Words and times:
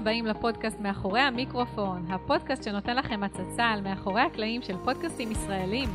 הבאים 0.00 0.26
לפודקאסט 0.26 0.80
מאחורי 0.80 1.20
המיקרופון, 1.20 2.06
הפודקאסט 2.10 2.62
שנותן 2.62 2.96
לכם 2.96 3.22
הצצה 3.22 3.64
על 3.64 3.80
מאחורי 3.80 4.20
הקלעים 4.20 4.62
של 4.62 4.76
פודקאסטים 4.84 5.32
ישראלים. 5.32 5.88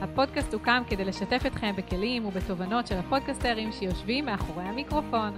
הפודקאסט 0.00 0.52
הוקם 0.52 0.82
כדי 0.90 1.04
לשתף 1.04 1.42
אתכם 1.46 1.76
בכלים 1.76 2.26
ובתובנות 2.26 2.86
של 2.86 2.94
הפודקסטרים 2.94 3.72
שיושבים 3.72 4.24
מאחורי 4.24 4.64
המיקרופון. 4.64 5.32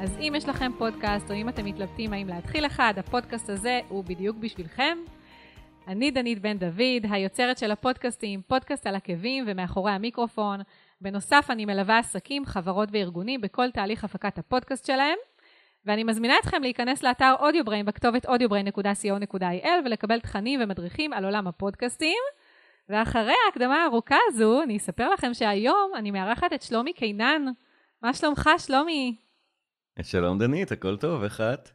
אז 0.00 0.16
אם 0.18 0.32
יש 0.36 0.48
לכם 0.48 0.72
פודקאסט, 0.78 1.30
או 1.30 1.34
אם 1.34 1.48
אתם 1.48 1.64
מתלבטים 1.64 2.12
האם 2.12 2.28
להתחיל 2.28 2.66
אחד, 2.66 2.94
הפודקאסט 2.96 3.50
הזה 3.50 3.80
הוא 3.88 4.04
בדיוק 4.04 4.36
בשבילכם. 4.36 4.98
אני 5.88 6.10
דנית 6.10 6.42
בן 6.42 6.58
דוד, 6.58 7.06
היוצרת 7.10 7.58
של 7.58 7.70
הפודקאסטים, 7.70 8.40
פודקאסט 8.46 8.86
על 8.86 8.94
עקבים 8.94 9.44
ומאחורי 9.46 9.92
המיקרופון. 9.92 10.60
בנוסף, 11.00 11.46
אני 11.50 11.64
מלווה 11.64 11.98
עסקים, 11.98 12.46
חברות 12.46 12.88
וארגונים 12.92 13.40
בכל 13.40 13.70
תהליך 13.70 14.04
הפקת 14.04 14.38
הפודקאסט 14.38 14.86
שלהם. 14.86 15.16
ואני 15.86 16.04
מזמינה 16.04 16.34
אתכם 16.40 16.62
להיכנס 16.62 17.02
לאתר 17.02 17.34
אודיובריין 17.40 17.86
בכתובת 17.86 18.26
audiobrain.co.il 18.26 19.66
ולקבל 19.84 20.20
תכנים 20.20 20.60
ומדריכים 20.62 21.12
על 21.12 21.24
עולם 21.24 21.46
הפודקאסטים. 21.46 22.18
ואחרי 22.88 23.34
ההקדמה 23.46 23.82
הארוכה 23.82 24.16
הזו, 24.28 24.62
אני 24.62 24.76
אספר 24.76 25.08
לכם 25.10 25.34
שהיום 25.34 25.92
אני 25.96 26.10
מארחת 26.10 26.52
את 26.52 26.62
שלומי 26.62 26.92
קינן. 26.92 27.42
מה 28.02 28.14
שלומך, 28.14 28.50
שלומי? 28.58 29.16
שלום 30.02 30.38
דנית, 30.38 30.72
הכל 30.72 30.96
טוב, 30.96 31.22
איך 31.22 31.40
את? 31.40 31.68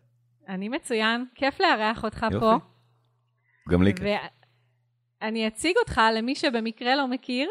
אני 0.47 0.69
מצוין, 0.69 1.25
כיף 1.35 1.59
לארח 1.59 2.03
אותך 2.03 2.25
יופי. 2.31 2.39
פה. 2.39 2.55
גם 3.69 3.83
לי 3.83 3.93
כיף. 3.95 4.05
ואני 5.21 5.47
אציג 5.47 5.77
אותך 5.77 6.01
למי 6.15 6.35
שבמקרה 6.35 6.95
לא 6.95 7.07
מכיר. 7.07 7.49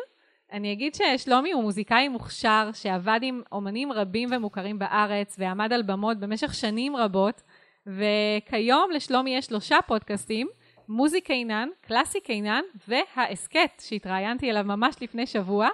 אני 0.53 0.73
אגיד 0.73 0.95
ששלומי 0.95 1.53
הוא 1.53 1.63
מוזיקאי 1.63 2.09
מוכשר 2.09 2.71
שעבד 2.73 3.21
עם 3.23 3.43
אומנים 3.53 3.93
רבים 3.93 4.29
ומוכרים 4.33 4.79
בארץ 4.79 5.37
ועמד 5.39 5.73
על 5.73 5.83
במות 5.83 6.19
במשך 6.19 6.55
שנים 6.55 6.97
רבות, 6.97 7.43
וכיום 7.87 8.91
לשלומי 8.91 9.31
יש 9.37 9.47
שלושה 9.47 9.77
פודקאסטים, 9.87 10.49
מוזי 10.89 11.21
קינן, 11.21 11.69
קלאסי 11.81 12.21
קינן 12.21 12.63
וההסכת 12.89 13.71
שהתראיינתי 13.81 14.51
אליו 14.51 14.65
ממש 14.65 14.97
לפני 15.01 15.27
שבוע. 15.27 15.69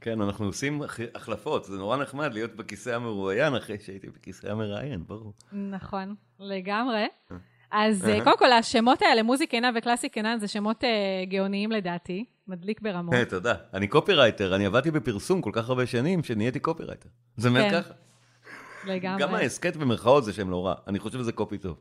כן, 0.00 0.20
אנחנו 0.20 0.46
עושים 0.46 0.82
הח- 0.82 0.98
החלפות, 1.14 1.64
זה 1.64 1.76
נורא 1.78 1.96
נחמד 1.96 2.34
להיות 2.34 2.56
בכיסא 2.56 2.90
המרואיין 2.90 3.54
אחרי 3.54 3.76
שהייתי 3.80 4.06
בכיסא 4.10 4.46
המראיין, 4.46 5.04
ברור. 5.06 5.32
נכון, 5.52 6.14
לגמרי. 6.40 7.06
אז 7.70 8.08
אהה. 8.08 8.18
אה, 8.18 8.24
קודם 8.24 8.38
כל, 8.38 8.52
השמות 8.52 9.02
האלה, 9.02 9.22
מוזי 9.22 9.46
קינן 9.46 9.72
וקלאסי 9.76 10.08
קינן, 10.08 10.38
זה 10.40 10.48
שמות 10.48 10.84
אה, 10.84 10.90
גאוניים 11.28 11.72
לדעתי, 11.72 12.24
מדליק 12.48 12.80
ברמות. 12.80 13.14
אה, 13.14 13.24
תודה. 13.24 13.54
אני 13.74 13.86
קופירייטר, 13.88 14.54
אני 14.56 14.66
עבדתי 14.66 14.90
בפרסום 14.90 15.42
כל 15.42 15.50
כך 15.54 15.68
הרבה 15.68 15.86
שנים 15.86 16.22
שנהייתי 16.22 16.60
קופירייטר. 16.60 17.08
זה 17.36 17.48
אומר 17.48 17.70
כן, 17.70 17.82
ככה. 17.82 17.94
לגמרי. 18.86 19.22
גם 19.22 19.34
ההסכת 19.34 19.76
במרכאות 19.76 20.24
זה 20.24 20.32
שם 20.32 20.50
לא 20.50 20.66
רע, 20.66 20.74
אני 20.86 20.98
חושב 20.98 21.18
שזה 21.18 21.32
קופי 21.32 21.58
טוב. 21.58 21.76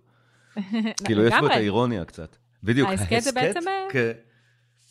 כאילו, 1.06 1.23
יש 1.26 1.34
בו 1.40 1.45
את. 1.45 1.52
האירוניה 1.52 2.06
קצת. 2.06 2.36
בדיוק, 2.64 2.90
ההסכת 2.90 3.20
זה 3.22 3.31
בעצם, 3.31 3.59
אה, 3.68 3.88
כ- 3.92 4.18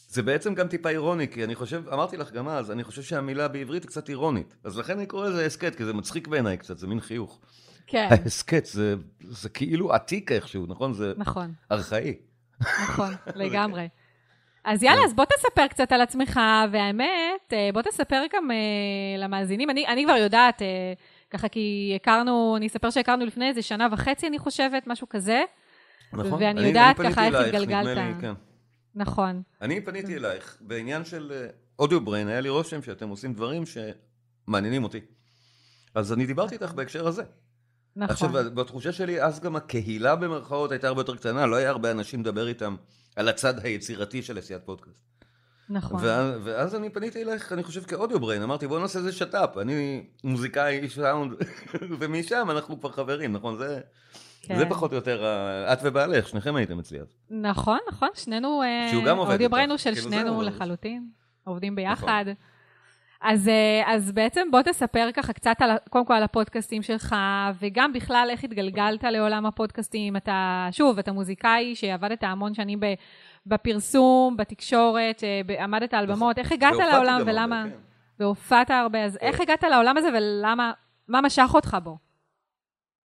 זה 0.08 0.22
בעצם 0.22 0.54
גם 0.54 0.68
טיפה 0.68 0.88
אירוני, 0.88 1.28
כי 1.28 1.44
אני 1.44 1.54
חושב, 1.54 1.82
אמרתי 1.92 2.16
לך 2.16 2.32
גם 2.32 2.48
אז, 2.48 2.70
אני 2.70 2.84
חושב 2.84 3.02
שהמילה 3.02 3.48
בעברית 3.48 3.82
היא 3.82 3.88
קצת 3.88 4.08
אירונית. 4.08 4.56
אז 4.64 4.78
לכן 4.78 4.92
אני 4.96 5.06
קורא 5.06 5.28
לזה 5.28 5.46
הסכת, 5.46 5.74
כי 5.74 5.84
זה 5.84 5.92
מצחיק 5.92 6.28
בעיניי 6.28 6.56
קצת, 6.56 6.78
זה 6.78 6.86
מין 6.86 7.00
חיוך. 7.00 7.40
כן, 7.86 8.08
ההסכת 8.10 8.66
זה, 8.66 8.94
זה 9.30 9.48
כאילו 9.48 9.92
עתיק 9.92 10.32
איכשהו, 10.32 10.66
נכון? 10.66 10.94
זה 10.94 11.12
נכון. 11.16 11.52
ארכאי. 11.72 12.14
נכון, 12.60 13.14
לגמרי. 13.34 13.86
אז 14.64 14.82
יאללה, 14.82 15.04
אז 15.04 15.14
בוא 15.14 15.24
תספר 15.24 15.66
קצת 15.66 15.92
על 15.92 16.00
עצמך, 16.00 16.40
והאמת, 16.72 17.52
אה, 17.52 17.70
בוא 17.74 17.82
תספר 17.82 18.22
גם 18.34 18.50
אה, 18.50 18.56
למאזינים. 19.18 19.70
אני, 19.70 19.86
אני 19.86 20.04
כבר 20.04 20.16
יודעת, 20.16 20.62
אה, 20.62 20.66
ככה 21.30 21.48
כי 21.48 21.92
הכרנו, 21.96 22.54
אני 22.56 22.66
אספר 22.66 22.90
שהכרנו 22.90 23.24
לפני 23.26 23.48
איזה 23.48 23.62
שנה 23.62 23.88
וחצי, 23.92 24.26
אני 24.26 24.38
חושבת, 24.38 24.86
משהו 24.86 25.08
כזה. 25.08 25.42
נכון. 26.12 26.32
ואני 26.32 26.50
אני- 26.60 26.68
יודעת 26.68 27.00
אני 27.00 27.10
ככה 27.12 27.26
איך 27.26 27.34
התגלגלת. 27.34 27.98
כן. 28.20 28.32
נכון. 28.94 29.42
אני 29.62 29.80
פניתי 29.84 30.16
אלייך 30.16 30.56
בעניין 30.60 31.04
של 31.04 31.46
אודיו 31.78 32.00
בריין, 32.00 32.28
היה 32.28 32.40
לי 32.40 32.48
רושם 32.48 32.82
שאתם 32.82 33.08
עושים 33.08 33.34
דברים 33.34 33.62
שמעניינים 33.66 34.84
אותי. 34.84 35.00
אז 35.94 36.12
אני 36.12 36.26
דיברתי 36.26 36.54
איתך 36.54 36.72
בהקשר 36.72 37.06
הזה. 37.06 37.22
נכון. 37.96 38.12
עכשיו, 38.12 38.30
בתחושה 38.54 38.92
שלי, 38.92 39.22
אז 39.22 39.40
גם 39.40 39.56
הקהילה 39.56 40.16
במרכאות 40.16 40.70
הייתה 40.72 40.88
הרבה 40.88 41.00
יותר 41.00 41.16
קטנה, 41.16 41.46
לא 41.46 41.56
היה 41.56 41.70
הרבה 41.70 41.90
אנשים 41.90 42.20
לדבר 42.20 42.48
איתם 42.48 42.76
על 43.20 43.28
הצד 43.28 43.64
היצירתי 43.64 44.22
של 44.22 44.38
עשיית 44.38 44.62
פודקאסט. 44.64 44.96
נכון. 45.68 46.04
ואז, 46.04 46.34
ואז 46.44 46.74
אני 46.74 46.90
פניתי 46.90 47.22
אלייך, 47.22 47.52
אני 47.52 47.62
חושב 47.62 47.82
כאודיו 47.82 48.20
בריין, 48.20 48.42
אמרתי 48.42 48.66
בוא 48.66 48.80
נעשה 48.80 48.98
איזה 48.98 49.12
שת"פ, 49.12 49.58
אני 49.60 50.06
מוזיקאי, 50.24 50.78
איש 50.78 50.94
סאונד, 50.94 51.32
ומשם 51.98 52.50
אנחנו 52.50 52.80
כבר 52.80 52.92
חברים, 52.92 53.32
נכון? 53.32 53.56
זה, 53.56 53.80
כן. 54.42 54.58
זה 54.58 54.66
פחות 54.68 54.90
או 54.90 54.96
יותר, 54.96 55.24
את 55.72 55.78
ובעלך, 55.82 56.28
שניכם 56.28 56.56
הייתם 56.56 56.78
אצלי 56.78 57.00
אז. 57.00 57.06
נכון, 57.30 57.78
נכון, 57.88 58.08
שנינו, 58.14 58.62
אה, 58.62 58.88
שהוא 58.90 59.04
גם 59.04 59.18
עובד 59.18 59.32
אודיו 59.32 59.44
איתך. 59.46 59.52
בריינו 59.52 59.78
של 59.78 59.94
כאילו, 59.94 60.10
שנינו 60.10 60.42
לחלוטין, 60.42 61.08
עובדים 61.44 61.78
נכון. 61.78 62.08
אז, 63.20 63.48
אה, 63.48 63.94
אז 63.94 64.12
בעצם 64.12 64.48
בוא 64.50 64.62
תספר 64.62 65.08
ככה 65.14 65.32
קצת 65.32 65.56
על, 65.58 65.70
קודם 65.90 66.06
כל 66.06 66.14
על 66.14 66.22
הפודקאסטים 66.22 66.82
שלך, 66.82 67.16
וגם 67.60 67.92
בכלל 67.92 68.28
איך 68.30 68.44
התגלגלת 68.44 69.04
לעולם 69.04 69.46
הפודקאסטים. 69.46 70.16
אתה, 70.16 70.68
שוב, 70.70 70.98
אתה 70.98 71.12
מוזיקאי 71.12 71.74
שעבדת 71.74 72.22
המון 72.22 72.54
שנים 72.54 72.80
ב, 72.80 72.86
בפרסום, 73.46 74.36
בתקשורת, 74.36 75.24
אה, 75.24 75.64
עמדת 75.64 75.94
על 75.94 76.06
במות, 76.06 76.38
איך 76.38 76.52
הגעת 76.52 76.74
לעולם 76.78 77.06
גם 77.06 77.18
הרבה, 77.18 77.32
ולמה, 77.32 77.64
כן. 77.70 77.76
והופעת 78.20 78.70
הרבה, 78.70 79.04
אז 79.04 79.18
איך 79.20 79.40
הגעת 79.40 79.62
לעולם 79.62 79.96
הזה 79.96 80.08
ולמה, 80.18 80.72
מה 81.08 81.20
משך 81.20 81.50
אותך 81.54 81.76
בו? 81.82 81.98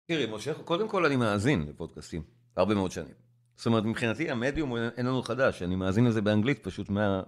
תראי, 0.07 0.25
משה, 0.31 0.53
קודם 0.53 0.88
כל 0.88 1.06
אני 1.06 1.16
מאזין 1.16 1.66
לפודקאסטים, 1.69 2.22
הרבה 2.57 2.75
מאוד 2.75 2.91
שנים. 2.91 3.13
זאת 3.56 3.66
אומרת, 3.66 3.84
מבחינתי 3.84 4.31
המדיום 4.31 4.69
הוא 4.69 4.80
איננו 4.97 5.22
חדש, 5.22 5.62
אני 5.62 5.75
מאזין 5.75 6.06
לזה 6.06 6.22
באנגלית 6.22 6.63
פשוט 6.63 6.90
מה... 6.90 7.22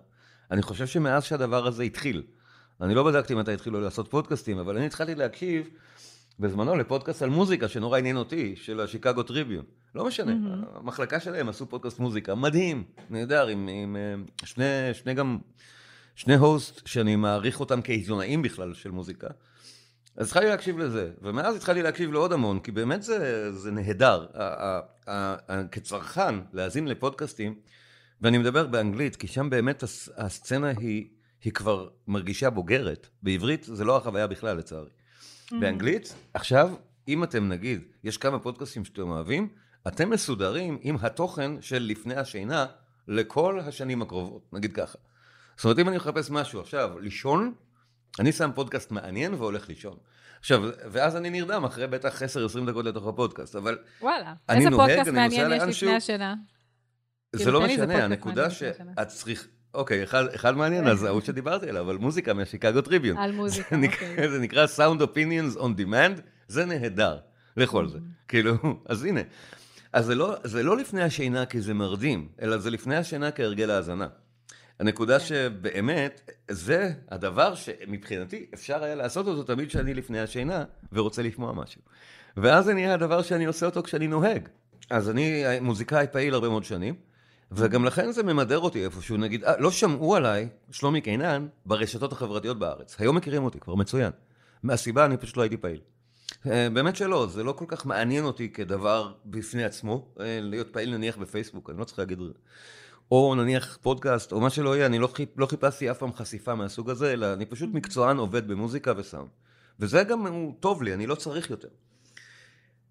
אני 0.51 0.61
חושב 0.61 0.87
שמאז 0.87 1.23
שהדבר 1.23 1.67
הזה 1.67 1.83
התחיל, 1.83 2.23
אני 2.81 2.95
לא 2.95 3.03
בדקתי 3.03 3.35
מתי 3.35 3.53
התחילו 3.53 3.81
לעשות 3.81 4.07
פודקאסטים, 4.07 4.57
אבל 4.57 4.77
אני 4.77 4.85
התחלתי 4.85 5.15
להקשיב 5.15 5.69
בזמנו 6.39 6.75
לפודקאסט 6.75 7.21
על 7.21 7.29
מוזיקה 7.29 7.67
שנורא 7.67 7.97
עניין 7.97 8.17
אותי, 8.17 8.55
של 8.55 8.79
השיקגו 8.79 9.23
טריביון. 9.23 9.65
לא 9.95 10.05
משנה, 10.05 10.35
מהמם. 10.35 10.63
המחלקה 10.75 11.19
שלהם 11.19 11.49
עשו 11.49 11.69
פודקאסט 11.69 11.99
מוזיקה, 11.99 12.35
מדהים, 12.35 12.83
נהדר, 13.09 13.47
עם, 13.47 13.67
עם 13.67 13.95
אה, 13.95 14.15
שני, 14.45 14.63
שני 14.93 15.13
גם, 15.13 15.37
שני 16.15 16.35
הוסט 16.35 16.87
שאני 16.87 17.15
מעריך 17.15 17.59
אותם 17.59 17.81
כעיתונאים 17.81 18.41
בכלל 18.41 18.73
של 18.73 18.91
מוזיקה. 18.91 19.27
אז 20.17 20.27
התחלתי 20.27 20.47
להקשיב 20.47 20.79
לזה, 20.79 21.11
ומאז 21.21 21.55
התחלתי 21.55 21.81
להקשיב 21.81 22.11
לעוד 22.11 22.33
המון, 22.33 22.59
כי 22.59 22.71
באמת 22.71 23.03
זה, 23.03 23.51
זה 23.53 23.71
נהדר. 23.71 24.25
כצרכן, 25.71 26.35
להאזין 26.53 26.87
לפודקאסטים, 26.87 27.55
ואני 28.21 28.37
מדבר 28.37 28.67
באנגלית, 28.67 29.15
כי 29.15 29.27
שם 29.27 29.49
באמת 29.49 29.83
הס- 29.83 30.09
הסצנה 30.17 30.71
היא, 30.77 31.07
היא 31.43 31.53
כבר 31.53 31.89
מרגישה 32.07 32.49
בוגרת. 32.49 33.07
בעברית 33.23 33.63
זה 33.63 33.83
לא 33.83 33.97
החוויה 33.97 34.27
בכלל, 34.27 34.57
לצערי. 34.57 34.89
באנגלית, 35.51 36.15
עכשיו, 36.33 36.71
אם 37.07 37.23
אתם 37.23 37.49
נגיד, 37.49 37.81
יש 38.03 38.17
כמה 38.17 38.39
פודקאסטים 38.39 38.85
שאתם 38.85 39.09
אוהבים, 39.09 39.49
אתם 39.87 40.09
מסודרים 40.09 40.77
עם 40.81 40.95
התוכן 41.01 41.61
של 41.61 41.83
לפני 41.83 42.15
השינה 42.15 42.65
לכל 43.07 43.59
השנים 43.59 44.01
הקרובות, 44.01 44.53
נגיד 44.53 44.73
ככה. 44.73 44.97
זאת 45.55 45.65
אומרת, 45.65 45.79
אם 45.79 45.89
אני 45.89 45.97
מחפש 45.97 46.29
משהו 46.29 46.59
עכשיו, 46.61 46.99
לישון, 46.99 47.53
אני 48.19 48.31
שם 48.31 48.51
פודקאסט 48.55 48.91
מעניין 48.91 49.33
והולך 49.33 49.69
לישון. 49.69 49.97
עכשיו, 50.39 50.63
ואז 50.91 51.15
אני 51.15 51.29
נרדם 51.29 51.63
אחרי 51.65 51.87
בטח 51.87 52.21
10-20 52.21 52.25
דקות 52.67 52.85
לתוך 52.85 53.07
הפודקאסט, 53.07 53.55
אבל 53.55 53.77
וואלה, 54.01 54.33
איזה 54.49 54.69
נוהג, 54.69 54.89
פודקאסט 54.89 55.09
אני 55.09 55.25
נוסע 55.25 55.43
מעניין 55.47 55.69
יש 55.69 55.83
לפני 55.83 55.95
השינה? 55.95 56.35
זה 57.33 57.43
כאילו, 57.43 57.59
לא 57.59 57.65
משנה, 57.65 58.03
הנקודה. 58.03 58.49
שאת 58.49 59.07
צריך... 59.07 59.47
אוקיי, 59.75 60.03
אחד, 60.03 60.25
אחד 60.35 60.57
מעניין, 60.57 60.87
אז 60.87 61.03
ההוא 61.03 61.21
שדיברתי 61.21 61.69
עליו, 61.69 61.89
על 61.89 61.97
מוזיקה 61.97 62.33
מהשיקגו 62.33 62.81
טריביון. 62.81 63.17
על 63.17 63.31
מוזיקה, 63.31 63.75
אוקיי. 63.75 64.29
זה 64.31 64.39
נקרא 64.39 64.65
Sound 64.77 65.01
Opinions 65.01 65.59
on 65.59 65.79
Demand, 65.79 66.21
זה 66.47 66.65
נהדר, 66.65 67.17
לכל 67.57 67.87
זה. 67.87 67.99
כאילו, 68.27 68.55
אז 68.89 69.03
הנה. 69.03 69.21
אז 69.93 70.05
זה 70.05 70.15
לא, 70.15 70.35
זה 70.43 70.63
לא 70.63 70.77
לפני 70.77 71.03
השינה 71.03 71.45
כי 71.45 71.61
זה 71.61 71.73
מרדים, 71.73 72.27
אלא 72.41 72.57
זה 72.57 72.69
לפני 72.69 72.95
השינה 72.95 73.31
כהרגל 73.31 73.69
האזנה. 73.71 74.07
הנקודה 74.79 75.19
שבאמת, 75.19 76.31
זה 76.51 76.93
הדבר 77.09 77.55
שמבחינתי 77.55 78.45
אפשר 78.53 78.83
היה 78.83 78.95
לעשות 78.95 79.27
אותו 79.27 79.43
תמיד 79.43 79.69
כשאני 79.69 79.93
לפני 79.93 80.19
השינה 80.19 80.63
ורוצה 80.91 81.21
לשמוע 81.21 81.53
משהו. 81.53 81.81
ואז 82.37 82.65
זה 82.65 82.73
נהיה 82.73 82.93
הדבר 82.93 83.21
שאני 83.21 83.45
עושה 83.45 83.65
אותו 83.65 83.83
כשאני 83.83 84.07
נוהג. 84.07 84.49
אז 84.89 85.09
אני 85.09 85.43
מוזיקאי 85.61 86.05
פעיל 86.11 86.33
הרבה 86.33 86.49
מאוד 86.49 86.63
שנים, 86.63 86.95
וגם 87.51 87.85
לכן 87.85 88.11
זה 88.11 88.23
ממדר 88.23 88.59
אותי 88.59 88.85
איפשהו, 88.85 89.17
נגיד, 89.17 89.43
אה, 89.43 89.57
לא 89.57 89.71
שמעו 89.71 90.15
עליי, 90.15 90.49
שלומי 90.71 91.01
קינן, 91.01 91.47
ברשתות 91.65 92.11
החברתיות 92.11 92.59
בארץ. 92.59 92.95
היום 92.99 93.15
מכירים 93.15 93.43
אותי, 93.43 93.59
כבר 93.59 93.75
מצוין. 93.75 94.11
מהסיבה, 94.63 95.05
אני 95.05 95.17
פשוט 95.17 95.37
לא 95.37 95.41
הייתי 95.41 95.57
פעיל. 95.57 95.81
אה, 96.47 96.67
באמת 96.73 96.95
שלא, 96.95 97.27
זה 97.27 97.43
לא 97.43 97.51
כל 97.51 97.65
כך 97.67 97.85
מעניין 97.85 98.23
אותי 98.23 98.49
כדבר 98.49 99.13
בפני 99.25 99.63
עצמו, 99.63 100.07
אה, 100.19 100.39
להיות 100.41 100.73
פעיל 100.73 100.97
נניח 100.97 101.17
בפייסבוק, 101.17 101.69
אני 101.69 101.79
לא 101.79 101.83
צריך 101.83 101.99
להגיד, 101.99 102.19
או 103.11 103.35
נניח 103.35 103.77
פודקאסט, 103.81 104.31
או 104.31 104.41
מה 104.41 104.49
שלא 104.49 104.75
יהיה, 104.75 104.85
אני 104.85 104.99
לא, 104.99 105.07
חיפ, 105.07 105.29
לא 105.37 105.45
חיפשתי 105.45 105.91
אף 105.91 105.97
פעם 105.97 106.13
חשיפה 106.13 106.55
מהסוג 106.55 106.89
הזה, 106.89 107.13
אלא 107.13 107.33
אני 107.33 107.45
פשוט 107.45 107.69
מקצוען 107.73 108.17
עובד 108.17 108.47
במוזיקה 108.47 108.93
וסאונד. 108.97 109.29
וזה 109.79 110.03
גם 110.03 110.27
הוא 110.27 110.53
טוב 110.59 110.83
לי, 110.83 110.93
אני 110.93 111.07
לא 111.07 111.15
צריך 111.15 111.49
יותר. 111.49 111.67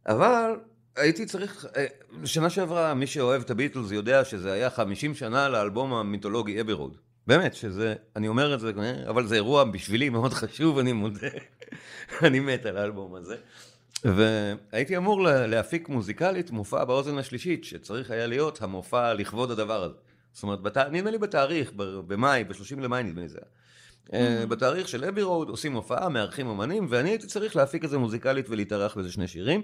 אבל 0.06 0.50
הייתי 0.96 1.26
צריך, 1.26 1.66
אה, 1.76 1.86
שנה 2.24 2.50
שעברה, 2.50 2.94
מי 2.94 3.06
שאוהב 3.06 3.42
את 3.42 3.50
הביטלס 3.50 3.90
יודע 3.90 4.24
שזה 4.24 4.52
היה 4.52 4.70
50 4.70 5.14
שנה 5.14 5.48
לאלבום 5.48 5.94
המיתולוגי 5.94 6.60
אבי 6.60 6.72
רוד. 6.72 6.96
באמת, 7.26 7.54
שזה, 7.54 7.94
אני 8.16 8.28
אומר 8.28 8.54
את 8.54 8.60
זה, 8.60 8.72
אה, 8.78 9.10
אבל 9.10 9.26
זה 9.26 9.34
אירוע 9.34 9.64
בשבילי 9.64 10.08
מאוד 10.08 10.32
חשוב, 10.32 10.78
אני 10.78 10.92
מודה. 10.92 11.28
אני 12.26 12.40
מת 12.40 12.66
על 12.66 12.76
האלבום 12.76 13.14
הזה. 13.14 13.36
והייתי 14.04 14.96
אמור 14.96 15.22
להפיק 15.22 15.88
מוזיקלית 15.88 16.50
מופע 16.50 16.84
באוזן 16.84 17.18
השלישית, 17.18 17.64
שצריך 17.64 18.10
היה 18.10 18.26
להיות 18.26 18.62
המופע 18.62 19.14
לכבוד 19.14 19.50
הדבר 19.50 19.82
הזה. 19.82 19.94
זאת 20.32 20.42
אומרת, 20.42 20.60
בת... 20.60 20.76
נדמה 20.76 21.10
לי 21.10 21.18
בתאריך, 21.18 21.72
במאי, 21.76 22.44
ב-30 22.44 22.80
למאי 22.80 23.02
נדמה 23.02 23.20
לי 23.20 23.28
זה 23.28 23.38
היה. 23.38 23.48
Mm-hmm. 24.06 24.46
בתאריך 24.46 24.88
של 24.88 25.04
אבי 25.04 25.22
רוד 25.22 25.48
עושים 25.48 25.72
הופעה, 25.72 26.08
מארחים 26.08 26.48
אמנים, 26.48 26.86
ואני 26.90 27.10
הייתי 27.10 27.26
צריך 27.26 27.56
להפיק 27.56 27.84
את 27.84 27.90
זה 27.90 27.98
מוזיקלית 27.98 28.50
ולהתארח 28.50 28.94
באיזה 28.94 29.12
שני 29.12 29.28
שירים. 29.28 29.62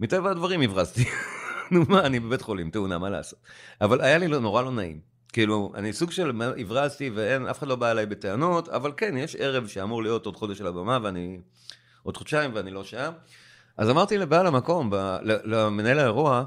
מטבע 0.00 0.30
הדברים 0.30 0.60
הברזתי. 0.60 1.04
נו 1.72 1.84
מה, 1.88 2.00
אני 2.00 2.20
בבית 2.20 2.42
חולים, 2.42 2.70
תאונה, 2.70 2.98
מה 2.98 3.10
לעשות? 3.10 3.38
אבל 3.80 4.00
היה 4.00 4.18
לי 4.18 4.28
לא, 4.28 4.40
נורא 4.40 4.62
לא 4.62 4.70
נעים. 4.70 5.00
כאילו, 5.32 5.72
אני 5.74 5.92
סוג 5.92 6.10
של 6.10 6.42
הברזתי 6.60 7.10
ואין, 7.14 7.46
אף 7.46 7.58
אחד 7.58 7.66
לא 7.68 7.76
בא 7.76 7.90
אליי 7.90 8.06
בטענות, 8.06 8.68
אבל 8.68 8.92
כן, 8.96 9.16
יש 9.16 9.36
ערב 9.36 9.66
שאמור 9.66 10.02
להיות 10.02 10.26
עוד 10.26 10.36
חודש 10.36 10.60
על 10.60 10.66
הבמה, 10.66 10.98
ואני... 11.02 11.38
עוד 12.02 12.16
חודשיים 12.16 12.50
ואני 12.54 12.70
לא 12.70 12.84
שם. 12.84 13.12
אז 13.76 13.90
אמרתי 13.90 14.18
לבעל 14.18 14.46
המקום, 14.46 14.90
ב, 14.90 15.16
למנהל 15.22 15.98
האירוע, 15.98 16.44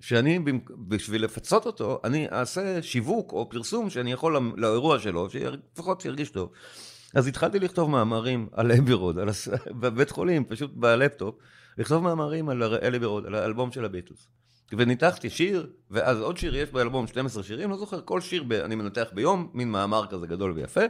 שאני, 0.00 0.38
בשביל 0.88 1.24
לפצות 1.24 1.66
אותו, 1.66 2.00
אני 2.04 2.28
אעשה 2.32 2.82
שיווק 2.82 3.32
או 3.32 3.48
פרסום 3.48 3.90
שאני 3.90 4.12
יכול 4.12 4.52
לאירוע 4.56 4.98
שלו, 4.98 5.30
שלפחות 5.30 6.04
ירגיש 6.04 6.30
טוב. 6.30 6.50
אז 7.14 7.26
התחלתי 7.26 7.58
לכתוב 7.58 7.90
מאמרים 7.90 8.48
על 8.52 8.72
אבירוד, 8.72 9.18
על. 9.18 9.28
בבית 9.80 10.10
חולים, 10.10 10.44
פשוט 10.44 10.70
בלפטופ, 10.74 11.34
לכתוב 11.78 12.02
מאמרים 12.02 12.48
על 12.48 12.62
אלי 12.62 12.98
בירוד, 12.98 13.26
על 13.26 13.34
האלבום 13.34 13.72
של 13.72 13.84
הביטלס. 13.84 14.28
וניתחתי 14.76 15.30
שיר, 15.30 15.70
ואז 15.90 16.20
עוד 16.20 16.36
שיר, 16.36 16.56
יש 16.56 16.70
באלבום 16.70 17.06
12 17.06 17.42
שירים, 17.42 17.70
לא 17.70 17.76
זוכר, 17.76 18.00
כל 18.04 18.20
שיר 18.20 18.44
ב... 18.48 18.52
אני 18.52 18.74
מנתח 18.74 19.06
ביום, 19.12 19.50
מין 19.54 19.70
מאמר 19.70 20.06
כזה 20.06 20.26
גדול 20.26 20.52
ויפה, 20.52 20.80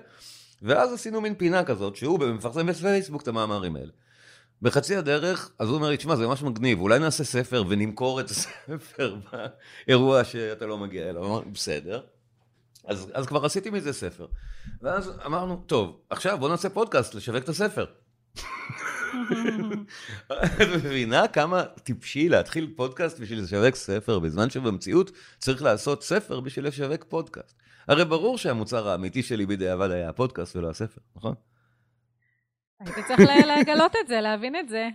ואז 0.63 0.93
עשינו 0.93 1.21
מין 1.21 1.35
פינה 1.35 1.65
כזאת, 1.65 1.97
שהוא 1.97 2.19
מפרסם 2.19 2.67
בפייסבוק 2.67 3.23
את 3.23 3.29
המאמרים 3.29 3.77
האלה. 3.77 3.93
בחצי 4.63 4.97
הדרך, 4.97 5.51
אז 5.59 5.69
הוא 5.69 5.77
אומר 5.77 5.89
לי, 5.89 5.97
תשמע, 5.97 6.17
זה 6.17 6.27
ממש 6.27 6.43
מגניב, 6.43 6.81
אולי 6.81 6.99
נעשה 6.99 7.25
ספר 7.25 7.65
ונמכור 7.69 8.21
את 8.21 8.31
הספר 8.31 9.17
באירוע 9.87 10.25
שאתה 10.25 10.67
לא 10.67 10.79
מגיע 10.79 11.11
אליו. 11.11 11.27
אמרתי, 11.27 11.51
בסדר. 11.51 12.01
אז, 12.85 13.11
אז 13.15 13.27
כבר 13.27 13.45
עשיתי 13.45 13.71
מזה 13.71 13.93
ספר. 13.93 14.27
ואז 14.83 15.11
אמרנו, 15.27 15.65
טוב, 15.67 16.01
עכשיו 16.11 16.39
בוא 16.39 16.49
נעשה 16.49 16.69
פודקאסט 16.69 17.15
לשווק 17.15 17.45
את 17.45 17.49
הספר. 17.49 17.85
את 20.63 20.69
מבינה 20.75 21.29
כמה 21.29 21.63
טיפשי 21.65 22.29
להתחיל 22.29 22.73
פודקאסט 22.77 23.21
בשביל 23.21 23.41
לשווק 23.43 23.75
ספר, 23.75 24.19
בזמן 24.19 24.51
שבמציאות 24.51 25.11
צריך 25.39 25.63
לעשות 25.63 26.03
ספר 26.03 26.41
בשביל 26.41 26.67
לשווק 26.67 27.05
פודקאסט. 27.05 27.63
הרי 27.89 28.05
ברור 28.05 28.39
שהמוצר 28.39 28.89
האמיתי 28.89 29.23
שלי 29.23 29.47
בדיעבד 29.47 29.91
היה 29.91 30.09
הפודקאסט 30.09 30.57
ולא 30.57 30.71
הספר, 30.71 31.01
נכון? 31.17 31.35
היית 32.81 33.07
צריך 33.07 33.21
לגלות 33.59 33.93
את 34.03 34.09
זה, 34.09 34.21
להבין 34.21 34.57
את 34.57 34.69
זה. 34.69 34.89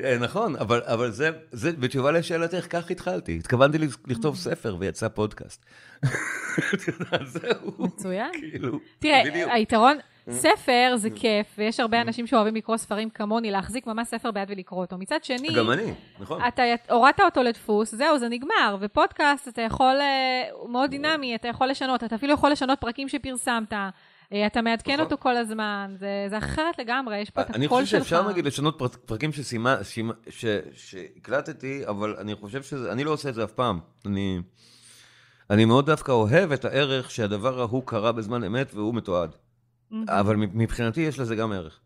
אה, 0.00 0.18
נכון, 0.18 0.56
אבל, 0.56 0.82
אבל 0.84 1.10
זה, 1.10 1.30
זה, 1.50 1.72
בתשובה 1.72 2.10
לשאלתך, 2.10 2.66
כך 2.70 2.90
התחלתי. 2.90 3.36
התכוונתי 3.36 3.78
לכתוב 4.06 4.36
ספר 4.36 4.76
ויצא 4.78 5.08
פודקאסט. 5.08 5.64
זהו. 7.24 7.74
מצוין. 7.78 8.30
כאילו, 8.32 8.78
תראה, 8.98 9.22
בדיוק. 9.24 9.50
היתרון, 9.52 9.96
ספר 10.30 10.92
זה 10.96 11.10
כיף, 11.10 11.46
ויש 11.58 11.80
הרבה 11.80 12.00
אנשים 12.00 12.26
שאוהבים 12.26 12.54
לקרוא 12.54 12.76
ספרים 12.76 13.10
כמוני, 13.10 13.50
להחזיק 13.50 13.86
ממש 13.86 14.08
ספר 14.08 14.30
ביד 14.30 14.50
ולקרוא 14.50 14.80
אותו. 14.80 14.98
מצד 14.98 15.24
שני, 15.24 15.48
גם 15.56 15.70
אני, 15.70 15.94
נכון. 16.20 16.40
אתה 16.48 16.62
הורדת 16.90 17.20
אותו 17.20 17.42
לדפוס, 17.42 17.94
זהו, 17.94 18.18
זה 18.18 18.28
נגמר. 18.28 18.76
ופודקאסט, 18.80 19.48
אתה 19.48 19.62
יכול, 19.62 19.96
אה, 20.00 20.48
הוא 20.52 20.70
מאוד 20.70 20.90
דינמי, 20.90 21.34
אתה 21.34 21.48
יכול 21.48 21.66
לשנות, 21.66 22.04
אתה 22.04 22.14
אפילו 22.14 22.32
יכול 22.32 22.50
לשנות 22.50 22.80
פרקים 22.80 23.08
שפרסמת. 23.08 23.72
אה, 24.32 24.46
אתה 24.46 24.62
מעדכן 24.62 24.92
נכון. 24.92 25.04
אותו 25.04 25.16
כל 25.18 25.36
הזמן, 25.36 25.94
זה, 25.98 26.26
זה 26.30 26.38
אחרת 26.38 26.78
לגמרי, 26.78 27.18
יש 27.18 27.30
פה 27.30 27.40
את 27.40 27.50
הקול 27.50 27.60
שלך. 27.60 27.60
אני 27.60 27.68
חושב 27.68 27.98
שאפשר 27.98 28.28
נגיד 28.28 28.44
לשנות 28.46 28.78
פר, 28.78 28.88
פרקים 28.88 29.32
שסימה, 29.32 29.84
שימה, 29.84 30.12
ש, 30.30 30.44
שהקלטתי, 30.74 31.86
אבל 31.86 32.16
אני 32.18 32.34
חושב 32.34 32.62
שזה, 32.62 32.92
אני 32.92 33.04
לא 33.04 33.10
עושה 33.10 33.28
את 33.28 33.34
זה 33.34 33.44
אף 33.44 33.52
פעם. 33.52 33.78
אני, 34.06 34.40
אני 35.50 35.64
מאוד 35.64 35.86
דווקא 35.86 36.12
אוהב 36.12 36.52
את 36.52 36.64
הערך 36.64 37.10
שהדבר 37.10 37.60
ההוא 37.60 37.82
קרה 37.86 38.12
בזמן 38.12 38.44
אמת 38.44 38.74
והוא 38.74 38.94
מתועד. 38.94 39.30
אבל 40.08 40.36
מבחינתי 40.36 41.00
יש 41.00 41.18
לזה 41.18 41.36
גם 41.36 41.52
ערך. 41.52 41.80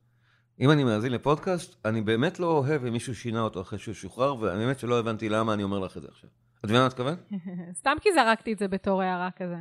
אם 0.60 0.70
אני 0.70 0.84
מאזין 0.84 1.12
לפודקאסט, 1.12 1.76
אני 1.84 2.00
באמת 2.00 2.40
לא 2.40 2.46
אוהב 2.46 2.84
אם 2.84 2.92
מישהו 2.92 3.14
שינה 3.14 3.40
אותו 3.40 3.60
אחרי 3.60 3.78
שהוא 3.78 3.94
שוחרר, 3.94 4.40
ואני 4.40 4.64
באמת 4.64 4.78
שלא 4.78 4.98
הבנתי 4.98 5.28
למה 5.28 5.54
אני 5.54 5.62
אומר 5.62 5.78
לך 5.78 5.96
את 5.96 6.02
זה 6.02 6.08
עכשיו. 6.10 6.30
את 6.60 6.64
מבינה 6.64 6.80
מה 6.80 6.86
את 6.86 6.92
מתכוון? 6.92 7.16
סתם 7.80 7.96
כי 8.00 8.08
זרקתי 8.14 8.52
את 8.52 8.58
זה 8.58 8.68
בתור 8.68 9.02
הערה 9.02 9.28
כזה. 9.36 9.56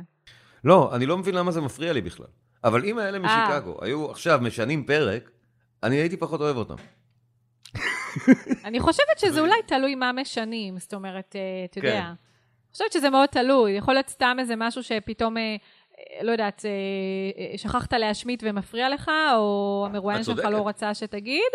לא, 0.64 0.96
אני 0.96 1.06
לא 1.06 1.18
מבין 1.18 1.34
למה 1.34 1.52
זה 1.52 1.60
מפריע 1.60 1.92
לי 1.92 2.00
בכלל. 2.00 2.26
אבל 2.64 2.84
אם 2.84 2.98
האלה 2.98 3.18
משיקגו 3.18 3.72
אה. 3.72 3.86
היו 3.86 4.10
עכשיו 4.10 4.40
משנים 4.42 4.84
פרק, 4.84 5.30
אני 5.82 5.96
הייתי 5.96 6.16
פחות 6.16 6.40
אוהב 6.40 6.56
אותם. 6.56 6.74
אני 8.64 8.80
חושבת 8.80 9.18
שזה 9.18 9.40
אולי 9.40 9.62
תלוי 9.66 9.94
מה 9.94 10.12
משנים, 10.12 10.78
זאת 10.78 10.94
אומרת, 10.94 11.36
אה, 11.36 11.64
אתה 11.70 11.78
יודע. 11.78 11.90
כן. 11.90 12.04
אני 12.06 12.72
חושבת 12.72 12.92
שזה 12.92 13.10
מאוד 13.10 13.28
תלוי, 13.28 13.72
יכול 13.72 13.94
להיות 13.94 14.08
סתם 14.08 14.36
איזה 14.38 14.54
משהו 14.56 14.82
שפתאום, 14.82 15.36
אה, 15.36 15.56
לא 16.22 16.32
יודעת, 16.32 16.64
שכחת 17.56 17.92
להשמיט 17.92 18.42
ומפריע 18.46 18.88
לך, 18.88 19.10
או 19.36 19.84
המרואיין 19.90 20.24
שלך 20.24 20.44
לא 20.44 20.68
רצה 20.68 20.94
שתגיד. 20.94 21.52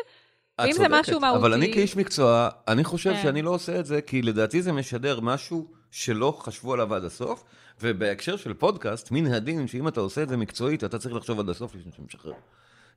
ואם 0.62 0.74
זה 0.74 0.88
משהו 0.90 1.20
מהותי... 1.20 1.40
אבל 1.40 1.54
אני 1.54 1.74
כאיש 1.74 1.96
מקצוע, 1.96 2.50
אני 2.68 2.84
חושב 2.84 3.14
כן. 3.14 3.22
שאני 3.24 3.42
לא 3.42 3.50
עושה 3.50 3.80
את 3.80 3.86
זה, 3.86 4.02
כי 4.02 4.22
לדעתי 4.22 4.62
זה 4.62 4.72
משדר 4.72 5.20
משהו 5.20 5.68
שלא 5.92 6.38
חשבו 6.40 6.74
עליו 6.74 6.96
עד 6.96 7.04
הסוף, 7.04 7.44
ובהקשר 7.82 8.38
של 8.38 8.54
פודקאסט, 8.54 9.12
מן 9.12 9.34
הדין 9.34 9.68
שאם 9.68 9.88
אתה 9.88 10.00
עושה 10.00 10.24
את 10.24 10.30
זה 10.30 10.38
מקצועית, 10.38 10.84
אתה 10.84 11.00
צריך 11.00 11.16
לחשוב 11.16 11.40
עד 11.40 11.50
הסוף 11.50 11.76
לפני 11.76 11.92
שאתה 11.92 12.04
משחרר. 12.04 12.34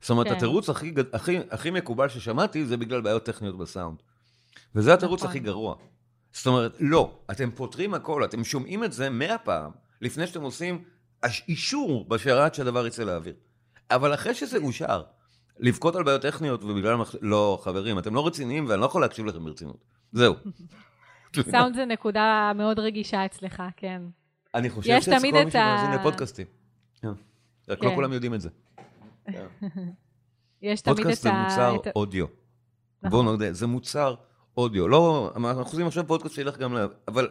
זאת 0.01 0.09
אומרת, 0.09 0.27
כן. 0.27 0.33
התירוץ 0.33 0.69
הכי, 0.69 0.93
הכי, 1.13 1.37
הכי 1.49 1.71
מקובל 1.71 2.09
ששמעתי 2.09 2.65
זה 2.65 2.77
בגלל 2.77 3.01
בעיות 3.01 3.23
טכניות 3.23 3.57
בסאונד. 3.57 3.97
וזה 4.75 4.93
התירוץ 4.93 5.19
נכון. 5.19 5.29
הכי 5.29 5.39
גרוע. 5.39 5.75
זאת 6.33 6.47
אומרת, 6.47 6.75
לא, 6.79 7.19
אתם 7.31 7.51
פותרים 7.51 7.93
הכל, 7.93 8.23
אתם 8.25 8.43
שומעים 8.43 8.83
את 8.83 8.93
זה 8.93 9.09
מאה 9.09 9.37
פעם, 9.37 9.71
לפני 10.01 10.27
שאתם 10.27 10.41
עושים 10.41 10.83
אישור 11.47 12.05
בשרת 12.09 12.55
שהדבר 12.55 12.87
יצא 12.87 13.03
לאוויר. 13.03 13.33
אבל 13.91 14.13
אחרי 14.13 14.33
שזה 14.33 14.57
אושר, 14.57 15.03
לבכות 15.59 15.95
על 15.95 16.03
בעיות 16.03 16.21
טכניות 16.21 16.63
ובגלל... 16.63 16.93
המח... 16.93 17.15
לא, 17.21 17.59
חברים, 17.63 17.99
אתם 17.99 18.15
לא 18.15 18.27
רציניים 18.27 18.65
ואני 18.69 18.81
לא 18.81 18.85
יכול 18.85 19.01
להקשיב 19.01 19.25
לכם 19.25 19.45
ברצינות. 19.45 19.83
זהו. 20.11 20.35
סאונד 21.51 21.75
זה 21.75 21.85
נקודה 21.85 22.51
מאוד 22.55 22.79
רגישה 22.79 23.25
אצלך, 23.25 23.63
כן. 23.77 24.01
אני 24.55 24.69
חושב 24.69 25.01
שכל 25.01 25.11
מי 25.21 25.31
שמאזין 25.51 25.91
לפודקאסטים. 25.99 26.47
כן. 27.01 27.07
רק 27.69 27.83
לא 27.83 27.89
כן. 27.89 27.95
כולם 27.95 28.13
יודעים 28.13 28.33
את 28.33 28.41
זה. 28.41 28.49
יש 30.61 30.81
תמיד 30.81 30.99
את 30.99 31.05
ה... 31.05 31.13
פודקאסט 31.13 31.23
זה 31.23 31.31
מוצר 31.31 31.77
אודיו. 31.95 32.25
נכון. 33.03 33.09
בואו 33.09 33.23
נודה, 33.23 33.53
זה 33.53 33.67
מוצר 33.67 34.15
אודיו. 34.57 34.87
לא, 34.87 35.33
אנחנו 35.35 35.61
עושים 35.61 35.87
עכשיו 35.87 36.07
פודקאסט 36.07 36.35
שילך 36.35 36.57
גם 36.57 36.77
ל... 36.77 36.87
אבל 37.07 37.29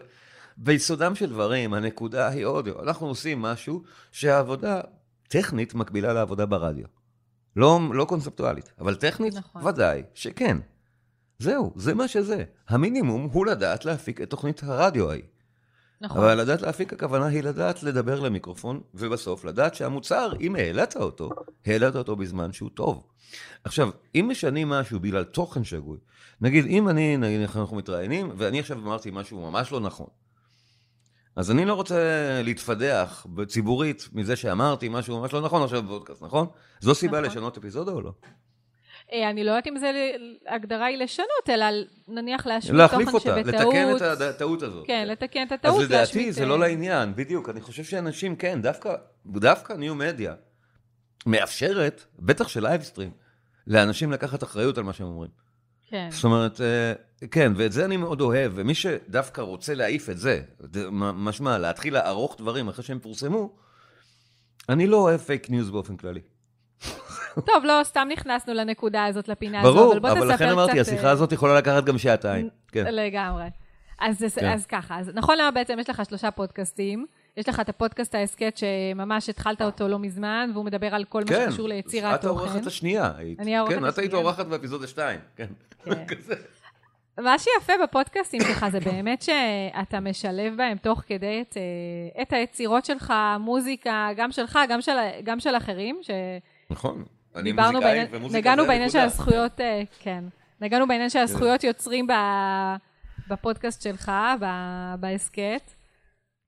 ביסודם 0.56 1.14
של 1.14 1.30
דברים, 1.30 1.74
הנקודה 1.74 2.28
היא 2.28 2.44
אודיו. 2.44 2.82
אנחנו 2.82 3.06
עושים 3.06 3.42
משהו 3.42 3.82
שהעבודה 4.12 4.80
טכנית 5.28 5.74
מקבילה 5.74 6.12
לעבודה 6.12 6.46
ברדיו. 6.46 6.86
לא, 7.56 7.80
לא 7.92 8.04
קונספטואלית, 8.04 8.72
אבל 8.80 8.94
טכנית, 8.94 9.34
נכון. 9.34 9.66
ודאי 9.66 10.02
שכן. 10.14 10.58
זהו, 11.38 11.72
זה 11.76 11.94
מה 11.94 12.08
שזה. 12.08 12.44
המינימום 12.68 13.28
הוא 13.32 13.46
לדעת 13.46 13.84
להפיק 13.84 14.20
את 14.20 14.30
תוכנית 14.30 14.62
הרדיו 14.62 15.10
ההיא. 15.10 15.22
נכון. 16.00 16.18
אבל 16.18 16.40
לדעת 16.40 16.62
להפיק 16.62 16.92
הכוונה 16.92 17.26
היא 17.26 17.42
לדעת 17.42 17.82
לדבר 17.82 18.20
למיקרופון, 18.20 18.80
ובסוף 18.94 19.44
לדעת 19.44 19.74
שהמוצר, 19.74 20.32
אם 20.40 20.56
העלית 20.56 20.96
אותו, 20.96 21.30
העלית 21.66 21.96
אותו 21.96 22.16
בזמן 22.16 22.52
שהוא 22.52 22.70
טוב. 22.74 23.06
עכשיו, 23.64 23.90
אם 24.14 24.26
משנים 24.30 24.68
משהו 24.68 25.00
בגלל 25.00 25.24
תוכן 25.24 25.64
שגוי, 25.64 25.98
נגיד, 26.40 26.66
אם 26.66 26.88
אני, 26.88 27.16
נגיד, 27.16 27.40
אנחנו 27.40 27.76
מתראיינים, 27.76 28.30
ואני 28.36 28.60
עכשיו 28.60 28.78
אמרתי 28.78 29.10
משהו 29.12 29.50
ממש 29.50 29.72
לא 29.72 29.80
נכון, 29.80 30.06
אז 31.36 31.50
אני 31.50 31.64
לא 31.64 31.74
רוצה 31.74 31.96
להתפדח 32.44 33.26
ציבורית 33.48 34.08
מזה 34.12 34.36
שאמרתי 34.36 34.88
משהו 34.88 35.20
ממש 35.20 35.32
לא 35.32 35.40
נכון 35.40 35.62
עכשיו 35.62 35.82
בפודקאסט, 35.82 36.22
נכון? 36.22 36.46
זו 36.80 36.94
סיבה 36.94 37.20
נכון. 37.20 37.30
לשנות 37.30 37.58
אפיזודה 37.58 37.92
או 37.92 38.00
לא? 38.00 38.12
אה, 39.12 39.30
אני 39.30 39.44
לא 39.44 39.50
יודעת 39.50 39.66
אם 39.66 39.78
זה, 39.78 40.12
הגדרה 40.48 40.86
היא 40.86 40.98
לשנות, 40.98 41.48
אלא 41.48 41.66
נניח 42.08 42.46
להשמיט 42.46 42.80
תוכן 42.82 43.04
שבטעות... 43.04 43.26
להחליף 43.26 43.88
אותה, 43.94 44.12
לתקן 44.12 44.16
את 44.16 44.20
הטעות 44.20 44.62
הזאת. 44.62 44.86
כן, 44.86 45.08
לתקן 45.08 45.46
את 45.46 45.52
הטעות, 45.52 45.82
אז 45.82 45.82
לדעתי 45.82 46.32
זה 46.32 46.46
לא 46.46 46.54
אה, 46.54 46.58
לעניין, 46.58 47.16
בדיוק. 47.16 47.48
אני 47.48 47.60
חושב 47.60 47.84
שאנשים, 47.84 48.36
כן, 48.36 48.62
דווקא, 48.62 48.94
דווקא 49.26 49.72
new 49.72 49.94
media 49.94 50.34
מאפשרת, 51.26 52.04
בטח 52.18 52.48
של 52.48 52.62
live 52.62 52.80
stream, 52.80 53.10
לאנשים 53.66 54.12
לקחת 54.12 54.42
אחריות 54.42 54.78
על 54.78 54.84
מה 54.84 54.92
שהם 54.92 55.06
אומרים. 55.06 55.30
כן. 55.88 56.08
זאת 56.10 56.24
אומרת, 56.24 56.60
אה, 56.60 56.92
כן, 57.30 57.52
ואת 57.56 57.72
זה 57.72 57.84
אני 57.84 57.96
מאוד 57.96 58.20
אוהב, 58.20 58.52
ומי 58.54 58.74
שדווקא 58.74 59.40
רוצה 59.40 59.74
להעיף 59.74 60.10
את 60.10 60.18
זה, 60.18 60.40
משמע, 60.92 61.58
להתחיל 61.58 61.94
לערוך 61.94 62.36
דברים 62.38 62.68
אחרי 62.68 62.84
שהם 62.84 62.98
פורסמו, 62.98 63.52
אני 64.68 64.86
לא 64.86 64.96
אוהב 64.96 65.20
פייק 65.20 65.50
ניוז 65.50 65.70
באופן 65.70 65.96
כללי. 65.96 66.20
טוב, 67.46 67.64
לא, 67.64 67.80
סתם 67.82 68.08
נכנסנו 68.12 68.54
לנקודה 68.54 69.04
הזאת, 69.04 69.28
לפינה 69.28 69.62
ברור, 69.62 69.92
אבל 69.92 70.00
בוא 70.00 70.10
תספר 70.10 70.22
אבל 70.22 70.34
קצת... 70.34 70.40
לכן 70.40 70.50
אמרתי, 70.50 70.76
אה, 70.76 70.80
השיחה 70.80 71.10
הזאת 71.10 71.32
יכולה 71.32 71.58
לקחת 71.58 71.84
גם 71.84 71.98
שעתיים. 71.98 72.48
כן. 72.72 72.94
לגמרי. 72.94 73.44
אז, 74.00 74.18
כן. 74.18 74.40
כן. 74.40 74.52
אז 74.52 74.66
ככה, 74.66 74.98
אז 74.98 75.10
נכון 75.14 75.38
למה 75.38 75.50
בעצם 75.50 75.78
יש 75.80 75.90
לך 75.90 76.02
שלושה 76.08 76.30
פודקאסטים. 76.30 77.06
יש 77.36 77.48
לך 77.48 77.60
את 77.60 77.68
הפודקאסט 77.68 78.14
ההסכת 78.14 78.56
שממש 78.56 79.28
התחלת 79.28 79.62
אותו 79.62 79.88
לא 79.88 79.98
מזמן, 79.98 80.50
והוא 80.54 80.64
מדבר 80.64 80.94
על 80.94 81.04
כל 81.04 81.20
מה 81.20 81.26
כן, 81.26 81.50
שקשור 81.50 81.68
ליצירת 81.68 82.14
את 82.14 82.20
תוכן. 82.20 82.48
האורחת 82.48 82.66
השנייה. 82.66 83.12
היית. 83.16 83.40
אני 83.40 83.56
האורחת 83.56 83.74
כן, 83.74 83.88
את 83.88 83.98
היית 83.98 84.12
השנייה. 84.12 84.24
אורחת 84.24 84.46
באפיזודה 84.46 84.86
2. 84.86 85.20
כן. 85.36 85.46
כן. 85.84 85.94
מה 87.18 87.38
שיפה 87.38 87.72
בפודקאסטים 87.82 88.40
שלך 88.40 88.66
זה 88.72 88.80
באמת 88.80 89.22
שאתה 89.22 90.00
משלב 90.00 90.56
בהם 90.56 90.76
תוך 90.78 91.02
כדי 91.06 91.40
את, 91.40 91.56
אה, 91.56 92.22
את 92.22 92.32
היצירות 92.32 92.84
שלך, 92.84 93.14
מוזיקה, 93.40 94.08
גם 94.16 94.32
שלך, 94.32 94.58
גם 94.68 94.80
של, 94.80 94.92
גם 95.24 95.40
של 95.40 95.56
אחרים, 95.56 96.00
נכון. 96.70 97.04
אני 97.36 97.52
מוזיקאי, 97.52 97.80
בעניין, 97.80 98.06
ומוזיקה 98.10 98.38
נגענו 98.38 98.66
בעניין 98.66 98.90
של. 98.90 98.98
הזכויות, 98.98 99.60
אה, 99.60 99.82
כן, 100.00 100.24
נגענו 100.60 100.88
בעניין 100.88 101.10
של 101.10 101.18
הזכויות 101.18 101.64
יוצרים 101.64 102.06
ב, 102.06 102.12
בפודקאסט 103.28 103.82
שלך, 103.82 104.12
ב- 104.40 104.94
בהסכת. 105.00 105.70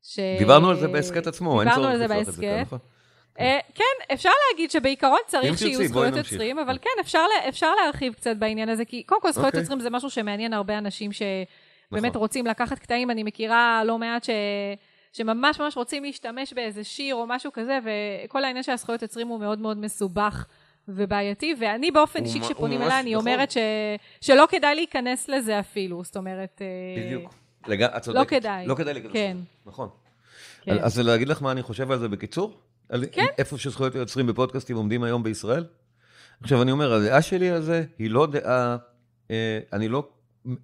ש... 0.02 0.18
דיברנו 0.38 0.70
על 0.70 0.76
זה 0.76 0.88
בהסכת 0.88 1.26
עצמו, 1.26 1.62
אין 1.62 1.70
צורך 1.74 1.94
לפתוח 2.00 2.28
את 2.28 2.34
זה. 2.34 2.62
נכון? 2.62 2.78
אה, 3.40 3.58
כן, 3.74 4.14
אפשר 4.14 4.30
להגיד 4.52 4.70
שבעיקרון 4.70 5.18
צריך 5.26 5.58
שיהיו 5.58 5.84
זכויות. 5.88 6.16
יוצרים, 6.16 6.58
אבל 6.58 6.78
כן, 6.82 6.90
אפשר, 7.00 7.22
לה- 7.26 7.48
אפשר 7.48 7.72
להרחיב 7.84 8.12
קצת 8.14 8.36
בעניין 8.36 8.68
הזה, 8.68 8.84
כי 8.84 9.02
קודם 9.02 9.20
כל 9.20 9.30
זכויות 9.32 9.46
אוקיי. 9.46 9.60
יוצרים 9.60 9.80
זה 9.80 9.90
משהו 9.90 10.10
שמעניין 10.10 10.52
הרבה 10.52 10.78
אנשים 10.78 11.10
שבאמת 11.12 12.04
נכון. 12.10 12.20
רוצים 12.20 12.46
לקחת 12.46 12.78
קטעים, 12.78 13.10
אני 13.10 13.22
מכירה 13.22 13.82
לא 13.84 13.98
מעט 13.98 14.24
ש... 14.24 14.30
שממש 15.12 15.60
ממש 15.60 15.76
רוצים 15.76 16.04
להשתמש 16.04 16.52
באיזה 16.52 16.84
שיר 16.84 17.14
או 17.14 17.26
משהו 17.26 17.52
כזה, 17.52 17.78
וכל 17.84 18.44
העניין 18.44 18.62
של 18.62 18.72
הזכויות 18.72 19.02
יוצרים 19.02 19.28
הוא 19.28 19.40
מאוד 19.40 19.58
מאוד 19.58 19.78
מסובך 19.78 20.46
ובעייתי, 20.88 21.54
ואני 21.58 21.90
באופן 21.90 22.24
אישי, 22.24 22.40
כשפונים 22.40 22.82
אליי, 22.82 23.00
אני 23.00 23.14
נכון. 23.14 23.28
אומרת 23.28 23.50
ש... 23.50 23.56
שלא 24.20 24.44
כדאי 24.50 24.74
להיכנס 24.74 25.28
לזה 25.28 25.60
אפילו, 25.60 26.04
זאת 26.04 26.16
אומרת... 26.16 26.62
אה, 26.62 27.02
בדיוק. 27.02 27.34
לג- 27.66 27.82
את 27.82 28.02
צודקת. 28.02 28.20
לא 28.20 28.24
כדאי. 28.24 28.66
לא 28.66 28.74
כדאי 28.74 28.94
להיכנס 28.94 29.12
כן. 29.12 29.36
לזה. 29.36 29.42
נכון. 29.66 29.88
כן. 30.62 30.78
אז 30.78 30.98
להגיד 31.00 31.28
לך 31.28 31.42
מה 31.42 31.52
אני 31.52 31.62
חושב 31.62 31.90
על 31.90 31.98
זה 31.98 32.08
בקיצור? 32.08 32.54
על 32.88 33.04
כן. 33.12 33.26
איפה 33.38 33.58
שזכויות 33.58 33.94
יוצרים 33.94 34.26
בפודקאסטים 34.26 34.76
עומדים 34.76 35.02
היום 35.02 35.22
בישראל? 35.22 35.64
עכשיו, 36.40 36.62
אני 36.62 36.72
אומר, 36.72 36.92
הדעה 36.92 37.22
שלי 37.22 37.50
על 37.50 37.62
זה 37.62 37.84
היא 37.98 38.10
לא 38.10 38.26
דעה, 38.26 38.76
אה, 39.30 39.58
אני 39.72 39.88
לא, 39.88 40.08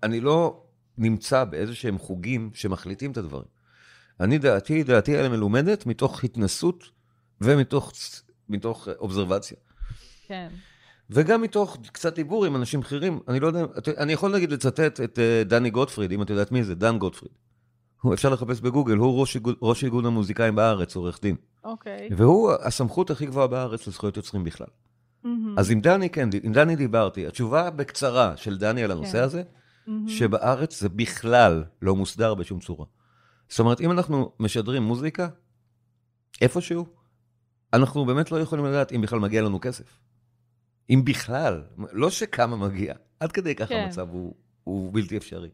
אני 0.02 0.21
לא 0.21 0.62
נמצא 0.99 1.45
באיזה 1.45 1.75
שהם 1.75 1.99
חוגים 1.99 2.50
שמחליטים 2.55 3.12
את 3.12 3.17
הדברים. 3.17 3.49
אני, 4.21 4.38
דעתי, 4.38 4.83
דעתי 4.83 5.17
האלה 5.17 5.29
מלומדת 5.29 5.87
מתוך 5.87 6.25
התנסות 6.25 6.85
ומתוך 7.41 7.93
מתוך 8.49 8.88
אה, 8.88 8.93
אובזרבציה. 8.99 9.57
כן. 10.26 10.49
וגם 11.11 11.43
מתוך 11.43 11.76
קצת 11.93 12.14
דיבור 12.14 12.45
עם 12.45 12.57
אנשים 12.57 12.81
בכירים. 12.81 13.21
אני 13.29 13.41
לא 13.41 13.47
יודע, 13.47 13.64
אני 13.99 14.12
יכול 14.12 14.35
נגיד 14.35 14.52
לצטט 14.52 15.00
את 15.00 15.19
אה, 15.19 15.43
דני 15.45 15.71
גוטפריד, 15.71 16.12
אם 16.12 16.23
את 16.23 16.31
יודעת 16.31 16.52
מי 16.52 16.64
זה, 16.64 16.75
דן 16.75 16.99
גוטפריד. 16.99 17.33
אפשר 18.12 18.29
לחפש 18.29 18.61
בגוגל, 18.61 18.97
הוא 18.97 19.26
ראש 19.62 19.85
איגוד 19.85 20.07
המוזיקאים 20.07 20.55
בארץ, 20.55 20.97
עורך 20.97 21.19
דין. 21.23 21.37
אוקיי. 21.64 22.09
והוא 22.16 22.52
הסמכות 22.61 23.11
הכי 23.11 23.26
גבוהה 23.26 23.47
בארץ 23.47 23.87
לזכויות 23.87 24.16
יוצרים 24.16 24.45
בכלל. 24.45 24.66
מהמם. 25.25 25.59
אז 25.59 25.71
עם 25.71 25.81
דני, 25.81 26.11
כן, 26.11 26.28
עם 26.42 26.52
דני 26.52 26.76
דיברתי. 26.76 27.26
התשובה 27.26 27.71
בקצרה 27.71 28.37
של 28.37 28.59
דני 28.59 28.85
על 28.85 28.90
הנושא 28.90 29.12
כן. 29.12 29.25
הזה, 29.25 29.42
מהמם. 29.87 30.09
שבארץ 30.09 30.81
זה 30.81 30.88
בכלל 30.88 31.64
לא 31.83 31.97
מוסדר 31.97 32.35
בשום 32.35 32.61
צורה. 32.61 32.87
זאת 33.49 33.61
אומרת, 33.61 33.81
אם 33.81 33.90
אנחנו 33.90 34.33
משדרים 34.40 34.83
מוזיקה, 34.83 35.28
איפשהו, 36.40 36.87
אנחנו 37.73 38.04
באמת 38.04 38.33
לא 38.33 38.40
יכולים 38.40 38.64
לדעת 38.64 38.92
אם 38.92 39.00
בכלל 39.00 39.19
מגיע 39.19 39.42
לנו 39.42 39.61
כסף. 39.61 39.99
אם 40.90 41.02
בכלל, 41.04 41.62
לא 41.92 42.11
שכמה 42.11 42.57
מגיע, 42.57 42.95
עד 43.21 43.33
כדי 43.33 43.54
ככה 43.54 43.69
כן. 43.69 43.83
המצב 43.85 44.09
הוא, 44.11 44.35
הוא 44.64 44.95
בלתי 44.95 45.16
אפשרי. 45.16 45.49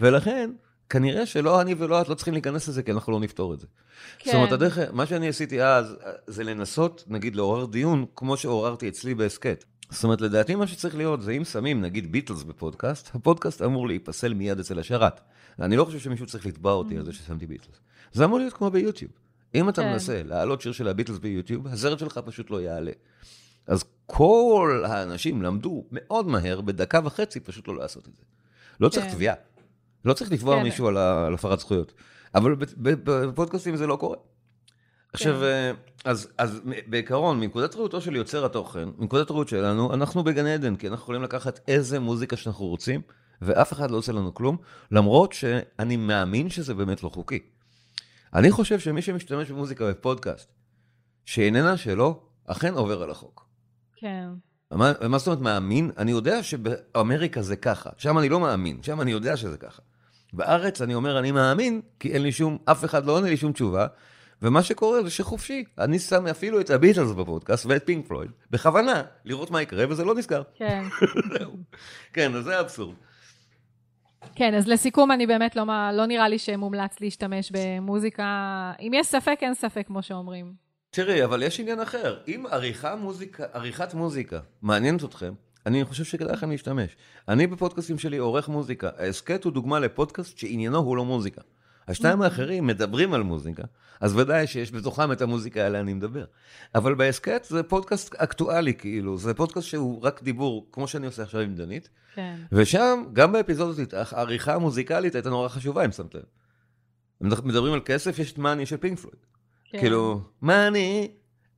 ולכן, 0.00 0.50
כנראה 0.90 1.26
שלא 1.26 1.60
אני 1.60 1.74
ולא 1.78 2.00
את 2.00 2.08
לא 2.08 2.14
צריכים 2.14 2.34
להיכנס 2.34 2.68
לזה, 2.68 2.82
כי 2.82 2.92
אנחנו 2.92 3.12
לא 3.12 3.20
נפתור 3.20 3.54
את 3.54 3.60
זה. 3.60 3.66
כן. 4.18 4.30
זאת 4.30 4.34
אומרת, 4.34 4.52
הדרך, 4.52 4.78
מה 4.92 5.06
שאני 5.06 5.28
עשיתי 5.28 5.62
אז, 5.62 5.96
זה 6.26 6.44
לנסות, 6.44 7.04
נגיד, 7.08 7.36
לעורר 7.36 7.66
דיון, 7.66 8.04
כמו 8.16 8.36
שעוררתי 8.36 8.88
אצלי 8.88 9.14
בהסכת. 9.14 9.64
זאת 9.90 10.04
אומרת, 10.04 10.20
לדעתי 10.20 10.54
מה 10.54 10.66
שצריך 10.66 10.96
להיות 10.96 11.22
זה 11.22 11.32
אם 11.32 11.44
שמים, 11.44 11.80
נגיד, 11.80 12.12
ביטלס 12.12 12.42
בפודקאסט, 12.42 13.10
הפודקאסט 13.14 13.62
אמור 13.62 13.86
להיפסל 13.86 14.34
מיד 14.34 14.58
אצל 14.58 14.78
השרת. 14.78 15.20
אני 15.58 15.76
לא 15.76 15.84
חושב 15.84 15.98
שמישהו 15.98 16.26
צריך 16.26 16.46
לתבע 16.46 16.70
אותי 16.70 16.96
על 16.96 17.04
זה 17.04 17.12
ששמתי 17.12 17.46
ביטלס. 17.46 17.80
זה 18.12 18.24
אמור 18.24 18.38
להיות 18.38 18.52
כמו 18.52 18.70
ביוטיוב. 18.70 19.12
אם 19.54 19.68
אתה 19.68 19.82
כן. 19.82 19.92
מנסה 19.92 20.22
להעלות 20.22 20.60
שיר 20.60 20.72
של 20.72 20.88
הביטלס 20.88 21.18
ביוטיוב, 21.18 21.66
הסרט 21.66 21.98
שלך 21.98 22.20
פשוט 22.24 22.50
לא 22.50 22.60
יעלה. 22.60 22.92
אז 23.66 23.84
כל 24.06 24.84
האנשים 24.86 25.42
למדו 25.42 25.84
מאוד 25.92 26.26
מהר, 26.26 26.60
בדקה 26.60 27.00
וחצי, 27.04 27.40
פשוט 27.40 27.68
לא 27.68 27.76
לעשות 27.76 28.08
את 28.08 28.16
זה. 28.16 28.22
לא 28.80 28.88
צריך 28.88 29.04
כן. 29.04 29.12
תביעה. 29.12 29.34
לא 30.04 30.12
צריך 30.12 30.32
לתבוע 30.32 30.56
כן. 30.56 30.62
מישהו 30.62 30.88
על 30.88 30.96
על 30.96 31.34
הפרת 31.34 31.60
זכויות. 31.60 31.92
אבל 32.34 32.54
בפודקאסטים 32.84 33.76
זה 33.76 33.86
לא 33.86 33.96
קורה. 33.96 34.16
עכשיו, 35.12 35.44
אה, 35.44 35.72
אז, 36.04 36.28
אז 36.38 36.60
בעיקרון, 36.86 37.40
מנקודת 37.40 37.74
ראותו 37.74 38.00
של 38.00 38.16
יוצר 38.16 38.44
התוכן, 38.44 38.88
מנקודת 38.98 39.30
ראות 39.30 39.48
שלנו, 39.48 39.94
אנחנו 39.94 40.24
בגן 40.24 40.46
עדן, 40.46 40.76
כי 40.76 40.88
אנחנו 40.88 41.02
יכולים 41.02 41.22
לקחת 41.22 41.60
איזה 41.68 42.00
מוזיקה 42.00 42.36
שאנחנו 42.36 42.66
רוצים, 42.66 43.00
ואף 43.42 43.72
אחד 43.72 43.90
לא 43.90 43.96
עושה 43.96 44.12
לנו 44.12 44.34
כלום, 44.34 44.56
למרות 44.90 45.32
שאני 45.32 45.96
מאמין 45.96 46.50
שזה 46.50 46.74
באמת 46.74 47.02
לא 47.02 47.08
חוקי. 47.08 47.38
אני 48.34 48.50
חושב 48.50 48.78
שמי 48.78 49.02
שמשתמש 49.02 49.50
במוזיקה 49.50 49.90
בפודקאסט, 49.90 50.52
שאיננה 51.24 51.76
שלו, 51.76 52.20
אכן 52.46 52.74
עובר 52.74 53.02
על 53.02 53.10
החוק. 53.10 53.46
כן. 53.96 54.28
מה, 54.70 54.92
מה 55.08 55.18
זאת 55.18 55.26
אומרת 55.26 55.40
מאמין? 55.40 55.90
אני 55.98 56.10
יודע 56.10 56.42
שבאמריקה 56.42 57.42
זה 57.42 57.56
ככה, 57.56 57.90
שם 57.96 58.18
אני 58.18 58.28
לא 58.28 58.40
מאמין, 58.40 58.82
שם 58.82 59.00
אני 59.00 59.10
יודע 59.10 59.36
שזה 59.36 59.56
ככה. 59.56 59.82
בארץ 60.32 60.82
אני 60.82 60.94
אומר 60.94 61.18
אני 61.18 61.32
מאמין, 61.32 61.80
כי 62.00 62.12
אין 62.12 62.22
לי 62.22 62.32
שום, 62.32 62.58
אף 62.64 62.84
אחד 62.84 63.06
לא 63.06 63.12
עונה 63.12 63.28
לי 63.28 63.36
שום 63.36 63.52
תשובה, 63.52 63.86
ומה 64.42 64.62
שקורה 64.62 65.02
זה 65.02 65.10
שחופשי. 65.10 65.64
אני 65.78 65.98
שם 65.98 66.26
אפילו 66.26 66.60
את 66.60 66.70
הביטלס 66.70 67.12
בפודקאסט 67.12 67.66
ואת 67.66 67.86
פינק 67.86 68.06
פלויד, 68.06 68.30
בכוונה, 68.50 69.02
לראות 69.24 69.50
מה 69.50 69.62
יקרה, 69.62 69.84
וזה 69.88 70.04
לא 70.04 70.14
נסגר. 70.14 70.42
כן. 70.54 70.84
זהו. 71.38 71.52
כן, 72.14 72.34
אז 72.34 72.44
זה 72.44 72.56
האבסורד. 72.58 72.94
כן, 74.34 74.54
אז 74.54 74.68
לסיכום, 74.68 75.12
אני 75.12 75.26
באמת 75.26 75.56
לא, 75.56 75.64
לא 75.92 76.06
נראה 76.06 76.28
לי 76.28 76.38
שמומלץ 76.38 77.00
להשתמש 77.00 77.52
במוזיקה. 77.52 78.24
אם 78.80 78.92
יש 78.94 79.06
ספק, 79.06 79.38
אין 79.42 79.54
ספק, 79.54 79.86
כמו 79.86 80.02
שאומרים. 80.02 80.52
תראי, 80.90 81.24
אבל 81.24 81.42
יש 81.42 81.60
עניין 81.60 81.80
אחר. 81.80 82.18
אם 82.28 82.44
עריכה 82.50 82.96
מוזיקה, 82.96 83.44
עריכת 83.52 83.94
מוזיקה 83.94 84.40
מעניינת 84.62 85.04
אתכם, 85.04 85.32
אני 85.66 85.84
חושב 85.84 86.04
שכדאי 86.04 86.32
לכם 86.32 86.50
להשתמש. 86.50 86.96
אני 87.28 87.46
בפודקאסטים 87.46 87.98
שלי 87.98 88.16
עורך 88.16 88.48
מוזיקה. 88.48 88.90
ההסכת 88.96 89.44
הוא 89.44 89.52
דוגמה 89.52 89.80
לפודקאסט 89.80 90.38
שעניינו 90.38 90.78
הוא 90.78 90.96
לא 90.96 91.04
מוזיקה. 91.04 91.40
השניים 91.88 92.22
האחרים 92.22 92.66
מדברים 92.66 93.14
על 93.14 93.22
מוזיקה, 93.22 93.62
אז 94.00 94.16
ודאי 94.16 94.46
שיש 94.46 94.72
בתוכם 94.72 95.12
את 95.12 95.22
המוזיקה 95.22 95.66
עליה 95.66 95.80
אני 95.80 95.94
מדבר. 95.94 96.24
אבל 96.74 96.94
בהסכת 96.94 97.46
זה 97.48 97.62
פודקאסט 97.62 98.14
אקטואלי, 98.14 98.74
כאילו, 98.74 99.18
זה 99.18 99.34
פודקאסט 99.34 99.66
שהוא 99.66 100.02
רק 100.02 100.22
דיבור, 100.22 100.68
כמו 100.72 100.88
שאני 100.88 101.06
עושה 101.06 101.22
עכשיו 101.22 101.40
עם 101.40 101.54
דנית, 101.54 101.88
כן. 102.14 102.36
ושם, 102.52 103.04
גם 103.12 103.32
באפיזודות 103.32 103.78
איתך, 103.78 104.12
העריכה 104.12 104.54
המוזיקלית 104.54 105.14
הייתה 105.14 105.30
נורא 105.30 105.48
חשובה, 105.48 105.84
אם 105.84 105.92
שמת 105.92 106.14
לב. 106.14 106.22
מדברים 107.20 107.72
על 107.72 107.80
כסף, 107.84 108.18
יש 108.18 108.32
את 108.32 108.38
מאני 108.38 108.66
של 108.66 108.76
פינק 108.76 108.98
פלויד. 108.98 109.18
כן. 109.70 109.78
כאילו, 109.78 110.20
מאני, 110.42 111.10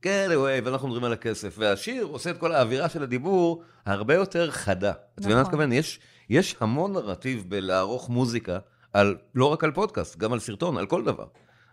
get 0.03 0.31
away, 0.31 0.65
ואנחנו 0.65 0.87
מדברים 0.87 1.03
על 1.03 1.13
הכסף. 1.13 1.55
והשיר 1.57 2.03
עושה 2.03 2.29
את 2.29 2.37
כל 2.37 2.51
האווירה 2.51 2.89
של 2.89 3.03
הדיבור 3.03 3.63
הרבה 3.85 4.13
יותר 4.13 4.51
חדה. 4.51 4.91
את 4.91 5.19
מבינה 5.19 5.35
מה 5.35 5.41
נכון. 5.41 5.53
מתכוון? 5.53 5.71
יש, 5.71 5.99
יש 6.29 6.55
המון 6.59 6.93
נרטיב 6.93 7.43
בלערוך 7.47 8.09
מוזיקה, 8.09 8.59
על, 8.93 9.17
לא 9.35 9.45
רק 9.45 9.63
על 9.63 9.71
פודקאסט, 9.71 10.17
גם 10.17 10.33
על 10.33 10.39
סרטון, 10.39 10.77
על 10.77 10.85
כל 10.85 11.03
דבר. 11.03 11.25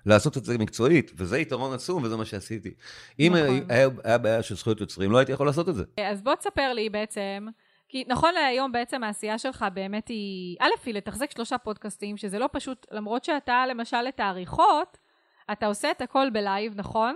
לעשות 0.07 0.37
את 0.37 0.45
זה 0.45 0.59
מקצועית, 0.59 1.13
וזה 1.17 1.39
יתרון 1.39 1.75
עצום, 1.75 2.03
וזה 2.03 2.17
מה 2.17 2.25
שעשיתי. 2.25 2.75
אם 3.21 3.33
נכון. 3.37 3.55
היה, 3.69 3.79
היה, 3.79 3.89
היה 4.05 4.19
בעיה 4.19 4.43
של 4.43 4.55
זכויות 4.57 4.81
יוצרים, 4.81 5.11
לא 5.11 5.19
הייתי 5.19 5.33
יכול 5.33 5.47
לעשות 5.47 5.69
את 5.69 5.75
זה. 5.75 5.85
אז 6.01 6.23
בוא 6.23 6.35
תספר 6.35 6.73
לי 6.73 6.89
בעצם, 6.89 7.47
כי 7.89 8.05
נכון 8.09 8.35
להיום 8.35 8.73
בעצם 8.73 9.05
העשייה 9.05 9.39
שלך 9.39 9.65
באמת 9.75 10.09
היא, 10.09 10.57
א', 10.61 10.69
היא 10.85 10.95
לתחזק 10.95 11.31
שלושה 11.31 11.59
פודקאסטים, 11.59 12.17
שזה 12.17 12.39
לא 12.39 12.49
פשוט, 12.53 12.87
למרות 12.91 13.25
שאתה 13.25 13.65
למשל 13.69 14.05
את 14.09 14.21
העריכות, 14.21 14.99
אתה 15.53 15.67
עושה 15.67 15.91
את 15.91 16.01
הכל 16.01 16.31
בלייב, 16.33 16.73
נכון? 16.77 17.15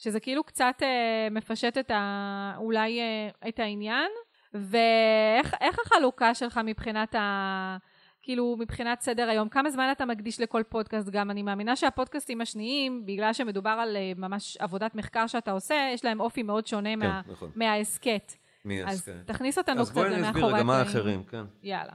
שזה 0.00 0.20
כאילו 0.20 0.44
קצת 0.44 0.74
אה, 0.82 1.28
מפשט 1.30 1.78
את 1.78 1.90
ה... 1.90 2.52
אולי 2.56 3.00
אה, 3.00 3.48
את 3.48 3.58
העניין, 3.58 4.10
ואיך 4.54 5.54
איך 5.60 5.76
החלוקה 5.86 6.34
שלך 6.34 6.60
מבחינת 6.64 7.14
ה... 7.14 7.76
כאילו, 8.22 8.56
מבחינת 8.58 9.00
סדר 9.00 9.28
היום, 9.28 9.48
כמה 9.48 9.70
זמן 9.70 9.88
אתה 9.92 10.04
מקדיש 10.04 10.40
לכל 10.40 10.62
פודקאסט 10.68 11.08
גם? 11.08 11.30
אני 11.30 11.42
מאמינה 11.42 11.76
שהפודקאסטים 11.76 12.40
השניים, 12.40 13.06
בגלל 13.06 13.32
שמדובר 13.32 13.70
על 13.70 13.96
אה, 13.96 14.12
ממש 14.16 14.56
עבודת 14.56 14.94
מחקר 14.94 15.26
שאתה 15.26 15.50
עושה, 15.50 15.90
יש 15.94 16.04
להם 16.04 16.20
אופי 16.20 16.42
מאוד 16.42 16.66
שונה 16.66 16.96
מה, 16.96 17.22
כן, 17.26 17.32
נכון. 17.32 17.50
מההסכת. 17.54 18.32
מי 18.64 18.84
אז 18.84 19.02
כן. 19.02 19.18
תכניס 19.26 19.58
אותנו 19.58 19.80
אז 19.80 19.90
קצת 19.90 19.98
בואי 19.98 20.08
אני 20.08 20.16
למאחורי 20.16 20.42
אסביר 20.42 20.54
רגע 20.54 20.64
מה. 20.64 20.78
האחרים, 20.78 21.24
כן. 21.24 21.44
יאללה. 21.62 21.92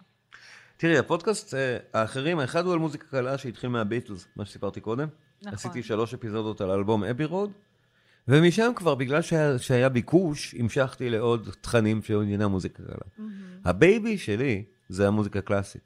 תראי, 0.77 0.97
הפודקאסט 0.97 1.53
אה, 1.53 1.77
האחרים, 1.93 2.39
האחד 2.39 2.65
הוא 2.65 2.73
על 2.73 2.79
מוזיקה 2.79 3.07
קלה 3.07 3.37
שהתחיל 3.37 3.69
מהביטלס, 3.69 4.27
מה 4.35 4.45
שסיפרתי 4.45 4.81
קודם. 4.81 5.07
נכון. 5.41 5.53
עשיתי 5.53 5.83
שלוש 5.83 6.13
אפיזודות 6.13 6.61
על 6.61 6.71
האלבום 6.71 7.03
Abbey 7.03 7.25
Road, 7.25 7.51
ומשם 8.27 8.71
כבר, 8.75 8.95
בגלל 8.95 9.21
שהיה, 9.21 9.59
שהיה 9.59 9.89
ביקוש, 9.89 10.55
המשכתי 10.59 11.09
לעוד 11.09 11.49
תכנים 11.61 12.01
שעניינה 12.01 12.47
מוזיקה 12.47 12.83
קלה. 12.83 12.95
ה 13.65 13.76
baby 13.76 14.17
שלי 14.17 14.63
זה 14.89 15.07
המוזיקה 15.07 15.39
הקלאסית. 15.39 15.81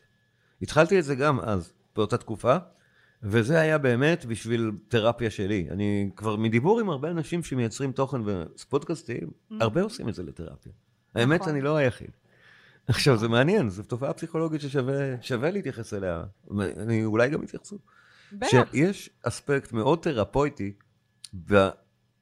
התחלתי 0.62 1.00
את 1.00 1.04
זה 1.04 1.16
גם 1.16 1.40
אז, 1.40 1.74
באותה 1.96 2.18
תקופה, 2.18 2.58
וזה 3.24 3.60
היה 3.60 3.78
באמת 3.78 4.26
בשביל 4.26 4.72
תרפיה 4.88 5.30
שלי. 5.30 5.68
אני 5.72 6.10
כבר 6.16 6.36
מדיבור 6.36 6.80
עם 6.80 6.90
הרבה 6.90 7.12
אנשים 7.12 7.44
שמייצרים 7.44 7.92
תוכן 7.92 8.22
ופודקאסטים, 8.26 9.30
הרבה 9.60 9.82
עושים 9.82 10.10
את 10.10 10.16
זה 10.16 10.24
לתרפיה. 10.24 10.72
האמת, 11.16 11.42
נכון. 11.42 11.54
אני 11.54 11.62
לא 11.62 11.76
היחיד. 11.76 12.12
עכשיו, 12.88 13.18
זה 13.18 13.28
מעניין, 13.28 13.70
זו 13.70 13.84
תופעה 13.84 14.14
פסיכולוגית 14.14 14.62
ששווה 14.62 15.52
להתייחס 15.52 15.94
אליה. 15.94 16.24
אני 16.60 17.06
אולי 17.06 17.30
גם 17.30 17.44
יתייחסו. 17.44 17.80
בטח. 18.34 18.48
שיש 18.50 19.10
אספקט 19.24 19.72
מאוד 19.72 20.00
תרפויטי 20.02 20.74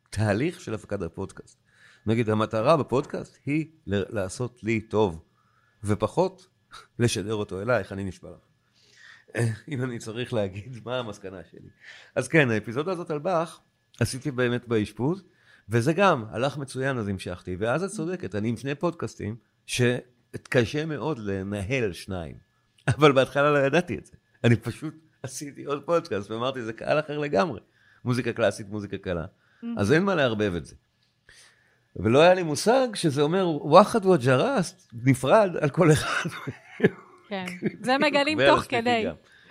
בתהליך 0.10 0.62
של 0.62 0.74
הפקת 0.74 1.02
הפודקאסט. 1.02 1.58
נגיד, 2.06 2.30
המטרה 2.30 2.78
בפודקאסט 2.78 3.38
היא 3.46 3.66
לעשות 3.88 4.64
לי 4.64 4.82
טוב, 4.82 5.24
ופחות 5.84 6.48
לשדר 7.00 7.34
אותו 7.34 7.62
אלייך, 7.62 7.92
אני 7.92 8.04
נשבע 8.04 8.30
לך. 8.30 8.48
אם 9.72 9.84
אני 9.84 10.00
צריך 10.00 10.34
להגיד 10.34 10.80
מה 10.86 11.00
המסקנה 11.00 11.40
שלי. 11.52 11.70
אז 12.16 12.28
כן, 12.28 12.52
האפיזודה 12.52 12.92
הזאת 12.92 13.12
על 13.12 13.20
באך, 13.20 13.60
עשיתי 14.00 14.32
באמת 14.32 14.68
באשפוז, 14.68 15.24
וזה 15.70 15.94
גם 15.94 16.26
הלך 16.30 16.58
מצוין, 16.58 16.98
אז 16.98 17.08
המשכתי. 17.08 17.56
ואז 17.60 17.84
את 17.84 17.90
צודקת, 17.90 18.36
אני 18.36 18.50
עם 18.50 18.58
שני 18.58 18.76
פודקאסטים, 18.76 19.36
שקשה 19.66 20.86
מאוד 20.86 21.20
לנהל 21.20 21.94
שניים. 21.94 22.36
אבל 22.98 23.12
בהתחלה 23.12 23.52
לא 23.52 23.58
ידעתי 23.58 23.98
את 23.98 24.06
זה. 24.06 24.14
אני 24.44 24.56
פשוט 24.56 24.96
עשיתי 25.24 25.64
עוד 25.64 25.84
פודקאסט, 25.86 26.32
ואמרתי, 26.32 26.64
זה 26.64 26.74
קהל 26.74 27.00
אחר 27.00 27.18
לגמרי. 27.18 27.60
מוזיקה 28.06 28.34
קלאסית, 28.34 28.70
מוזיקה 28.70 28.98
קלה. 28.98 29.26
אז 29.78 29.92
אין 29.92 30.04
מה 30.04 30.16
לערבב 30.16 30.54
את 30.56 30.66
זה. 30.66 30.76
ולא 31.96 32.22
היה 32.22 32.34
לי 32.34 32.44
מושג 32.44 32.88
שזה 32.94 33.22
אומר 33.22 33.48
וואחד 33.50 34.06
וג'רס 34.06 34.88
נפרד 35.04 35.58
על 35.62 35.70
כל 35.70 35.92
אחד. 35.92 36.30
כן. 37.30 37.46
זה 37.86 37.98
מגלים 37.98 38.40
תוך 38.48 38.64
כדי. 38.70 39.06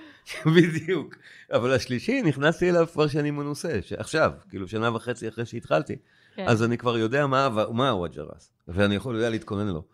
בדיוק. 0.57 1.17
אבל 1.53 1.73
השלישי, 1.73 2.23
נכנסתי 2.23 2.71
אליו 2.71 2.87
כבר 2.93 3.07
שאני 3.09 3.31
מנוסה, 3.31 3.79
שעכשיו, 3.83 4.33
כאילו 4.49 4.69
שנה 4.69 4.97
וחצי 4.97 5.29
אחרי 5.29 5.47
שהתחלתי, 5.47 5.97
כן. 6.35 6.45
אז 6.49 6.63
אני 6.63 6.79
כבר 6.79 6.99
יודע 6.99 7.27
מה, 7.27 7.49
מה 7.73 7.91
הוא 7.91 8.05
הג'רס, 8.05 8.53
ואני 8.69 8.95
יכול 8.95 9.15
יודע 9.15 9.31
להתכונן 9.31 9.67
לו. 9.67 9.85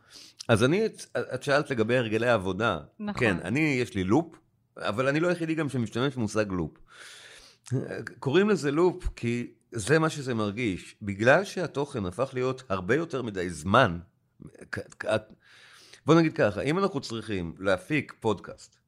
אז 0.48 0.64
אני, 0.64 0.86
את 1.34 1.42
שאלת 1.42 1.70
לגבי 1.70 1.96
הרגלי 1.96 2.28
עבודה. 2.28 2.78
נכון. 3.00 3.20
כן, 3.20 3.36
אני, 3.44 3.60
יש 3.60 3.94
לי 3.94 4.04
loop, 4.04 4.36
אבל 4.76 5.08
אני 5.08 5.20
לא 5.20 5.28
היחידי 5.28 5.54
גם 5.54 5.68
שמשתמש 5.68 6.14
במושג 6.14 6.50
loop. 6.50 6.70
קוראים 8.18 8.48
לזה 8.48 8.70
loop 8.70 9.08
כי 9.16 9.50
זה 9.72 9.98
מה 9.98 10.10
שזה 10.10 10.34
מרגיש. 10.34 10.96
בגלל 11.02 11.44
שהתוכן 11.44 12.06
הפך 12.06 12.30
להיות 12.34 12.62
הרבה 12.68 12.94
יותר 12.94 13.22
מדי 13.22 13.50
זמן, 13.50 13.98
בוא 16.06 16.14
נגיד 16.14 16.32
ככה, 16.32 16.60
אם 16.60 16.78
אנחנו 16.78 17.00
צריכים 17.00 17.54
להפיק 17.58 18.14
פודקאסט 18.20 18.78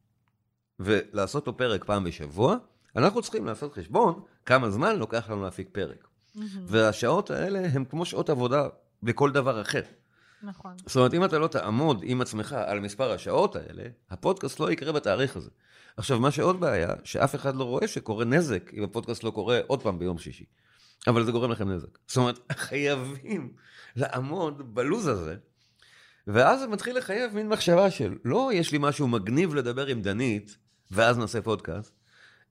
ולעשות 0.81 1.47
לו 1.47 1.57
פרק 1.57 1.85
פעם 1.85 2.05
בשבוע, 2.05 2.57
אנחנו 2.97 3.23
צריכים 3.23 3.47
לעשות 3.47 3.75
חשבון 3.75 4.23
כמה 4.47 4.71
זמן 4.71 4.97
לוקח 4.97 5.31
לנו 5.31 5.43
להפיק 5.43 5.69
פרק. 5.73 6.09
והשעות 6.67 7.31
האלה 7.31 7.59
הן 7.73 7.85
כמו 7.85 8.05
שעות 8.05 8.31
עבודה 8.31 8.69
בכל 9.03 9.31
דבר 9.31 9.62
אחר. 9.62 9.83
נכון. 10.43 10.76
זאת 10.87 10.97
אומרת, 10.97 11.14
אם 11.14 11.25
אתה 11.25 11.38
לא 11.38 11.47
תעמוד 11.47 12.00
עם 12.05 12.21
עצמך 12.21 12.53
על 12.53 12.81
מספר 12.81 13.12
השעות 13.12 13.57
האלה, 13.57 13.83
הפודקאסט 14.11 14.61
לא 14.61 14.73
יקרה 14.73 14.93
בתאריך 14.93 15.37
הזה. 15.37 15.50
עכשיו, 15.97 16.21
מה 16.21 16.31
שעוד 16.31 16.61
בעיה, 16.61 16.88
שאף 17.05 17.35
אחד 17.35 17.57
לא 17.57 17.64
רואה 17.64 17.88
שקורה 17.88 18.25
נזק 18.25 18.71
אם 18.75 18.83
הפודקאסט 18.83 19.25
לא 19.25 19.31
קורה 19.31 19.61
עוד 19.67 19.83
פעם 19.83 19.99
ביום 19.99 20.19
שישי. 20.19 20.45
אבל 21.06 21.25
זה 21.25 21.32
גורם 21.32 21.50
לכם 21.50 21.70
נזק. 21.70 21.99
זאת 22.06 22.16
אומרת, 22.16 22.38
חייבים 22.66 23.52
לעמוד 23.96 24.74
בלוז 24.74 25.07
הזה, 25.07 25.37
ואז 26.26 26.61
זה 26.61 26.66
מתחיל 26.66 26.98
לחייב 26.98 27.35
מין 27.35 27.48
מחשבה 27.48 27.90
של, 27.90 28.14
לא 28.24 28.50
יש 28.55 28.72
לי 28.72 28.79
משהו 28.81 29.09
מגניב 29.09 29.55
לדבר 29.55 29.87
עם 29.87 30.02
דנית, 30.02 30.57
ואז 30.90 31.18
נעשה 31.18 31.42
פודקאסט, 31.42 31.92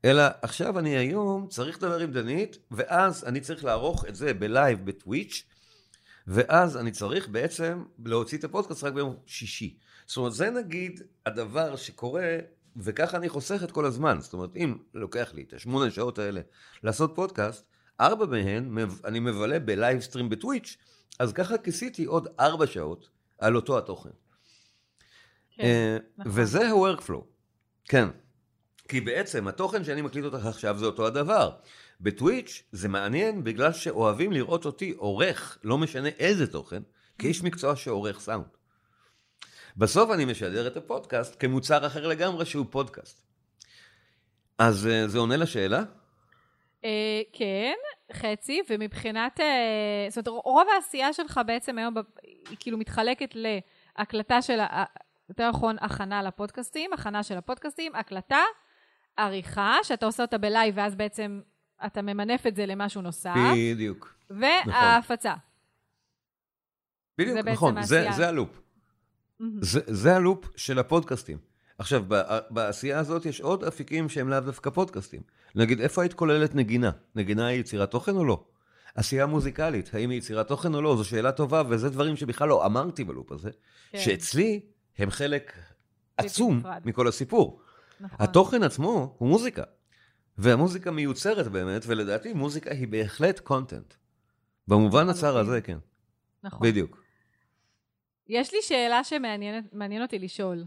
אלא 0.05 0.23
עכשיו 0.41 0.79
אני 0.79 0.97
היום 0.97 1.47
צריך 1.47 1.77
לדבר 1.77 1.99
עם 1.99 2.11
דנית, 2.11 2.57
ואז 2.71 3.23
אני 3.23 3.41
צריך 3.41 3.63
לערוך 3.63 4.05
את 4.05 4.15
זה 4.15 4.33
בלייב 4.33 4.85
בטוויץ', 4.85 5.43
ואז 6.27 6.77
אני 6.77 6.91
צריך 6.91 7.29
בעצם 7.29 7.83
להוציא 8.05 8.37
את 8.37 8.43
הפודקאסט 8.43 8.83
רק 8.83 8.93
ביום 8.93 9.15
שישי. 9.25 9.77
זאת 10.05 10.17
אומרת, 10.17 10.33
זה 10.33 10.49
נגיד 10.49 11.01
הדבר 11.25 11.75
שקורה, 11.75 12.37
וככה 12.77 13.17
אני 13.17 13.29
חוסך 13.29 13.63
את 13.63 13.71
כל 13.71 13.85
הזמן. 13.85 14.21
זאת 14.21 14.33
אומרת, 14.33 14.55
אם 14.55 14.77
לוקח 14.93 15.33
לי 15.33 15.43
את 15.47 15.53
השמונה 15.53 15.91
שעות 15.91 16.19
האלה 16.19 16.41
לעשות 16.83 17.11
פודקאסט, 17.15 17.65
ארבע 17.99 18.25
מהן 18.25 18.77
אני 19.05 19.19
מבלה 19.19 19.59
ב 19.59 19.67
live 19.67 19.99
stream 19.99 20.29
בטוויץ', 20.29 20.77
אז 21.19 21.33
ככה 21.33 21.57
כיסיתי 21.57 22.05
עוד 22.05 22.27
ארבע 22.39 22.67
שעות 22.67 23.09
על 23.39 23.55
אותו 23.55 23.77
התוכן. 23.77 24.09
כן, 25.55 25.63
אה, 25.63 25.97
נכון. 26.17 26.31
וזה 26.35 26.67
ה-workflow, 26.67 27.23
כן. 27.85 28.07
כי 28.87 29.01
בעצם 29.01 29.47
התוכן 29.47 29.83
שאני 29.83 30.01
מקליט 30.01 30.25
אותך 30.25 30.45
עכשיו 30.45 30.77
זה 30.77 30.85
אותו 30.85 31.07
הדבר. 31.07 31.51
בטוויץ' 32.01 32.63
זה 32.71 32.87
מעניין 32.87 33.43
בגלל 33.43 33.73
שאוהבים 33.73 34.31
לראות 34.31 34.65
אותי 34.65 34.93
עורך, 34.97 35.57
לא 35.63 35.77
משנה 35.77 36.09
איזה 36.19 36.47
תוכן, 36.47 36.83
כאיש 37.17 37.43
מקצוע 37.43 37.75
שעורך 37.75 38.19
סאונד. 38.19 38.45
בסוף 39.77 40.11
אני 40.11 40.25
משדר 40.25 40.67
את 40.67 40.77
הפודקאסט 40.77 41.35
כמוצר 41.39 41.87
אחר 41.87 42.07
לגמרי 42.07 42.45
שהוא 42.45 42.65
פודקאסט. 42.69 43.21
אז 44.57 44.87
אה, 44.87 45.07
זה 45.07 45.17
עונה 45.17 45.37
לשאלה? 45.37 45.83
אה, 46.85 47.21
כן, 47.33 47.73
חצי, 48.13 48.61
ומבחינת, 48.69 49.39
אה, 49.39 50.05
זאת 50.09 50.27
אומרת, 50.27 50.43
רוב 50.45 50.67
העשייה 50.75 51.13
שלך 51.13 51.39
בעצם 51.45 51.77
היום, 51.77 51.93
היא 52.49 52.57
כאילו 52.59 52.77
מתחלקת 52.77 53.35
להקלטה 53.35 54.41
של, 54.41 54.59
יותר 55.29 55.49
נכון, 55.49 55.75
הכנה 55.81 56.23
לפודקאסטים, 56.23 56.93
הכנה 56.93 57.23
של 57.23 57.37
הפודקאסטים, 57.37 57.95
הקלטה, 57.95 58.41
עריכה, 59.17 59.77
שאתה 59.83 60.05
עושה 60.05 60.23
אותה 60.23 60.37
בלייב, 60.37 60.73
ואז 60.77 60.95
בעצם 60.95 61.41
אתה 61.85 62.01
ממנף 62.01 62.47
את 62.47 62.55
זה 62.55 62.65
למשהו 62.65 63.01
נוסף, 63.01 63.35
בדיוק. 63.53 64.15
וההפצה. 64.29 65.33
בדיוק, 67.17 67.37
נכון, 67.37 67.83
זה, 67.83 68.27
הלופ. 68.27 68.59
זה 69.87 70.15
הלופ 70.15 70.45
של 70.55 70.79
הפודקאסטים. 70.79 71.52
עכשיו, 71.83 72.03
בעשייה 72.49 72.99
הזאת 72.99 73.25
יש 73.25 73.41
עוד 73.41 73.63
אפיקים 73.63 74.09
שהם 74.09 74.29
לאו 74.29 74.39
דווקא 74.39 74.69
פודקאסטים. 74.69 75.21
נגיד, 75.55 75.79
איפה 75.81 76.01
היית 76.01 76.13
כוללת 76.13 76.55
נגינה? 76.55 76.91
נגינה 77.15 77.47
היא 77.47 77.59
יצירת 77.59 77.91
תוכן 77.91 78.15
או 78.15 78.25
לא? 78.25 78.43
עשייה 78.95 79.25
מוזיקלית, 79.25 79.93
האם 79.93 80.09
היא 80.09 80.17
יצירת 80.17 80.47
תוכן 80.47 80.73
או 80.73 80.81
לא? 80.81 80.95
זו 80.95 81.03
שאלה 81.03 81.31
טובה, 81.31 81.63
וזה 81.69 81.89
דברים 81.89 82.15
שבכלל 82.15 82.49
לא 82.49 82.65
אמרתי 82.65 83.03
בלופ 83.03 83.31
הזה, 83.31 83.49
כן. 83.91 83.99
שאצלי 83.99 84.61
הם 84.97 85.09
חלק 85.09 85.57
עצום 86.17 86.57
נפרד. 86.57 86.81
מכל 86.85 87.07
הסיפור. 87.07 87.61
נכון. 87.99 88.17
התוכן 88.19 88.63
עצמו 88.63 89.15
הוא 89.17 89.29
מוזיקה, 89.29 89.63
והמוזיקה 90.37 90.91
מיוצרת 90.91 91.47
באמת, 91.47 91.83
ולדעתי 91.87 92.33
מוזיקה 92.33 92.71
היא 92.71 92.87
בהחלט 92.87 93.39
קונטנט. 93.39 93.93
במובן 94.67 95.09
הצר 95.09 95.27
לחלוטין. 95.27 95.49
הזה, 95.49 95.61
כן, 95.61 95.77
נכון. 96.43 96.67
בדיוק. 96.67 97.03
יש 98.27 98.53
לי 98.53 98.59
שאלה 98.61 99.03
שמעניין 99.03 99.67
מעניין 99.73 100.01
אותי 100.01 100.19
לשאול. 100.19 100.63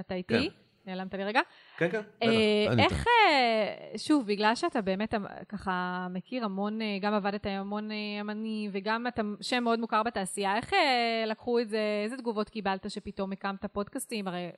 אתה 0.00 0.14
איתי? 0.14 0.50
נעלמת 0.86 1.14
לי 1.14 1.24
רגע. 1.24 1.40
כן, 1.76 1.90
כן, 1.90 2.00
אה, 2.22 2.64
בטח, 2.66 2.72
אני 2.72 2.84
איך, 2.84 3.06
אה, 3.06 3.98
שוב, 3.98 4.26
בגלל 4.26 4.54
שאתה 4.54 4.80
באמת 4.80 5.14
אמ- 5.14 5.26
ככה 5.48 6.06
מכיר 6.10 6.44
המון, 6.44 6.82
אה, 6.82 6.98
גם 7.00 7.14
עבדת 7.14 7.46
עם 7.46 7.60
המון 7.60 7.90
אה, 7.90 7.96
אמנים, 8.20 8.70
וגם 8.74 9.06
אתה 9.06 9.22
שם 9.40 9.64
מאוד 9.64 9.80
מוכר 9.80 10.02
בתעשייה, 10.02 10.56
איך 10.56 10.72
אה, 10.74 11.24
לקחו 11.26 11.58
את 11.58 11.68
זה, 11.68 11.80
איזה 12.04 12.16
תגובות 12.16 12.48
קיבלת 12.48 12.90
שפתאום 12.90 13.32
הקמת 13.32 13.64
פודקאסטים? 13.64 14.28
הרי 14.28 14.50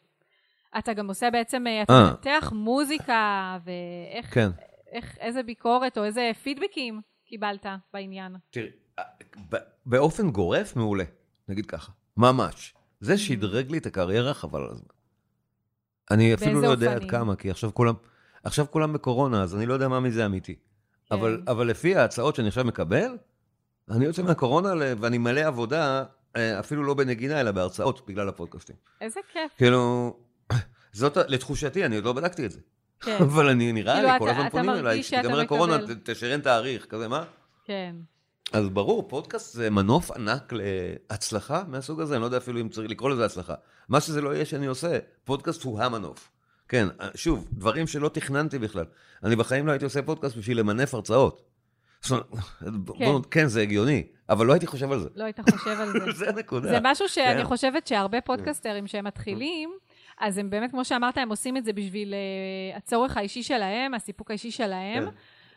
אתה 0.78 0.92
גם 0.92 1.08
עושה 1.08 1.30
בעצם, 1.30 1.66
אה, 1.66 1.82
אתה 1.82 1.92
אה. 1.92 2.10
מנתח 2.10 2.52
מוזיקה, 2.52 3.58
ואיך, 3.64 4.34
כן. 4.34 4.48
איך, 4.92 5.18
איזה 5.20 5.42
ביקורת 5.42 5.98
או 5.98 6.04
איזה 6.04 6.30
פידבקים 6.42 7.00
קיבלת 7.24 7.66
בעניין? 7.92 8.36
תראי, 8.50 8.68
באופן 9.86 10.30
גורף 10.30 10.76
מעולה, 10.76 11.04
נגיד 11.48 11.66
ככה, 11.66 11.92
ממש. 12.16 12.74
זה 13.00 13.18
שדרג 13.18 13.70
לי 13.70 13.78
את 13.78 13.86
הקריירה 13.86 14.34
חבל 14.34 14.60
על 14.62 14.70
הזמן. 14.70 14.95
אני 16.10 16.34
אפילו 16.34 16.60
לא 16.60 16.68
יודע 16.68 16.94
עד? 16.94 17.10
כמה, 17.10 17.36
כי 17.36 17.50
עכשיו 17.50 17.74
כולם, 17.74 17.94
עכשיו 18.44 18.66
כולם 18.70 18.92
בקורונה, 18.92 19.42
אז 19.42 19.56
אני 19.56 19.66
לא 19.66 19.74
יודע 19.74 19.88
מה 19.88 20.00
מזה 20.00 20.26
אמיתי. 20.26 20.54
אבל, 21.10 21.40
כן. 21.44 21.50
אבל 21.50 21.66
לפי 21.66 21.96
ההצעות 21.96 22.34
שאני 22.34 22.48
עכשיו 22.48 22.64
מקבל, 22.64 23.16
אני 23.90 24.04
יוצא 24.04 24.22
מהקורונה 24.22 24.72
ואני 25.00 25.18
מלא 25.18 25.40
עבודה, 25.40 26.04
אה, 26.36 26.60
אפילו 26.60 26.82
לא 26.84 26.94
בנגינה, 26.94 27.40
אלא 27.40 27.50
בהרצאות, 27.50 28.06
בגלל 28.06 28.28
הפודקאסטים. 28.28 28.76
איזה 29.00 29.20
כיף. 29.32 29.52
כאילו, 29.56 30.16
זאת, 30.92 31.16
לתחושתי, 31.16 31.84
אני 31.84 31.96
עוד 31.96 32.04
לא 32.04 32.12
בדקתי 32.12 32.46
את 32.46 32.50
זה. 32.50 32.60
כן, 33.00 33.16
אבל 33.28 33.48
אני, 33.48 33.72
נראה 33.72 33.94
כאילו, 33.94 34.08
לי, 34.08 34.18
כל 34.18 34.28
הזמן 34.28 34.48
פונים 34.48 34.70
אליי, 34.70 34.82
מרגיש 34.82 35.10
שאתה 35.10 35.22
שתיגמר 35.22 35.40
הקורונה, 35.40 35.76
תשרן 36.02 36.40
תאריך, 36.40 36.86
כזה, 36.86 37.08
מה? 37.08 37.24
כן. 37.64 37.96
אז 38.52 38.68
ברור, 38.68 39.08
פודקאסט 39.08 39.54
זה 39.54 39.70
מנוף 39.70 40.10
ענק 40.10 40.52
להצלחה 40.52 41.62
מהסוג 41.68 42.00
הזה, 42.00 42.14
אני 42.14 42.20
לא 42.20 42.26
יודע 42.26 42.36
אפילו 42.36 42.60
אם 42.60 42.68
צריך 42.68 42.90
לקרוא 42.90 43.10
לזה 43.10 43.24
הצלחה. 43.24 43.54
מה 43.88 44.00
שזה 44.00 44.20
לא 44.20 44.34
יהיה 44.34 44.44
שאני 44.44 44.66
עושה, 44.66 44.98
פודקאסט 45.24 45.62
הוא 45.62 45.80
המנוף. 45.82 46.30
כן, 46.68 46.86
שוב, 47.14 47.48
דברים 47.52 47.86
שלא 47.86 48.08
תכננתי 48.08 48.58
בכלל. 48.58 48.84
אני 49.24 49.36
בחיים 49.36 49.66
לא 49.66 49.72
הייתי 49.72 49.84
עושה 49.84 50.02
פודקאסט 50.02 50.36
בשביל 50.36 50.60
למנף 50.60 50.94
הרצאות. 50.94 51.42
כן. 52.98 53.04
כן, 53.30 53.46
זה 53.46 53.62
הגיוני, 53.62 54.06
אבל 54.28 54.46
לא 54.46 54.52
הייתי 54.52 54.66
חושב 54.66 54.92
על 54.92 55.00
זה. 55.00 55.08
לא 55.14 55.24
היית 55.24 55.40
חושב 55.50 55.80
על 55.80 55.92
זה. 55.92 56.12
זה 56.18 56.28
הנקודה. 56.28 56.68
זה 56.68 56.78
משהו 56.82 57.08
שאני 57.08 57.42
כן. 57.42 57.44
חושבת 57.44 57.86
שהרבה 57.86 58.20
פודקסטרים 58.20 58.86
שהם 58.86 59.04
מתחילים, 59.04 59.70
אז 60.20 60.38
הם 60.38 60.50
באמת, 60.50 60.70
כמו 60.70 60.84
שאמרת, 60.84 61.18
הם 61.18 61.28
עושים 61.28 61.56
את 61.56 61.64
זה 61.64 61.72
בשביל 61.72 62.14
uh, 62.14 62.76
הצורך 62.76 63.16
האישי 63.16 63.42
שלהם, 63.42 63.94
הסיפוק 63.94 64.30
האישי 64.30 64.50
שלהם, 64.50 65.04
כן, 65.04 65.10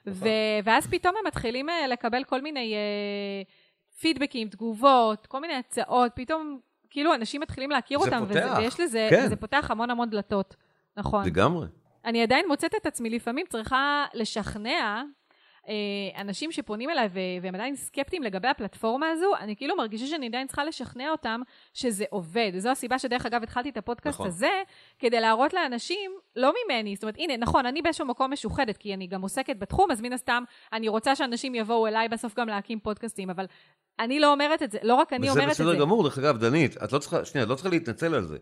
ו- 0.07 0.11
נכון. 0.11 0.27
ואז 0.63 0.87
פתאום 0.87 1.15
הם 1.19 1.27
מתחילים 1.27 1.69
uh, 1.69 1.87
לקבל 1.87 2.23
כל 2.23 2.41
מיני 2.41 2.75
uh, 2.75 3.99
פידבקים, 3.99 4.49
תגובות, 4.49 5.27
כל 5.27 5.39
מיני 5.39 5.53
הצעות, 5.53 6.11
פתאום 6.15 6.59
כאילו 6.89 7.15
אנשים 7.15 7.41
מתחילים 7.41 7.69
להכיר 7.71 7.97
אותם, 7.97 8.25
פותח, 8.27 8.29
וזה, 8.29 8.57
ויש 8.57 8.79
לזה, 8.79 9.07
כן. 9.09 9.23
וזה 9.25 9.35
פותח 9.35 9.71
המון 9.71 9.89
המון 9.89 10.09
דלתות, 10.09 10.55
נכון. 10.97 11.25
לגמרי. 11.25 11.67
אני 12.05 12.23
עדיין 12.23 12.47
מוצאת 12.47 12.75
את 12.75 12.85
עצמי 12.85 13.09
לפעמים 13.09 13.45
צריכה 13.49 14.05
לשכנע 14.13 14.69
אה, 14.69 15.03
אנשים 16.17 16.51
שפונים 16.51 16.89
אליי 16.89 17.09
והם 17.41 17.55
עדיין 17.55 17.75
סקפטיים 17.75 18.23
לגבי 18.23 18.47
הפלטפורמה 18.47 19.09
הזו, 19.09 19.31
אני 19.39 19.55
כאילו 19.55 19.75
מרגישה 19.75 20.07
שאני 20.07 20.27
עדיין 20.27 20.47
צריכה 20.47 20.65
לשכנע 20.65 21.11
אותם 21.11 21.41
שזה 21.73 22.05
עובד. 22.09 22.51
זו 22.57 22.69
הסיבה 22.69 22.99
שדרך 22.99 23.25
אגב 23.25 23.43
התחלתי 23.43 23.69
את 23.69 23.77
הפודקאסט 23.77 24.15
נכון. 24.15 24.27
הזה, 24.27 24.49
כדי 24.99 25.19
להראות 25.19 25.53
לאנשים, 25.53 26.11
לא 26.35 26.53
ממני, 26.65 26.95
זאת 26.95 27.03
אומרת, 27.03 27.15
הנה, 27.17 27.37
נכון, 27.37 27.65
אני 27.65 27.81
באיזשהו 27.81 28.05
מקום 28.05 28.33
משוחדת, 28.33 28.77
כי 28.77 28.93
אני 28.93 29.07
גם 29.07 29.21
עוסקת 29.21 29.55
בתחום, 29.59 29.91
אז 29.91 30.01
מן 30.01 30.13
הסתם, 30.13 30.43
אני 30.73 30.87
רוצה 30.87 31.15
שאנשים 31.15 31.55
יבואו 31.55 31.87
אליי 31.87 32.09
בסוף 32.09 32.35
גם 32.35 32.47
להקים 32.47 32.79
פודקאסטים, 32.79 33.29
אבל 33.29 33.45
אני 33.99 34.19
לא 34.19 34.31
אומרת 34.31 34.63
את 34.63 34.71
זה, 34.71 34.77
לא 34.83 34.95
רק 34.95 35.13
אני 35.13 35.29
אומרת 35.29 35.51
את 35.51 35.55
זה. 35.55 35.63
וזה 35.63 35.71
בסדר 35.71 35.81
גמור, 35.81 36.03
דרך 36.03 36.17
אגב, 36.17 36.37
דנית, 36.37 36.83
את 36.83 36.93
לא 36.93 36.99
צריכה, 36.99 37.25
שנייה, 37.25 37.43
את 37.43 37.49
לא 37.49 37.55
צריכה 37.55 37.69
להתנצל 37.69 38.15
על 38.15 38.25
זה. 38.25 38.37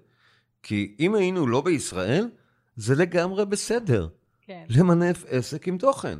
כי 0.63 0.95
אם 0.99 1.15
היינו 1.15 1.47
לא 1.47 1.61
בישראל, 1.61 2.29
זה 2.75 2.95
לגמרי 2.95 3.45
בסדר. 3.45 4.07
כן. 4.41 4.63
למנף 4.69 5.25
עסק 5.27 5.67
עם 5.67 5.77
תוכן. 5.77 6.19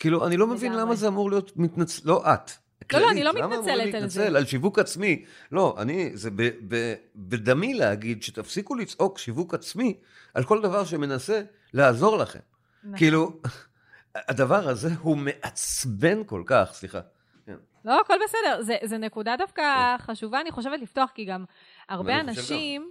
כאילו, 0.00 0.26
אני 0.26 0.36
לא 0.36 0.46
מבין 0.46 0.72
למה 0.72 0.94
זה 0.94 1.08
אמור 1.08 1.30
להיות 1.30 1.56
מתנצל... 1.56 2.02
לא 2.08 2.34
את. 2.34 2.50
לא, 2.92 3.00
לא, 3.00 3.10
אני 3.10 3.24
לא 3.24 3.32
מתנצלת 3.32 3.94
על 3.94 4.08
זה. 4.08 4.26
על 4.26 4.44
שיווק 4.44 4.78
עצמי? 4.78 5.24
לא, 5.52 5.76
אני, 5.78 6.10
זה 6.14 6.30
ב, 6.30 6.50
ב, 6.68 6.94
בדמי 7.16 7.74
להגיד 7.74 8.22
שתפסיקו 8.22 8.74
לצעוק 8.74 9.18
שיווק 9.18 9.54
עצמי 9.54 9.98
על 10.34 10.44
כל 10.44 10.62
דבר 10.62 10.84
שמנסה 10.84 11.42
לעזור 11.72 12.16
לכם. 12.16 12.38
נכון. 12.84 12.98
כאילו, 12.98 13.40
הדבר 14.28 14.68
הזה 14.68 14.88
הוא 15.00 15.16
מעצבן 15.16 16.24
כל 16.24 16.42
כך, 16.46 16.70
סליחה. 16.72 17.00
כן. 17.46 17.56
לא, 17.84 18.00
הכל 18.00 18.14
בסדר. 18.24 18.62
זה, 18.62 18.76
זה 18.84 18.98
נקודה 18.98 19.36
דווקא 19.38 19.96
כן. 19.98 20.04
חשובה, 20.04 20.40
אני 20.40 20.50
חושבת 20.50 20.80
לפתוח, 20.82 21.10
כי 21.14 21.24
גם 21.24 21.44
הרבה 21.88 22.20
אנשים 22.20 22.90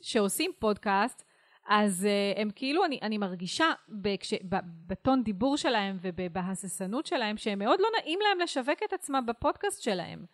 שעושים 0.00 0.50
פודקאסט, 0.58 1.24
אז 1.70 2.06
uh, 2.06 2.40
הם 2.40 2.50
כאילו, 2.54 2.84
אני, 2.84 2.98
אני 3.02 3.18
מרגישה 3.18 3.66
בכש, 3.88 4.34
ב, 4.48 4.56
בטון 4.86 5.22
דיבור 5.22 5.56
שלהם 5.56 5.98
ובהססנות 6.02 7.06
שלהם, 7.06 7.36
שהם 7.36 7.58
מאוד 7.58 7.80
לא 7.80 7.88
נעים 8.00 8.18
להם 8.22 8.40
לשווק 8.40 8.78
את 8.88 8.92
עצמם 8.92 9.24
בפודקאסט 9.26 9.82
שלהם. 9.82 10.24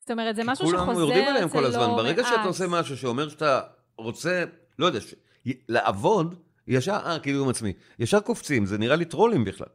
זאת 0.00 0.10
אומרת, 0.10 0.36
זה 0.36 0.42
משהו 0.44 0.66
שחוזר 0.66 0.82
אצל 0.82 0.90
לא 0.90 0.94
מעט. 0.94 0.96
כולם 0.96 1.08
יורדים 1.08 1.28
עליהם 1.28 1.48
כל 1.48 1.64
הזמן. 1.64 1.86
ברגע 1.86 2.24
שאתה 2.24 2.42
עושה 2.42 2.64
משהו 2.68 2.96
שאומר 2.96 3.28
שאתה 3.28 3.60
רוצה, 3.96 4.44
לא 4.78 4.86
יודע, 4.86 5.00
ש... 5.00 5.14
לעבוד, 5.68 6.34
ישר, 6.66 6.98
אה, 7.06 7.18
קידום 7.18 7.48
עצמי. 7.48 7.72
ישר 7.98 8.20
קופצים, 8.20 8.66
זה 8.66 8.78
נראה 8.78 8.96
לי 8.96 9.04
טרולים 9.04 9.44
בכלל. 9.44 9.68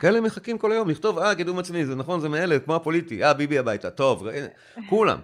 כאלה 0.00 0.20
מחכים 0.20 0.58
כל 0.58 0.72
היום 0.72 0.90
לכתוב, 0.90 1.18
אה, 1.18 1.34
קידום 1.34 1.58
עצמי, 1.58 1.86
זה 1.86 1.94
נכון, 1.96 2.20
זה 2.20 2.28
מאלה, 2.28 2.58
כמו 2.58 2.76
הפוליטי, 2.76 3.24
אה, 3.24 3.34
ביבי 3.34 3.58
הביתה, 3.58 3.90
טוב, 3.90 4.26
כולם. 4.88 5.18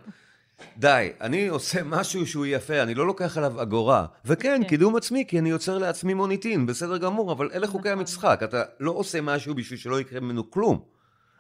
די, 0.77 1.13
אני 1.21 1.49
עושה 1.49 1.83
משהו 1.85 2.27
שהוא 2.27 2.47
יפה, 2.47 2.83
אני 2.83 2.95
לא 2.95 3.07
לוקח 3.07 3.37
עליו 3.37 3.63
אגורה. 3.63 4.07
וכן, 4.25 4.63
כן. 4.63 4.69
קידום 4.69 4.97
עצמי, 4.97 5.25
כי 5.29 5.39
אני 5.39 5.51
יוצר 5.51 5.79
לעצמי 5.79 6.15
מוניטין, 6.15 6.67
בסדר 6.67 6.97
גמור, 6.97 7.33
אבל 7.33 7.51
אלה 7.55 7.67
חוקי 7.67 7.89
נכון. 7.89 7.99
המשחק, 7.99 8.41
אתה 8.45 8.63
לא 8.81 8.91
עושה 8.91 9.21
משהו 9.21 9.55
בשביל 9.55 9.79
שלא 9.79 10.01
יקרה 10.01 10.21
ממנו 10.21 10.51
כלום. 10.51 10.83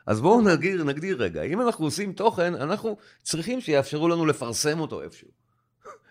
אז 0.07 0.21
בואו 0.21 0.41
נכון. 0.41 0.53
נגדיר, 0.53 0.85
נגדיר 0.85 1.23
רגע, 1.23 1.43
אם 1.43 1.61
אנחנו 1.61 1.85
עושים 1.85 2.13
תוכן, 2.13 2.55
אנחנו 2.55 2.97
צריכים 3.23 3.61
שיאפשרו 3.61 4.09
לנו 4.09 4.27
לפרסם 4.27 4.81
אותו 4.81 5.03
איפשהו. 5.03 5.29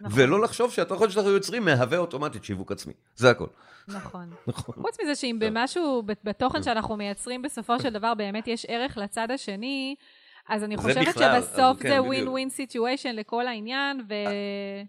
נכון. 0.01 0.19
ולא 0.19 0.41
לחשוב 0.41 0.71
שהתוכן 0.71 1.09
שאנחנו 1.09 1.31
יוצרים 1.31 1.65
מהווה 1.65 1.97
אוטומטית 1.97 2.43
שיווק 2.43 2.71
עצמי. 2.71 2.93
זה 3.15 3.29
הכל. 3.29 3.47
נכון. 3.87 4.29
נכון. 4.47 4.75
חוץ 4.81 4.97
מזה 5.03 5.15
שאם 5.15 5.37
במשהו, 5.39 6.03
בתוכן 6.23 6.63
שאנחנו 6.63 6.97
מייצרים 6.97 7.41
בסופו 7.41 7.79
של 7.79 7.89
דבר 7.89 8.13
באמת 8.13 8.47
יש 8.47 8.65
ערך 8.69 8.97
לצד 8.97 9.31
השני, 9.31 9.95
אז 10.49 10.63
אני 10.63 10.77
חושבת 10.77 11.07
בכלל, 11.07 11.41
שבסוף 11.41 11.79
כן, 11.79 11.89
זה 11.89 12.01
ווין 12.01 12.27
ווין 12.27 12.49
סיטואשן 12.49 13.15
לכל 13.15 13.47
העניין, 13.47 14.01
ו... 14.09 14.13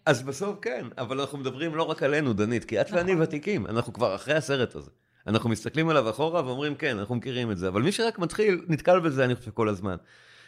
אז 0.07 0.23
בסוף 0.23 0.59
כן, 0.63 0.87
אבל 0.99 1.21
אנחנו 1.21 1.39
מדברים 1.39 1.75
לא 1.75 1.83
רק 1.83 2.03
עלינו, 2.03 2.33
דנית, 2.33 2.65
כי 2.65 2.81
את 2.81 2.87
נכון. 2.87 2.99
ואני 2.99 3.23
ותיקים, 3.23 3.67
אנחנו 3.67 3.93
כבר 3.93 4.15
אחרי 4.15 4.35
הסרט 4.35 4.75
הזה. 4.75 4.91
אנחנו 5.27 5.51
מסתכלים 5.51 5.89
עליו 5.89 6.11
אחורה 6.11 6.47
ואומרים, 6.47 6.75
כן, 6.75 6.99
אנחנו 6.99 7.15
מכירים 7.15 7.51
את 7.51 7.59
זה, 7.59 7.69
אבל 7.69 7.83
מי 7.83 7.93
שרק 7.93 8.19
מתחיל, 8.19 8.65
נתקל 8.69 9.01
בזה, 9.01 9.25
אני 9.25 9.35
חושב, 9.35 9.51
כל 9.51 9.69
הזמן. 9.69 9.97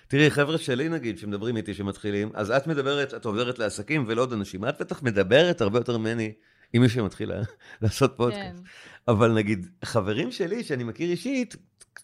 תראי, 0.09 0.31
חבר'ה 0.31 0.59
שלי 0.59 0.89
נגיד, 0.89 1.19
שמדברים 1.19 1.57
איתי, 1.57 1.75
שמתחילים, 1.75 2.31
אז 2.35 2.51
את 2.51 2.67
מדברת, 2.67 3.15
את 3.15 3.25
עוברת 3.25 3.59
לעסקים 3.59 4.05
ולא 4.09 4.23
עוד 4.23 4.33
אנשים. 4.33 4.65
את 4.65 4.81
בטח 4.81 5.03
מדברת 5.03 5.61
הרבה 5.61 5.79
יותר 5.79 5.99
ממני 5.99 6.33
עם 6.73 6.83
מי 6.83 6.89
שמתחיל 6.89 7.33
לעשות 7.83 8.17
פודקאסט. 8.17 8.59
כן. 8.59 9.13
אבל 9.13 9.33
נגיד, 9.33 9.67
חברים 9.85 10.31
שלי, 10.31 10.65
שאני 10.65 10.85
מכיר 10.85 11.11
אישית, 11.11 11.57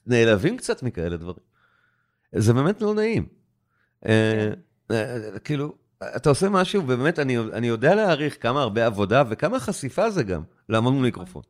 נעלבים 0.06 0.56
קצת 0.56 0.82
מכאלה 0.82 1.16
דברים. 1.16 1.53
זה 2.36 2.52
באמת 2.52 2.82
לא 2.82 2.94
נעים. 2.94 3.26
אה, 4.06 4.50
כן. 4.88 4.94
אה, 4.94 5.38
כאילו, 5.38 5.74
אתה 6.16 6.28
עושה 6.28 6.48
משהו, 6.48 6.82
ובאמת, 6.82 7.18
אני, 7.18 7.38
אני 7.38 7.66
יודע 7.66 7.94
להעריך 7.94 8.42
כמה 8.42 8.62
הרבה 8.62 8.86
עבודה 8.86 9.22
וכמה 9.28 9.60
חשיפה 9.60 10.10
זה 10.10 10.22
גם, 10.22 10.42
לעמוד 10.68 10.92
מול 10.92 11.02
מיקרופון. 11.02 11.42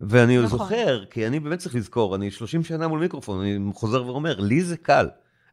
ואני 0.00 0.38
נכון. 0.38 0.58
זוכר, 0.58 1.04
כי 1.04 1.26
אני 1.26 1.40
באמת 1.40 1.58
צריך 1.58 1.74
לזכור, 1.74 2.16
אני 2.16 2.30
30 2.30 2.64
שנה 2.64 2.88
מול 2.88 3.00
מיקרופון, 3.00 3.40
אני 3.40 3.72
חוזר 3.74 4.06
ואומר, 4.06 4.40
לי 4.40 4.62
זה 4.62 4.76
קל, 4.76 5.08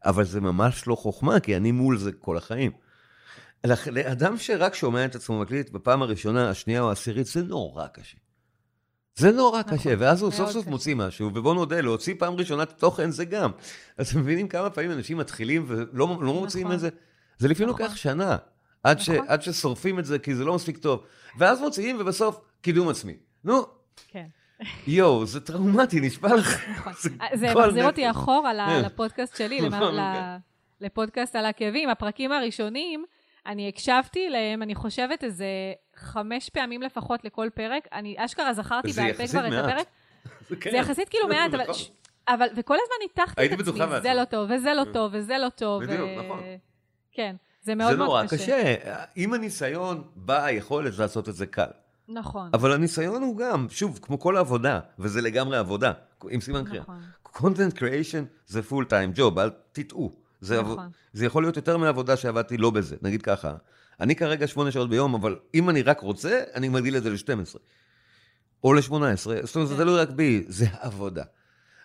אבל 0.05 0.23
זה 0.23 0.41
ממש 0.41 0.87
לא 0.87 0.95
חוכמה, 0.95 1.39
כי 1.39 1.57
אני 1.57 1.71
מול 1.71 1.97
זה 1.97 2.11
כל 2.11 2.37
החיים. 2.37 2.71
לאדם 3.91 4.37
שרק 4.37 4.75
שומע 4.75 5.05
את 5.05 5.15
עצמו 5.15 5.39
מקליט 5.39 5.69
בפעם 5.69 6.01
הראשונה, 6.01 6.49
השנייה 6.49 6.81
או 6.81 6.89
העשירית, 6.89 7.27
זה 7.27 7.43
נורא 7.43 7.87
קשה. 7.87 8.17
זה 9.15 9.31
נורא 9.31 9.59
נכון, 9.59 9.77
קשה, 9.77 9.93
ואז 9.97 10.21
הוא 10.21 10.31
סוף 10.31 10.51
סוף 10.51 10.61
קשה. 10.61 10.71
מוציא 10.71 10.95
משהו, 10.95 11.31
ובוא 11.33 11.53
נודה, 11.53 11.81
להוציא 11.81 12.15
פעם 12.19 12.33
ראשונה 12.35 12.63
את 12.63 12.69
התוכן 12.69 13.11
זה 13.11 13.25
גם. 13.25 13.51
אז 13.97 14.09
אתם 14.09 14.19
מבינים 14.19 14.47
כמה 14.47 14.69
פעמים 14.69 14.91
אנשים 14.91 15.17
מתחילים 15.17 15.65
ולא 15.67 15.87
לא 15.93 16.05
נכון. 16.15 16.25
מוציאים 16.27 16.71
את 16.71 16.79
זה? 16.79 16.89
זה 17.37 17.47
לפעמים 17.47 17.69
נכון. 17.69 17.81
לוקח 17.81 17.95
שנה, 17.95 18.37
עד, 18.83 18.99
נכון. 18.99 19.15
ש, 19.15 19.19
עד 19.27 19.41
ששורפים 19.41 19.99
את 19.99 20.05
זה, 20.05 20.19
כי 20.19 20.35
זה 20.35 20.45
לא 20.45 20.55
מספיק 20.55 20.77
טוב. 20.77 21.03
ואז 21.37 21.59
מוציאים, 21.59 21.97
ובסוף, 21.99 22.41
קידום 22.61 22.89
עצמי. 22.89 23.13
נו. 23.43 23.65
כן. 24.07 24.25
יואו, 24.87 25.25
זה 25.25 25.39
טראומטי, 25.39 25.99
נשבע 25.99 26.35
לך. 26.35 26.69
נכון. 26.69 26.93
זה, 27.01 27.09
זה 27.33 27.53
מחזיר 27.55 27.85
אותי 27.85 28.11
אחורה 28.11 28.67
כן. 28.67 28.85
לפודקאסט 28.85 29.37
שלי, 29.37 29.61
נכון, 29.69 29.95
כן. 29.95 30.37
לפודקאסט 30.81 31.35
על 31.35 31.45
הכאבים. 31.45 31.89
הפרקים 31.89 32.31
הראשונים, 32.31 33.05
אני 33.45 33.67
הקשבתי 33.69 34.29
להם, 34.29 34.63
אני 34.63 34.75
חושבת 34.75 35.23
איזה 35.23 35.45
חמש 36.01 36.49
פעמים 36.49 36.81
לפחות 36.81 37.23
לכל 37.23 37.49
פרק. 37.53 37.87
אני 37.93 38.15
אשכרה 38.17 38.53
זכרתי 38.53 38.91
בעל 38.91 39.13
פה 39.13 39.27
כבר 39.27 39.47
את 39.47 39.53
הפרק. 39.53 39.87
זה 40.49 40.55
כן. 40.55 40.75
יחסית 40.75 41.09
כאילו 41.09 41.27
מעט, 41.27 41.53
אבל... 41.53 41.63
נכון. 41.63 41.75
אבל, 42.27 42.47
וכל 42.55 42.77
הזמן 42.83 42.95
ניתחתי 43.01 43.45
את 43.45 43.59
עצמי, 43.59 44.01
זה 44.01 44.13
לא 44.13 44.25
טוב, 44.25 44.49
וזה 44.55 44.73
לא 44.73 44.83
טוב, 44.93 45.11
וזה 45.13 45.37
לא 45.37 45.49
טוב. 45.49 45.83
בדיוק, 45.83 46.09
נכון. 46.25 46.39
כן, 47.11 47.35
זה 47.61 47.75
מאוד 47.75 47.97
מאוד 47.97 48.25
קשה. 48.25 48.37
זה 48.37 48.51
נורא 48.51 48.75
קשה. 48.75 49.03
עם 49.15 49.33
הניסיון 49.33 50.03
באה 50.15 50.45
היכולת 50.45 50.97
לעשות 50.97 51.29
את 51.29 51.35
זה 51.35 51.45
קל. 51.45 51.71
נכון. 52.07 52.49
אבל 52.53 52.71
הניסיון 52.73 53.23
הוא 53.23 53.37
גם, 53.37 53.67
שוב, 53.69 53.99
כמו 54.01 54.19
כל 54.19 54.37
עבודה, 54.37 54.79
וזה 54.99 55.21
לגמרי 55.21 55.57
עבודה, 55.57 55.91
עם 56.29 56.41
סימן 56.41 56.63
קריאה. 56.65 56.83
נכון. 56.83 57.01
content 57.25 57.77
creation 57.77 58.25
זה 58.47 58.61
full 58.69 58.85
time 58.89 59.17
job, 59.17 59.39
אל 59.39 59.49
תטעו. 59.71 60.11
זה, 60.41 60.61
נכון. 60.61 60.79
עב... 60.79 60.91
זה 61.13 61.25
יכול 61.25 61.43
להיות 61.43 61.55
יותר 61.55 61.77
מעבודה 61.77 62.17
שעבדתי 62.17 62.57
לא 62.57 62.69
בזה, 62.69 62.95
נגיד 63.01 63.21
ככה. 63.21 63.53
אני 64.01 64.15
כרגע 64.15 64.47
שמונה 64.47 64.71
שעות 64.71 64.89
ביום, 64.89 65.15
אבל 65.15 65.39
אם 65.53 65.69
אני 65.69 65.81
רק 65.81 66.01
רוצה, 66.01 66.43
אני 66.53 66.69
מגדיל 66.69 66.97
את 66.97 67.03
זה 67.03 67.09
ל-12. 67.09 67.57
או 68.63 68.73
ל-18. 68.73 69.15
זאת 69.43 69.55
אומרת, 69.55 69.67
זה 69.69 69.77
תלוי 69.77 69.99
רק 69.99 70.09
בי, 70.09 70.43
זה 70.47 70.65
עבודה. 70.79 71.23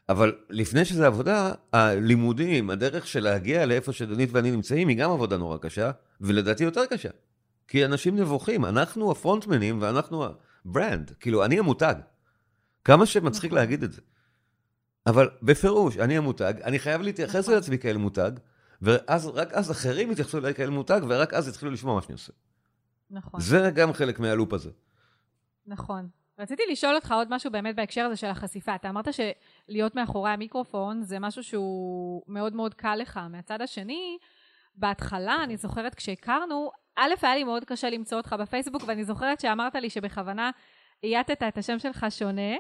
אבל 0.09 0.35
לפני 0.51 0.85
שזה 0.85 1.07
עבודה, 1.07 1.53
הלימודים, 1.73 2.71
הדרך 2.71 3.07
של 3.07 3.21
להגיע 3.21 3.67
לאיפה 3.67 3.93
שדנית 3.93 4.29
ואני 4.33 4.51
נמצאים, 4.51 4.89
היא 4.89 4.97
גם 4.97 5.11
עבודה 5.11 5.37
נורא 5.37 5.59
קשה, 5.59 5.91
ולדעתי 6.21 6.65
יותר 6.65 6.87
קשה. 6.87 7.09
כי 7.69 7.85
אנשים 7.85 8.17
נבוכים, 8.17 8.65
אנחנו 8.65 9.11
הפרונטמנים 9.11 9.83
ואנחנו 9.83 10.27
ה 10.65 10.72
brand, 10.72 11.13
כאילו, 11.21 11.45
אני 11.45 11.59
המותג. 11.59 11.95
כמה 12.85 13.07
שמצחיק 13.07 13.51
נכון. 13.51 13.59
להגיד 13.59 13.83
את 13.83 13.93
זה. 13.93 14.01
אבל 15.07 15.29
בפירוש, 15.43 15.97
אני 15.97 16.17
המותג, 16.17 16.55
אני 16.65 16.79
חייב 16.79 17.03
להתייחס 17.03 17.43
נכון. 17.43 17.55
לעצמי 17.55 17.79
כאל 17.79 17.97
מותג, 17.97 18.31
ואז, 18.83 19.27
רק 19.27 19.53
אז 19.53 19.71
אחרים 19.71 20.11
יתייחסו 20.11 20.39
אליי 20.39 20.55
כאל 20.55 20.71
מותג, 20.71 21.01
ורק 21.09 21.35
אז 21.35 21.49
יתחילו 21.49 21.71
לשמוע 21.71 21.95
מה 21.95 22.03
שאני 22.03 22.13
עושה. 22.13 22.33
נכון. 23.11 23.41
זה 23.41 23.71
גם 23.75 23.93
חלק 23.93 24.21
מה 24.21 24.31
loop 24.31 24.53
הזה. 24.53 24.71
נכון. 25.67 26.09
רציתי 26.39 26.63
לשאול 26.71 26.95
אותך 26.95 27.13
עוד 27.13 27.29
משהו 27.31 27.51
באמת 27.51 27.77
בהקשר 27.77 28.01
הזה 28.01 28.17
של 28.17 28.27
החשיפה. 28.27 28.75
אתה 28.75 28.91
אמרת 28.91 29.09
שלהיות 29.13 29.95
מאחורי 29.95 30.31
המיקרופון 30.31 31.03
זה 31.03 31.19
משהו 31.19 31.43
שהוא 31.43 32.23
מאוד 32.29 32.55
מאוד 32.55 32.75
קל 32.75 32.95
לך. 32.95 33.21
מהצד 33.31 33.63
השני, 33.63 34.19
בהתחלה, 34.75 35.37
אני 35.45 35.57
זוכרת 35.57 35.95
כשהכרנו, 35.95 36.71
א', 36.97 37.11
היה 37.23 37.35
לי 37.35 37.45
מאוד 37.45 37.65
קשה 37.65 37.91
למצוא 37.91 38.19
אותך 38.19 38.37
בפייסבוק, 38.41 38.83
ואני 38.87 39.05
זוכרת 39.05 39.41
שאמרת 39.41 39.75
לי 39.75 39.91
שבכוונה 39.91 40.51
אייתת 41.03 41.43
את 41.49 41.59
השם 41.59 41.79
שלך 41.79 42.07
שונה, 42.11 42.53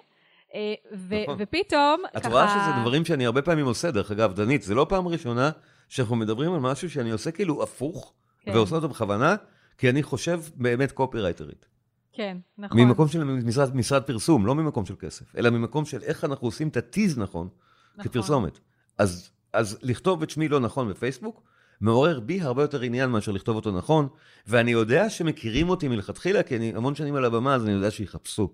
אה, 0.54 0.74
ו- 0.94 1.22
נכון. 1.22 1.36
ופתאום, 1.38 2.02
את 2.16 2.22
ככה... 2.22 2.28
רואה 2.28 2.48
שזה 2.48 2.80
דברים 2.80 3.04
שאני 3.04 3.26
הרבה 3.26 3.42
פעמים 3.42 3.66
עושה, 3.66 3.90
דרך 3.90 4.10
אגב, 4.10 4.34
דנית, 4.34 4.62
זה 4.62 4.74
לא 4.74 4.86
פעם 4.88 5.08
ראשונה 5.08 5.50
שאנחנו 5.88 6.16
מדברים 6.16 6.52
על 6.52 6.60
משהו 6.60 6.90
שאני 6.90 7.10
עושה 7.10 7.30
כאילו 7.30 7.62
הפוך, 7.62 8.14
כן. 8.40 8.50
ועושה 8.50 8.74
אותו 8.74 8.88
בכוונה, 8.88 9.36
כי 9.78 9.90
אני 9.90 10.02
חושב 10.02 10.40
באמת 10.56 10.92
קופירייטרית. 10.92 11.66
כן, 12.12 12.36
נכון. 12.58 12.80
ממקום 12.80 13.08
של 13.08 13.24
משרד, 13.24 13.76
משרד 13.76 14.02
פרסום, 14.02 14.46
לא 14.46 14.54
ממקום 14.54 14.86
של 14.86 14.94
כסף, 14.98 15.36
אלא 15.36 15.50
ממקום 15.50 15.84
של 15.84 16.02
איך 16.02 16.24
אנחנו 16.24 16.46
עושים 16.46 16.68
את 16.68 16.76
הטיז 16.76 17.18
נכון, 17.18 17.48
נכון. 17.96 18.10
כפרסומת. 18.10 18.58
אז, 18.98 19.30
אז 19.52 19.78
לכתוב 19.82 20.22
את 20.22 20.30
שמי 20.30 20.48
לא 20.48 20.60
נכון 20.60 20.88
בפייסבוק, 20.88 21.42
מעורר 21.80 22.20
בי 22.20 22.40
הרבה 22.40 22.62
יותר 22.62 22.80
עניין 22.80 23.10
מאשר 23.10 23.32
לכתוב 23.32 23.56
אותו 23.56 23.72
נכון, 23.72 24.08
ואני 24.46 24.70
יודע 24.70 25.10
שמכירים 25.10 25.68
אותי 25.68 25.88
מלכתחילה, 25.88 26.42
כי 26.42 26.56
אני 26.56 26.72
המון 26.76 26.94
שנים 26.94 27.14
על 27.14 27.24
הבמה, 27.24 27.54
אז 27.54 27.64
אני 27.64 27.72
יודע 27.72 27.90
שיחפשו. 27.90 28.52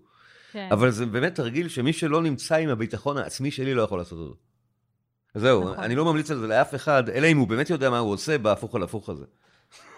כן. 0.52 0.68
אבל 0.72 0.90
זה 0.90 1.06
באמת 1.06 1.34
תרגיל 1.34 1.68
שמי 1.68 1.92
שלא 1.92 2.22
נמצא 2.22 2.56
עם 2.56 2.68
הביטחון 2.68 3.18
העצמי 3.18 3.50
שלי 3.50 3.74
לא 3.74 3.82
יכול 3.82 3.98
לעשות 3.98 4.18
אותו. 4.18 4.36
זהו, 5.34 5.62
נכון. 5.64 5.84
אני 5.84 5.94
לא 5.94 6.04
ממליץ 6.04 6.30
על 6.30 6.38
זה 6.38 6.46
לאף 6.46 6.74
אחד, 6.74 7.08
אלא 7.08 7.26
אם 7.26 7.38
הוא 7.38 7.48
באמת 7.48 7.70
יודע 7.70 7.90
מה 7.90 7.98
הוא 7.98 8.12
עושה 8.12 8.38
בהפוך 8.38 8.74
על 8.74 8.82
הפוך 8.82 9.08
הזה. 9.08 9.24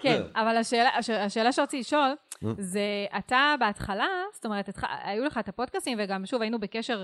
כן. 0.00 0.22
אבל 0.34 0.56
השאלה, 0.56 0.88
הש- 0.98 1.10
השאלה 1.10 1.52
שרציתי 1.52 1.80
לשאול? 1.80 2.14
זה 2.58 2.80
אתה 3.18 3.54
בהתחלה, 3.60 4.06
זאת 4.34 4.44
אומרת. 4.44 4.68
היו 5.02 5.24
לך 5.24 5.38
את 5.38 5.48
הפודקאסטים, 5.48 5.98
וגם 6.00 6.26
שוב 6.26 6.42
היינו 6.42 6.58
בקשר 6.60 7.02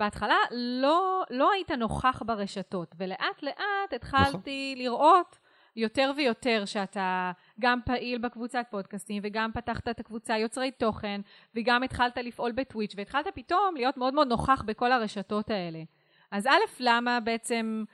בהתחלה, 0.00 0.36
לא, 0.50 1.22
לא 1.30 1.52
היית 1.52 1.70
נוכח 1.70 2.22
ברשתות, 2.26 2.94
ולאט 2.98 3.42
לאט 3.42 3.92
התחלתי 3.94 4.72
נכון. 4.74 4.84
לראות 4.84 5.38
יותר 5.76 6.12
ויותר 6.16 6.62
שאתה 6.64 7.32
גם 7.60 7.78
פעיל 7.84 8.18
בקבוצת 8.18 8.66
פודקאסטים, 8.70 9.22
וגם 9.24 9.50
פתחת 9.54 9.88
את 9.88 10.00
הקבוצה 10.00 10.38
יוצרי 10.38 10.70
תוכן, 10.70 11.20
וגם 11.54 11.82
התחלת 11.82 12.18
לפעול 12.18 12.52
בטוויץ', 12.52 12.94
והתחלת 12.96 13.26
פתאום 13.34 13.74
להיות 13.76 13.96
מאוד 13.96 14.14
מאוד 14.14 14.28
נוכח 14.28 14.62
בכל 14.66 14.92
הרשתות 14.92 15.50
האלה. 15.50 15.78
אז 16.32 16.46
א', 16.46 16.50
למה 16.80 17.20
בעצם. 17.20 17.84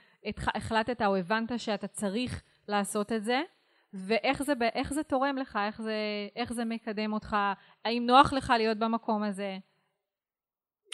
החלטת 0.55 1.01
או 1.01 1.15
הבנת 1.15 1.59
שאתה 1.59 1.87
צריך 1.87 2.41
לעשות 2.67 3.11
את 3.11 3.23
זה? 3.23 3.41
ואיך 3.93 4.43
זה, 4.43 4.53
איך 4.75 4.93
זה 4.93 5.03
תורם 5.03 5.37
לך, 5.37 5.59
איך 5.67 5.81
זה, 5.81 5.93
איך 6.35 6.53
זה 6.53 6.65
מקדם 6.65 7.13
אותך, 7.13 7.35
האם 7.85 8.05
נוח 8.07 8.33
לך 8.33 8.53
להיות 8.57 8.77
במקום 8.77 9.23
הזה? 9.23 9.57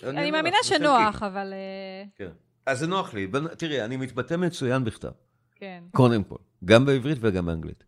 אני 0.04 0.10
אומר 0.10 0.32
מאמינה 0.32 0.58
שנוח, 0.64 1.16
חלקי. 1.16 1.26
אבל 1.26 1.54
אה, 1.54 2.04
כן. 2.16 2.30
אז 2.66 2.80
זה 2.80 2.88
נוח 2.88 3.14
לי. 3.14 3.28
תראי, 3.58 3.86
אני 3.86 3.98
מתבטא 3.98 4.36
מצוין 4.36 4.84
בכתב. 4.84 5.12
כן. 5.56 5.84
קודם 5.92 6.24
כל, 6.24 6.38
גם 6.66 6.86
בעברית 6.86 7.18
וגם 7.22 7.46
באנגלית. 7.46 7.84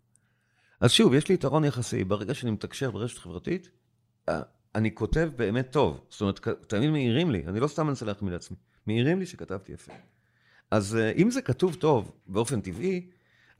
אז 0.79 0.91
שוב, 0.91 1.13
יש 1.13 1.27
לי 1.29 1.35
יתרון 1.35 1.65
יחסי, 1.65 2.03
ברגע 2.03 2.33
שאני 2.33 2.51
מתקשר 2.51 2.91
ברשת 2.91 3.17
חברתית, 3.17 3.69
אה, 4.29 4.41
אני 4.75 4.95
כותב 4.95 5.29
באמת 5.35 5.71
טוב. 5.71 6.05
זאת 6.09 6.21
אומרת, 6.21 6.39
תמיד 6.67 6.89
מעירים 6.89 7.31
לי, 7.31 7.43
אני 7.47 7.59
לא 7.59 7.67
סתם 7.67 7.87
מנסה 7.87 8.05
להחמיא 8.05 8.31
לעצמי, 8.31 8.57
מעירים 8.87 9.19
לי 9.19 9.25
שכתבתי 9.25 9.71
יפה. 9.71 9.93
אז 10.71 10.95
אה, 10.95 11.11
אם 11.11 11.31
זה 11.31 11.41
כתוב 11.41 11.75
טוב, 11.75 12.11
באופן 12.27 12.61
טבעי, 12.61 13.09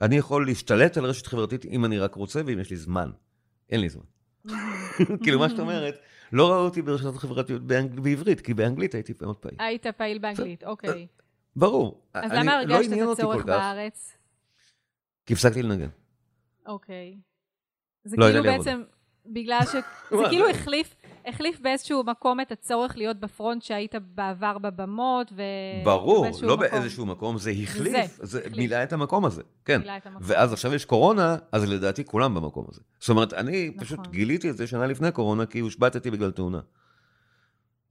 אני 0.00 0.16
יכול 0.16 0.46
להשתלט 0.46 0.96
על 0.96 1.04
רשת 1.04 1.26
חברתית 1.26 1.64
אם 1.64 1.84
אני 1.84 1.98
רק 1.98 2.14
רוצה 2.14 2.40
ואם 2.46 2.58
יש 2.58 2.70
לי 2.70 2.76
זמן. 2.76 3.10
אין 3.70 3.80
לי 3.80 3.88
זמן. 3.88 4.04
כאילו, 5.22 5.38
מה 5.38 5.48
שאת 5.48 5.58
אומרת, 5.58 5.98
לא 6.32 6.50
ראו 6.52 6.64
אותי 6.64 6.82
ברשתות 6.82 7.16
חברתיות 7.16 7.62
באנג... 7.62 8.00
בעברית, 8.00 8.40
כי 8.40 8.54
באנגלית 8.54 8.94
הייתי 8.94 9.12
מאוד 9.20 9.36
פעיל. 9.36 9.54
היית 9.58 9.86
פעיל 9.86 10.18
באנגלית, 10.18 10.64
אוקיי. 10.64 11.06
ברור. 11.56 12.00
אז 12.14 12.32
למה 12.32 12.64
לא 12.64 12.74
הרגשת 12.74 12.92
את 12.92 13.08
הצורך 13.12 13.44
בארץ? 13.44 14.16
כי 15.26 15.32
הפסקתי 15.32 15.62
לנגן. 15.62 15.88
אוקיי. 16.66 17.16
זה 18.04 18.16
לא 18.16 18.26
כאילו 18.30 18.42
בעצם, 18.42 18.82
בגלל 19.26 19.60
ש... 19.64 19.72
זה 20.18 20.22
כאילו? 20.30 20.48
החליף, 20.48 20.94
החליף 21.28 21.60
באיזשהו 21.60 22.04
מקום 22.04 22.40
את 22.40 22.52
הצורך 22.52 22.96
להיות 22.96 23.20
בפרונט 23.20 23.62
שהיית 23.62 23.94
בעבר 24.14 24.58
בבמות, 24.58 25.32
ו... 25.36 25.42
ברור, 25.84 26.26
לא 26.42 26.56
מקום. 26.56 26.60
באיזשהו 26.60 27.06
מקום, 27.06 27.38
זה 27.38 27.50
החליף, 27.50 28.16
זה, 28.16 28.26
זה 28.26 28.38
החליף. 28.38 28.56
מילא 28.56 28.82
את 28.82 28.92
המקום 28.92 29.24
הזה, 29.24 29.42
כן. 29.64 29.80
מילא 29.80 29.92
את 29.96 30.06
המקום. 30.06 30.22
ואז 30.24 30.52
עכשיו 30.52 30.74
יש 30.74 30.84
קורונה, 30.84 31.36
אז 31.52 31.70
לדעתי 31.70 32.04
כולם 32.04 32.34
במקום 32.34 32.64
הזה. 32.70 32.80
זאת 33.00 33.08
אומרת, 33.08 33.32
אני 33.32 33.68
נכון. 33.68 33.84
פשוט 33.84 34.06
גיליתי 34.06 34.50
את 34.50 34.56
זה 34.56 34.66
שנה 34.66 34.86
לפני 34.86 35.10
קורונה, 35.12 35.46
כי 35.46 35.58
הושבתתי 35.58 36.10
בגלל 36.10 36.30
תאונה. 36.30 36.60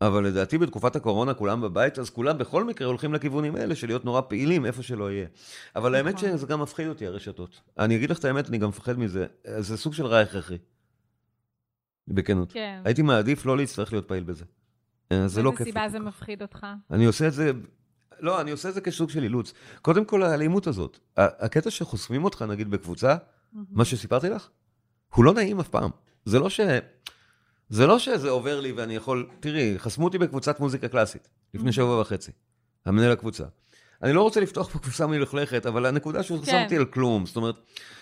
אבל 0.02 0.23
לדעתי 0.23 0.58
בתקופת 0.58 0.95
הקורונה 0.95 1.34
כולם 1.34 1.62
בבית, 1.62 2.00
אז 2.00 2.10
כולם 2.10 2.38
בכל 2.38 2.63
מקרה 2.63 2.88
הולכים 2.88 3.13
לכיוונים 3.13 3.56
האלה 3.56 3.76
של 3.76 3.88
להיות 3.88 4.06
נורא 4.06 4.21
פעילים 4.21 4.65
איפה 4.65 4.84
שלא 4.84 5.12
יהיה. 5.12 5.28
אבל 5.76 5.95
האמת 5.95 6.15
נכון. 6.15 6.30
שזה 6.30 6.47
גם 6.47 6.62
מפחיד 6.62 6.88
אותי, 6.88 7.08
הרשתות. 7.08 7.62
אני 7.80 7.95
אגיד 7.95 8.10
לך 8.10 8.19
את 8.19 8.26
האמת, 8.26 8.50
אני 8.50 8.58
גם 8.58 8.69
מפחד 8.69 9.00
מזה. 9.00 9.26
זה 9.58 9.78
סוג 9.78 9.93
של 9.93 10.06
רע 10.06 10.19
הכרחי. 10.19 10.58
בכנות. 12.08 12.52
כן. 12.52 12.82
הייתי 12.86 13.02
מעדיף 13.02 13.46
לא 13.46 13.58
להצטרך 13.58 13.93
להיות 13.93 14.08
פעיל 14.08 14.24
בזה. 14.24 14.46
אה, 15.12 15.28
זה 15.28 15.43
לא 15.43 15.54
כיף. 15.58 15.67
סיבה 15.67 15.84
לי 15.84 15.89
זה. 15.89 16.00
מפחיד 16.00 16.41
אותך? 16.41 16.67
אני 16.91 17.06
עושה 17.06 17.28
את 17.28 17.34
זה, 17.34 17.52
לא, 18.20 18.41
אני 18.41 18.52
עושה 18.52 18.70
את 18.70 18.74
זה 18.74 18.82
כשוק 18.82 19.10
של 19.10 19.24
אילוץ. 19.24 19.54
קודם 19.82 20.06
כל, 20.06 20.24
האלימות 20.24 20.67
הזאת. 20.67 21.00
הקטע 21.17 21.72
שחוסמים 21.72 22.24
אותך, 22.24 22.41
נגיד, 22.41 22.70
בקבוצה, 22.72 23.15
מה 23.54 23.86
שסיפרתי 23.86 24.30
לך, 24.30 24.50
הוא 25.15 25.26
לא 25.26 25.34
נעים 25.34 25.60
אף 25.60 25.67
פעם. 25.67 25.89
זה 26.26 26.39
לא 26.39 26.50
ש... 26.50 26.60
זה 27.70 27.88
לא 27.88 28.00
שזה 28.00 28.30
עובר 28.30 28.60
לי 28.60 28.72
ואני 28.72 28.96
יכול... 28.96 29.30
תראי, 29.39 29.80
חסמו 29.80 30.06
אותי 30.06 30.17
בקבוצת 30.17 30.60
מוזיקה 30.60 30.88
קלאסית, 30.88 31.30
לפני 31.54 31.72
שבוע 31.72 32.02
וחצי, 32.02 32.32
המנהל 32.86 33.12
הקבוצה. 33.12 33.43
אני 34.03 34.13
לא 34.13 34.21
רוצה 34.21 34.39
לפתוח 34.39 34.69
פה 34.69 34.79
קבוצה 34.79 35.07
מלוכלכת, 35.07 35.65
אבל 35.65 35.86
הנקודה 35.86 36.23
שהוא 36.23 36.45
כן. 36.45 36.63
אותי 36.63 36.77
על 36.77 36.86
כלום. 36.86 37.25
זאת 37.25 37.36
אומרת, 37.36 37.55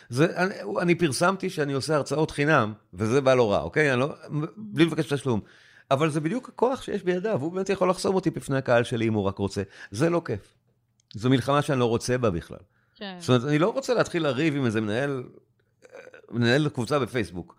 זה, 0.09 0.37
אני, 0.37 0.55
אני 0.81 0.95
פרסמתי 0.95 1.49
שאני 1.49 1.73
עושה 1.73 1.95
הרצאות 1.95 2.31
חינם, 2.31 2.73
וזה 2.93 3.21
בא 3.21 3.33
לא 3.33 3.51
רע, 3.51 3.61
אוקיי? 3.61 3.91
אני 3.91 3.99
לא, 3.99 4.13
בלי 4.57 4.85
לבקש 4.85 5.13
תשלום. 5.13 5.41
אבל 5.91 6.09
זה 6.09 6.21
בדיוק 6.21 6.49
הכוח 6.49 6.81
שיש 6.81 7.03
בידיו, 7.03 7.41
הוא 7.41 7.51
באמת 7.51 7.69
יכול 7.69 7.89
לחסום 7.89 8.15
אותי 8.15 8.29
בפני 8.29 8.57
הקהל 8.57 8.83
שלי 8.83 9.07
אם 9.07 9.13
הוא 9.13 9.23
רק 9.23 9.37
רוצה. 9.37 9.61
זה 9.91 10.09
לא 10.09 10.21
כיף. 10.25 10.55
זו 11.13 11.29
מלחמה 11.29 11.61
שאני 11.61 11.79
לא 11.79 11.85
רוצה 11.85 12.17
בה 12.17 12.29
בכלל. 12.29 12.57
כן. 12.95 13.15
זאת 13.19 13.29
אומרת, 13.29 13.43
אני 13.43 13.59
לא 13.59 13.69
רוצה 13.69 13.93
להתחיל 13.93 14.23
לריב 14.23 14.55
עם 14.55 14.65
איזה 14.65 14.81
מנהל, 14.81 15.23
מנהל 16.31 16.69
קבוצה 16.69 16.99
בפייסבוק. 16.99 17.55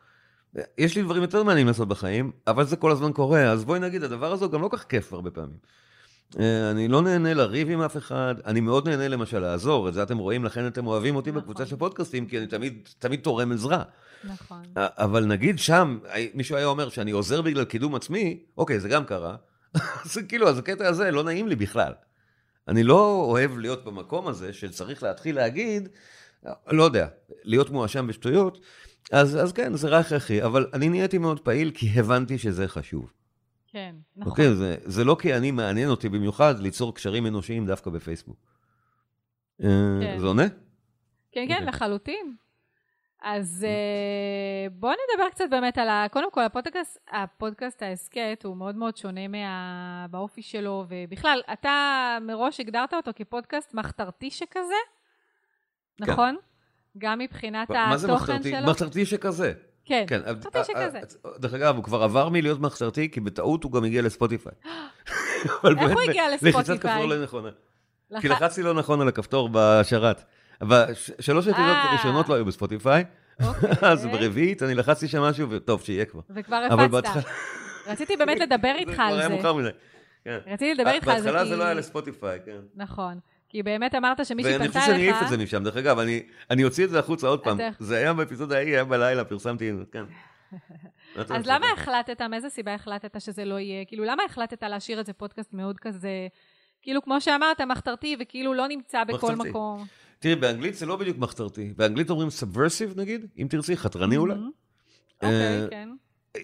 יש 0.79 0.97
לי 0.97 1.03
דברים 1.03 1.23
יותר 1.23 1.43
מעניינים 1.43 1.67
לעשות 1.67 1.89
בחיים, 1.89 2.33
אבל 2.47 2.65
זה 2.65 2.77
כל 2.77 2.91
הזמן 2.91 3.13
קורה, 3.13 3.53
אז 3.53 3.65
בואי 3.65 3.81
נגיד, 3.81 4.03
הדבר 4.03 4.33
הזה 4.33 4.45
הוא 4.45 4.53
גם 4.53 4.63
לא 4.63 4.69
כך 4.73 4.85
כיף 4.85 5.13
הרבה 5.13 5.31
פעמים. 5.31 5.59
אה, 6.41 6.71
אני 6.71 6.89
לא 6.89 7.03
נהנה 7.03 7.35
לריב 7.35 7.71
עם 7.71 7.81
אף 7.81 7.97
אחד, 7.97 8.35
אני 8.47 8.61
מאוד 8.61 8.89
נהנה 8.89 9.09
למשל 9.09 9.39
לעזור, 9.39 9.89
את 9.89 9.95
זה 9.95 10.03
אתם 10.03 10.19
רואים, 10.19 10.45
לכן 10.45 10.67
אתם 10.67 10.87
אוהבים 10.87 11.17
אותי 11.17 11.31
נכון. 11.31 11.43
בקבוצה 11.43 11.67
של 11.67 11.77
פודקאסטים, 11.77 12.27
כי 12.27 12.39
אני 12.39 12.47
תמיד, 12.47 12.89
תמיד 12.99 13.21
תורם 13.21 13.53
עזרה. 13.53 13.83
נכון. 14.25 14.63
אבל 14.77 15.25
נגיד 15.25 15.59
שם, 15.59 15.99
מישהו 16.35 16.57
היה 16.57 16.67
אומר 16.67 16.89
שאני 16.89 17.11
עוזר 17.11 17.43
בגלל 17.43 17.65
קידום 17.65 17.95
עצמי, 17.95 18.43
אוקיי, 18.59 18.81
זה 18.81 18.89
גם 18.89 19.05
קרה. 19.05 19.37
אז 20.05 20.19
כאילו, 20.29 20.49
אז 20.49 20.59
הקטע 20.59 20.89
הזה 20.89 21.11
לא 21.11 21.25
נעים 21.25 21.49
לי 21.49 21.57
בכלל. 21.57 21.93
אני 22.69 22.83
לא 22.83 23.25
אוהב 23.29 23.59
להיות 23.59 23.85
במקום 23.85 24.29
הזה 24.29 24.53
שצריך 24.53 25.03
להתחיל 25.03 25.37
להגיד, 25.37 25.89
לא 26.71 26.83
יודע, 26.83 27.07
להיות 27.45 27.71
מואשם 27.71 28.07
בשטויות, 28.07 28.61
אז, 29.13 29.37
אז 29.37 29.53
כן, 29.53 29.75
זה 29.75 29.89
רע 29.89 29.99
הכרחי, 29.99 30.43
אבל 30.43 30.67
אני 30.73 30.89
נהייתי 30.89 31.19
מאוד 31.19 31.41
פעיל 31.41 31.71
כי 31.75 31.89
הבנתי 31.97 32.39
שזה 32.39 32.69
חשוב. 32.69 33.13
כן, 33.77 33.95
נכון. 34.17 34.31
אוקיי, 34.31 34.55
זה, 34.55 34.77
זה 34.85 35.05
לא 35.05 35.17
כי 35.21 35.35
אני 35.35 35.51
מעניין 35.51 35.89
אותי 35.89 36.09
במיוחד 36.09 36.59
ליצור 36.59 36.95
קשרים 36.95 37.27
אנושיים 37.27 37.67
דווקא 37.67 37.91
בפייסבוק. 37.91 38.37
אה, 39.63 39.69
כן. 40.01 40.19
זה 40.19 40.27
עונה? 40.27 40.49
כן, 41.33 41.45
כן, 41.49 41.55
אוקיי. 41.55 41.67
לחלוטין. 41.67 42.35
אז 43.23 43.67
אה, 43.69 44.69
בואו 44.71 44.93
נדבר 44.93 45.29
קצת 45.31 45.45
באמת 45.51 45.79
על 45.79 45.89
ה... 45.89 46.07
קודם 46.11 46.31
כל, 46.31 46.45
הפודקאסט, 46.45 46.99
הפודקאסט 47.11 47.83
ההסכת 47.83 48.43
הוא 48.45 48.57
מאוד 48.57 48.77
מאוד 48.77 48.97
שונה 48.97 49.29
מה... 49.29 50.07
באופי 50.11 50.43
שלו, 50.43 50.85
ובכלל, 50.89 51.41
אתה 51.53 52.19
מראש 52.23 52.61
הגדרת 52.61 52.95
אותו 52.95 53.11
כפודקאסט 53.17 53.75
מחתרתי 53.75 54.31
שכזה, 54.31 54.61
כן. 55.97 56.13
נכון? 56.13 56.37
גם 56.99 57.19
מבחינת 57.19 57.71
מה 57.71 57.97
זה 57.97 58.07
התוכן 58.07 58.33
מחתרתי? 58.33 58.51
שלו? 58.51 58.71
מחתרתי 58.71 59.07
שכזה. 59.07 59.53
כן, 59.87 60.05
כן, 60.07 60.21
מחתרתי 60.39 60.59
אה, 60.59 60.65
שכזה. 60.65 60.99
אה, 61.27 61.31
דרך 61.39 61.55
אגב, 61.55 61.77
הוא 61.77 61.85
כבר 61.85 62.03
עבר 62.03 62.29
מלהיות 62.29 62.61
מחתרתי, 62.61 63.11
כי 63.11 63.21
בטעות 63.21 63.65
הוא 63.65 63.73
גם 63.73 63.85
הגיע 63.85 64.03
לספוטיפיי. 64.03 64.53
אבל 65.63 65.79
איך 65.79 65.93
הוא 65.93 66.01
הגיע 66.01 66.31
לחיצת 66.35 66.59
לספוטיפיי? 66.59 66.79
כפתור 66.79 67.07
לא 67.07 67.23
נכונה. 67.23 67.51
כי 68.21 68.29
לחצתי 68.29 68.63
לא 68.63 68.75
נכון 68.75 69.01
על 69.01 69.09
הכפתור 69.09 69.49
בשרת. 69.53 70.25
בשלוש 70.63 71.47
יחידות 71.47 71.71
אה. 71.71 71.91
הראשונות 71.91 72.29
לא 72.29 72.35
היו 72.35 72.45
בספוטיפיי, 72.45 73.05
אוקיי. 73.43 73.71
אז 73.93 74.07
ברביעית 74.07 74.63
אני 74.63 74.75
לחצתי 74.75 75.09
שם 75.09 75.23
משהו, 75.23 75.51
וטוב, 75.51 75.83
שיהיה 75.83 76.05
כבר. 76.05 76.21
וכבר 76.31 76.67
אבל 76.71 76.85
הפצת. 76.85 77.31
רציתי 77.87 78.17
באמת 78.17 78.39
לדבר 78.47 78.73
זה 78.73 78.79
איתך 78.79 78.93
כבר 78.93 79.03
על 79.03 79.19
היה 79.19 79.29
זה. 79.29 79.35
מאוחר 79.35 79.53
מדי. 79.53 79.69
כן. 80.25 80.39
רציתי 80.47 80.75
לדבר 80.75 80.91
איתך 80.91 81.09
על 81.09 81.21
זה, 81.21 81.33
בהתחלה. 81.33 81.49
זה 81.49 81.57
לא 81.57 81.65
היה 81.65 81.75
לספוטיפיי, 81.75 82.39
כן. 82.45 82.61
נכון. 82.75 83.19
כי 83.57 83.63
באמת 83.63 83.95
אמרת 83.95 84.27
שמישהי 84.27 84.53
ואני 84.53 84.65
פנתה 84.69 84.81
חושב 84.81 84.93
שאני. 84.93 85.11
אעיף 85.13 85.23
את 85.23 85.29
זה 85.29 85.37
משם, 85.37 85.65
דרך 85.65 85.77
אגב, 85.77 85.99
אני- 85.99 86.23
אני 86.51 86.65
אוציא 86.65 86.85
את 86.85 86.91
זה 86.91 86.99
החוצה 86.99 87.27
עוד 87.27 87.41
פעם. 87.45 87.59
זה 87.79 87.97
היה 87.97 88.13
באפיזודה 88.13 88.57
ההיא, 88.57 88.69
היה 88.75 88.85
בלילה, 88.85 89.25
פרסמתי, 89.25 89.73
כן. 89.93 90.05
אז 91.17 91.47
למה 91.47 91.67
החלטת, 91.77 92.23
מאיזה 92.23 92.49
סיבה 92.49 92.75
החלטת 92.75 93.21
שזה 93.21 93.45
לא 93.45 93.59
יהיה? 93.59 93.85
כאילו, 93.85 94.05
למה 94.05 94.23
החלטת 94.29 94.63
להשאיר 94.63 95.01
את 95.01 95.07
זה 95.07 95.13
פודקאסט 95.13 95.53
מאוד 95.53 95.79
כזה, 95.81 96.11
כאילו, 96.83 97.03
כמו 97.03 97.21
שאמרת, 97.21 97.61
מחתרתי, 97.61 98.17
וכאילו 98.21 98.55
לא 98.55 98.69
נמצא 98.69 99.05
בכל 99.05 99.33
מחתרתי. 99.33 99.51
מקום? 99.51 99.85
תראי, 100.19 100.35
באנגלית 100.35 100.75
זה 100.75 100.87
לא 100.87 100.97
בדיוק 100.97 101.19
מחתרתי. 101.19 101.73
באנגלית 101.77 102.11
אומרים 102.11 102.29
subversive 102.29 102.97
נגיד, 103.01 103.27
אם 103.39 103.47
תרצי, 103.51 103.77
חתרני 103.77 104.17
אולי. 104.17 104.35
אה, 104.35 104.39
אוקיי, 105.23 105.67
כן. 105.71 105.89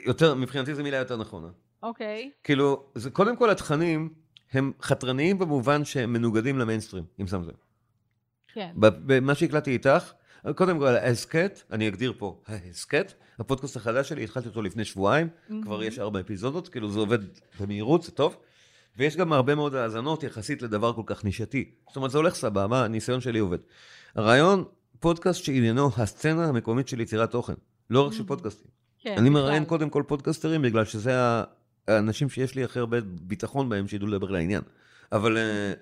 יותר, 0.07 0.35
מבחינתי 0.35 0.75
זו 0.75 0.83
מילה 0.83 0.97
יותר 0.97 1.17
נכונה. 1.17 1.49
אוקיי. 1.83 2.31
כאילו, 2.45 2.85
זה 2.95 3.11
קודם 3.11 3.37
כל 3.37 3.51
התכנים 3.51 4.09
הם 4.53 4.73
חתרניים 4.83 5.39
במובן 5.39 5.85
שהם 5.85 6.13
מנוגדים 6.13 6.59
למיינסטרים, 6.59 7.05
אם 7.21 7.27
שם 7.27 7.43
לב. 7.43 7.55
כן. 8.55 8.71
במה 8.77 9.35
שהקלטתי 9.35 9.71
איתך, 9.71 10.13
קודם 10.55 10.79
כל, 10.79 10.87
ההסכת, 10.87 11.63
אני 11.71 11.89
אגדיר 11.89 12.13
פה, 12.19 12.41
ההסכת, 12.47 13.13
הפודקאסט 13.39 13.77
החדש 13.77 14.09
שלי, 14.09 14.25
התחלתי 14.25 14.49
אותו 14.49 14.63
לפני 14.63 14.85
שבועיים, 14.85 15.29
כבר 15.63 15.83
יש 15.83 15.99
ארבע 15.99 16.21
אפיזודות, 16.21 16.69
כאילו 16.69 16.91
זה 16.91 16.99
עובד 16.99 17.19
במהירות, 17.61 18.03
זה 18.03 18.11
טוב. 18.11 18.37
ויש 18.97 19.17
גם 19.17 19.33
הרבה 19.33 19.55
מאוד 19.55 19.75
האזנות 19.75 20.23
יחסית 20.23 20.63
לדבר 20.63 20.93
כל 20.93 21.03
כך 21.07 21.25
נישתי. 21.25 21.71
זאת 21.89 21.97
אומרת, 21.97 22.11
זה 22.11 22.19
הולך 22.19 22.35
סבבה, 22.35 22.85
הניסיון 22.85 23.21
שלי 23.21 23.39
עובד. 23.39 23.59
הרעיון, 24.15 24.65
פודקאסט 25.01 25.45
שעניינו 25.45 25.91
הסצנה 25.97 26.45
המקומית 26.45 26.89
של 26.89 27.01
יצירת 27.01 27.31
תוכן, 27.31 27.55
לא 27.91 28.07
רק 28.07 28.13
של 28.13 28.25
פודקאסטים. 28.27 28.71
כן, 28.99 29.15
אני. 29.19 29.31
מראיין 29.31 29.65
קודם 29.65 29.91
כל 29.91 30.03
פודקאסטרים, 30.07 30.63
בגלל 30.63 30.85
שזה 30.85 31.13
האנשים 31.89 32.29
שיש 32.29 32.55
לי 32.55 32.65
הכי 32.65 32.79
הרבה 32.79 32.99
ביטחון 33.01 33.69
בהם, 33.69 33.89
שידעו 33.89 34.09
לדבר 34.09 34.31
לעניין. 34.31 34.63
אבל 35.13 35.39
אה, 35.39 35.73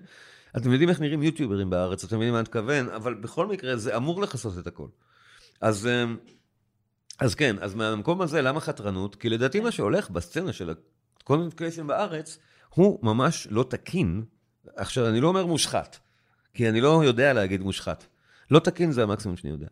אתם 0.57 0.73
יודעים 0.73 0.89
איך 0.89 1.01
נראים 1.01 1.23
יוטיוברים 1.23 1.71
בארץ, 1.71 2.05
אתם 2.05 2.15
יודעים 2.15 2.33
מה 2.33 2.39
אני 2.39 2.43
מתכוון, 2.43 2.89
אבל 2.89 3.15
בכל 3.15 3.47
מקרה 3.47 3.77
זה 3.77 3.97
אמור 3.97 4.23
לכסות 4.23 4.59
את 4.59 4.67
הכל. 4.67 4.87
אז, 5.61 5.87
אה, 5.87 6.05
אז 7.19 7.35
כן, 7.35 7.57
אז 7.61 7.75
מהמקום 7.75 8.23
הזה, 8.23 8.43
למה 8.43 8.61
חתרנות? 8.61 9.17
כי 9.17 9.29
לדעתי 9.29 9.61
מה 9.61 9.71
שהולך 9.71 10.11
בסצנה 10.11 10.53
של 10.53 10.75
הקונטנט 11.21 11.55
קריאשן 11.55 11.87
בארץ, 11.87 12.39
הוא 12.75 12.99
ממש 13.03 13.49
לא 13.51 13.65
תקין. 13.71 14.25
עכשיו, 14.77 15.09
אני 15.09 15.21
לא 15.21 15.29
אומר 15.29 15.47
מושחת, 15.47 15.99
כי 16.55 16.69
אני 16.69 16.81
לא 16.81 17.03
יודע 17.05 17.33
להגיד 17.33 17.61
מושחת. 17.61 18.07
לא 18.51 18.59
תקין 18.59 18.93
זה 18.93 19.03
המקסימום 19.03 19.37
שאני 19.37 19.53
יודע. 19.53 19.67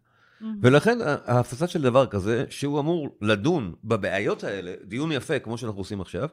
ולכן 0.62 0.98
ההפצה 1.24 1.66
של 1.66 1.82
דבר 1.82 2.06
כזה, 2.06 2.44
שהוא 2.50 2.80
אמור 2.80 3.16
לדון 3.20 3.74
בבעיות 3.84 4.44
האלה, 4.44 4.74
דיון 4.84 5.12
יפה, 5.12 5.38
כמו 5.38 5.58
שאנחנו 5.58 5.80
עושים 5.80 6.00
עכשיו, 6.00 6.28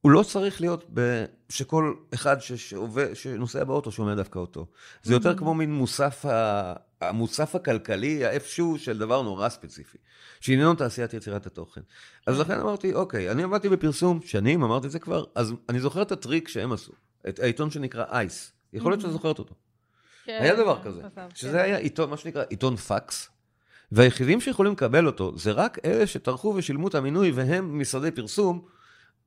הוא 0.00 0.12
לא 0.12 0.22
צריך 0.22 0.60
להיות 0.60 0.84
ב... 0.94 1.24
שכל 1.48 1.94
אחד 2.14 2.36
שעובד, 2.40 3.14
שנוסע 3.14 3.64
באוטו 3.64 3.92
שומע 3.92 4.14
דווקא 4.14 4.38
אותו. 4.38 4.66
זה 5.02 5.14
יותר 5.14 5.36
כמו 5.36 5.54
מין 5.54 5.72
מוסף, 5.72 6.26
ה... 6.26 6.74
המוסף 7.00 7.54
הכלכלי, 7.54 8.24
האיפשהו 8.24 8.78
של 8.78 8.98
דבר 8.98 9.22
נורא 9.22 9.48
ספציפי, 9.48 9.98
שעניינו 10.40 10.74
תעשיית 10.74 11.14
יצירת 11.14 11.46
התוכן. 11.46 11.80
אז 12.26 12.40
לכן 12.40 12.60
אמרתי, 12.60 12.94
אוקיי, 12.94 13.30
אני 13.30 13.42
עבדתי 13.42 13.68
בפרסום 13.68 14.20
שנים, 14.22 14.62
אמרתי 14.62 14.86
את 14.86 14.92
זה 14.92 14.98
כבר, 14.98 15.24
אז 15.34 15.52
אני 15.68 15.80
זוכר 15.80 16.02
את 16.02 16.12
הטריק 16.12 16.48
שהם 16.48 16.72
עשו, 16.72 16.92
את 17.28 17.38
העיתון 17.38 17.70
שנקרא 17.70 18.04
אייס. 18.10 18.52
יכול 18.72 18.92
להיות 18.92 19.00
שאת 19.00 19.12
זוכרת 19.12 19.38
אותו. 19.38 19.54
כן, 20.26 20.38
היה 20.42 20.56
דבר 20.56 20.82
כזה, 20.82 21.02
חשב, 21.12 21.28
שזה 21.34 21.58
כן. 21.58 21.64
היה 21.64 21.76
עיתון, 21.76 22.10
מה 22.10 22.16
שנקרא 22.16 22.44
עיתון 22.48 22.76
פקס, 22.76 23.28
והיחידים 23.92 24.40
שיכולים 24.40 24.72
לקבל 24.72 25.06
אותו 25.06 25.38
זה 25.38 25.52
רק 25.52 25.78
אלה 25.84 26.06
שטרחו 26.06 26.54
ושילמו 26.56 26.88
את 26.88 26.94
המינוי 26.94 27.30
והם 27.30 27.80
משרדי 27.80 28.10
פרסום, 28.10 28.64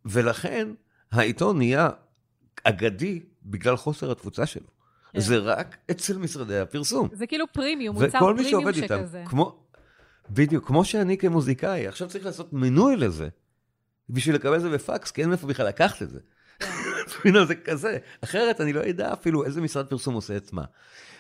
ולכן 0.06 0.68
העיתון 1.12 1.58
נהיה 1.58 1.90
אגדי 2.64 3.22
בגלל 3.44 3.76
חוסר 3.76 4.12
התפוצה 4.12 4.46
שלו. 4.46 4.68
כן. 5.14 5.20
זה 5.20 5.38
רק 5.38 5.78
אצל 5.92 6.18
משרדי 6.18 6.60
הפרסום. 6.60 7.10
זה 7.14 7.28
כאילו 7.28 7.46
פרימיום, 7.54 7.96
מוצר 7.96 8.18
וכל 8.18 8.34
מי 8.34 8.44
פרימיום 8.44 8.62
שעובד 8.64 8.76
איתם, 8.76 9.00
שכזה. 9.00 9.24
כמו, 9.26 9.60
בדיוק, 10.30 10.68
כמו 10.68 10.86
שאני 10.86 11.18
כמוזיקאי, 11.18 11.88
עכשיו 11.88 12.08
צריך 12.08 12.26
לעשות 12.26 12.54
מינוי 12.54 12.96
לזה, 12.96 13.30
בשביל 14.10 14.36
לקבל 14.36 14.56
את 14.56 14.62
זה 14.62 14.70
בפקס, 14.70 15.12
כי 15.12 15.22
אין 15.22 15.30
מאיפה 15.30 15.48
בכלל 15.48 15.68
לקחת 15.68 16.02
את 16.02 16.10
זה. 16.10 16.20
כן. 17.14 17.30
מבינה, 17.30 17.46
זה 17.46 17.56
כזה. 17.56 17.98
אחרת 18.24 18.62
אני 18.62 18.74
לא 18.74 18.82
אדע 18.90 19.14
אפילו 19.14 19.46
איזה 19.46 19.62
משרד 19.62 19.86
פרסום 19.88 20.14
עושה 20.14 20.38
את 20.38 20.54
מה. 20.54 20.64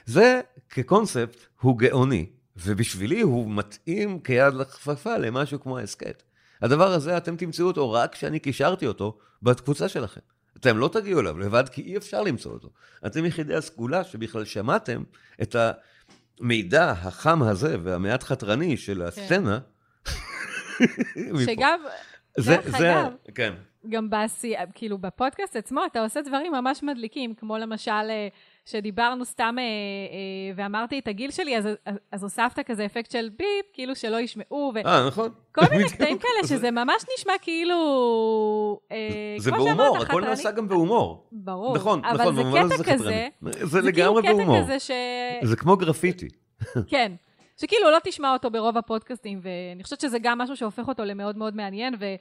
זה, 0.05 0.41
כקונספט, 0.69 1.45
הוא 1.61 1.77
גאוני, 1.77 2.29
ובשבילי 2.57 3.21
הוא 3.21 3.51
מתאים 3.51 4.19
כיד 4.19 4.53
לכפפה 4.53 5.17
למשהו 5.17 5.59
כמו 5.59 5.77
ההסכת. 5.77 6.23
הדבר 6.61 6.91
הזה, 6.91 7.17
אתם 7.17 7.35
תמצאו 7.35 7.65
אותו 7.65 7.91
רק 7.91 8.13
כשאני 8.13 8.39
קישרתי 8.39 8.87
אותו 8.87 9.17
בקבוצה 9.41 9.89
שלכם. 9.89 10.21
אתם 10.57 10.77
לא 10.77 10.89
תגיעו 10.93 11.19
אליו 11.19 11.39
לבד, 11.39 11.69
כי 11.69 11.81
אי 11.81 11.97
אפשר 11.97 12.21
למצוא 12.21 12.51
אותו. 12.51 12.69
אתם 13.05 13.25
יחידי 13.25 13.55
הסגולה 13.55 14.03
שבכלל 14.03 14.45
שמעתם 14.45 15.03
את 15.41 15.55
המידע 16.39 16.91
החם 16.91 17.43
הזה 17.43 17.75
והמעט 17.83 18.23
חתרני 18.23 18.77
של 18.77 19.01
הסצנה. 19.01 19.59
מפה. 21.33 21.43
שגם, 21.45 21.79
זה, 22.37 22.55
דרך 22.55 22.77
זה, 22.77 23.01
אגב, 23.01 23.11
כן. 23.35 23.53
גם 23.89 24.09
בעשייה, 24.09 24.61
כאילו 24.73 24.97
בפודקאסט 24.97 25.55
עצמו, 25.55 25.81
אתה 25.85 26.03
עושה 26.03 26.21
דברים 26.21 26.51
ממש 26.51 26.83
מדליקים, 26.83 27.33
כמו 27.33 27.57
למשל, 27.57 27.91
אה, 27.91 28.27
שדיברנו 28.65 29.25
סתם 29.25 29.55
אה, 29.59 29.63
אה, 29.63 29.67
ואמרתי 30.55 30.99
את 30.99 31.07
הגיל 31.07 31.31
שלי, 31.31 31.57
אז, 31.57 31.67
אז, 32.11 32.23
הוספת 32.23 32.59
כזה 32.65 32.85
אפקט 32.85 33.11
של 33.11 33.29
ביפ, 33.37 33.65
כאילו 33.73 33.95
שלא 33.95 34.17
ישמעו, 34.19 34.71
אה, 34.85 35.07
נכון. 35.07 35.29
מיני 35.71 35.83
בדיוק. 35.83 35.93
קטעים 35.93 36.17
כאלה, 36.17 36.41
זה- 36.43 36.55
שזה 36.55 36.71
ממש 36.71 37.03
נשמע 37.17 37.33
כאילו... 37.41 38.79
זה 39.37 39.51
בהומור, 39.51 39.97
הכל. 39.97 40.21
נעשה 40.21 40.51
גם 40.51 40.67
בהומור. 40.67 41.27
ברור. 41.31 41.75
נכון, 41.75 42.05
אבל 42.05 42.21
נכון, 42.21 42.35
זה 42.35 42.41
במובן 42.43 42.61
הזה 42.61 42.73
קטע 42.73 42.83
זה 42.83 42.93
כזה, 42.93 43.27
חתרני. 43.41 43.53
זה 43.53 43.65
זה 43.65 43.81
לגמרי 43.81 44.21
כאילו 44.21 44.37
בהומור. 44.37 44.61
זה 45.43 45.55
כמו 45.55 45.77
גרפיטי. 45.77 46.27
כן. 46.91 47.11
שכאילו 47.57 47.91
לא 47.91 47.97
תשמע 48.03 48.33
אותו 48.33 48.49
ברוב 48.51 48.77
הפודקאסטים, 48.77 49.39
ואני 49.41 49.83
חושבת 49.83 49.99
שזה 49.99 50.19
גם 50.19 50.37
משהו 50.37 50.55
שהופך 50.55 50.87
אותו 50.87 51.03
למאוד 51.05 51.37
מאוד 51.37 51.55
מעניין, 51.55 51.93
וכאילו 51.93 52.17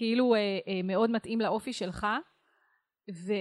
אה, 0.00 0.58
אה, 0.68 0.80
מאוד 0.84 1.10
מתאים 1.10 1.40
לאופי 1.40 1.72
שלך. 1.72 2.06
ו... 3.12 3.32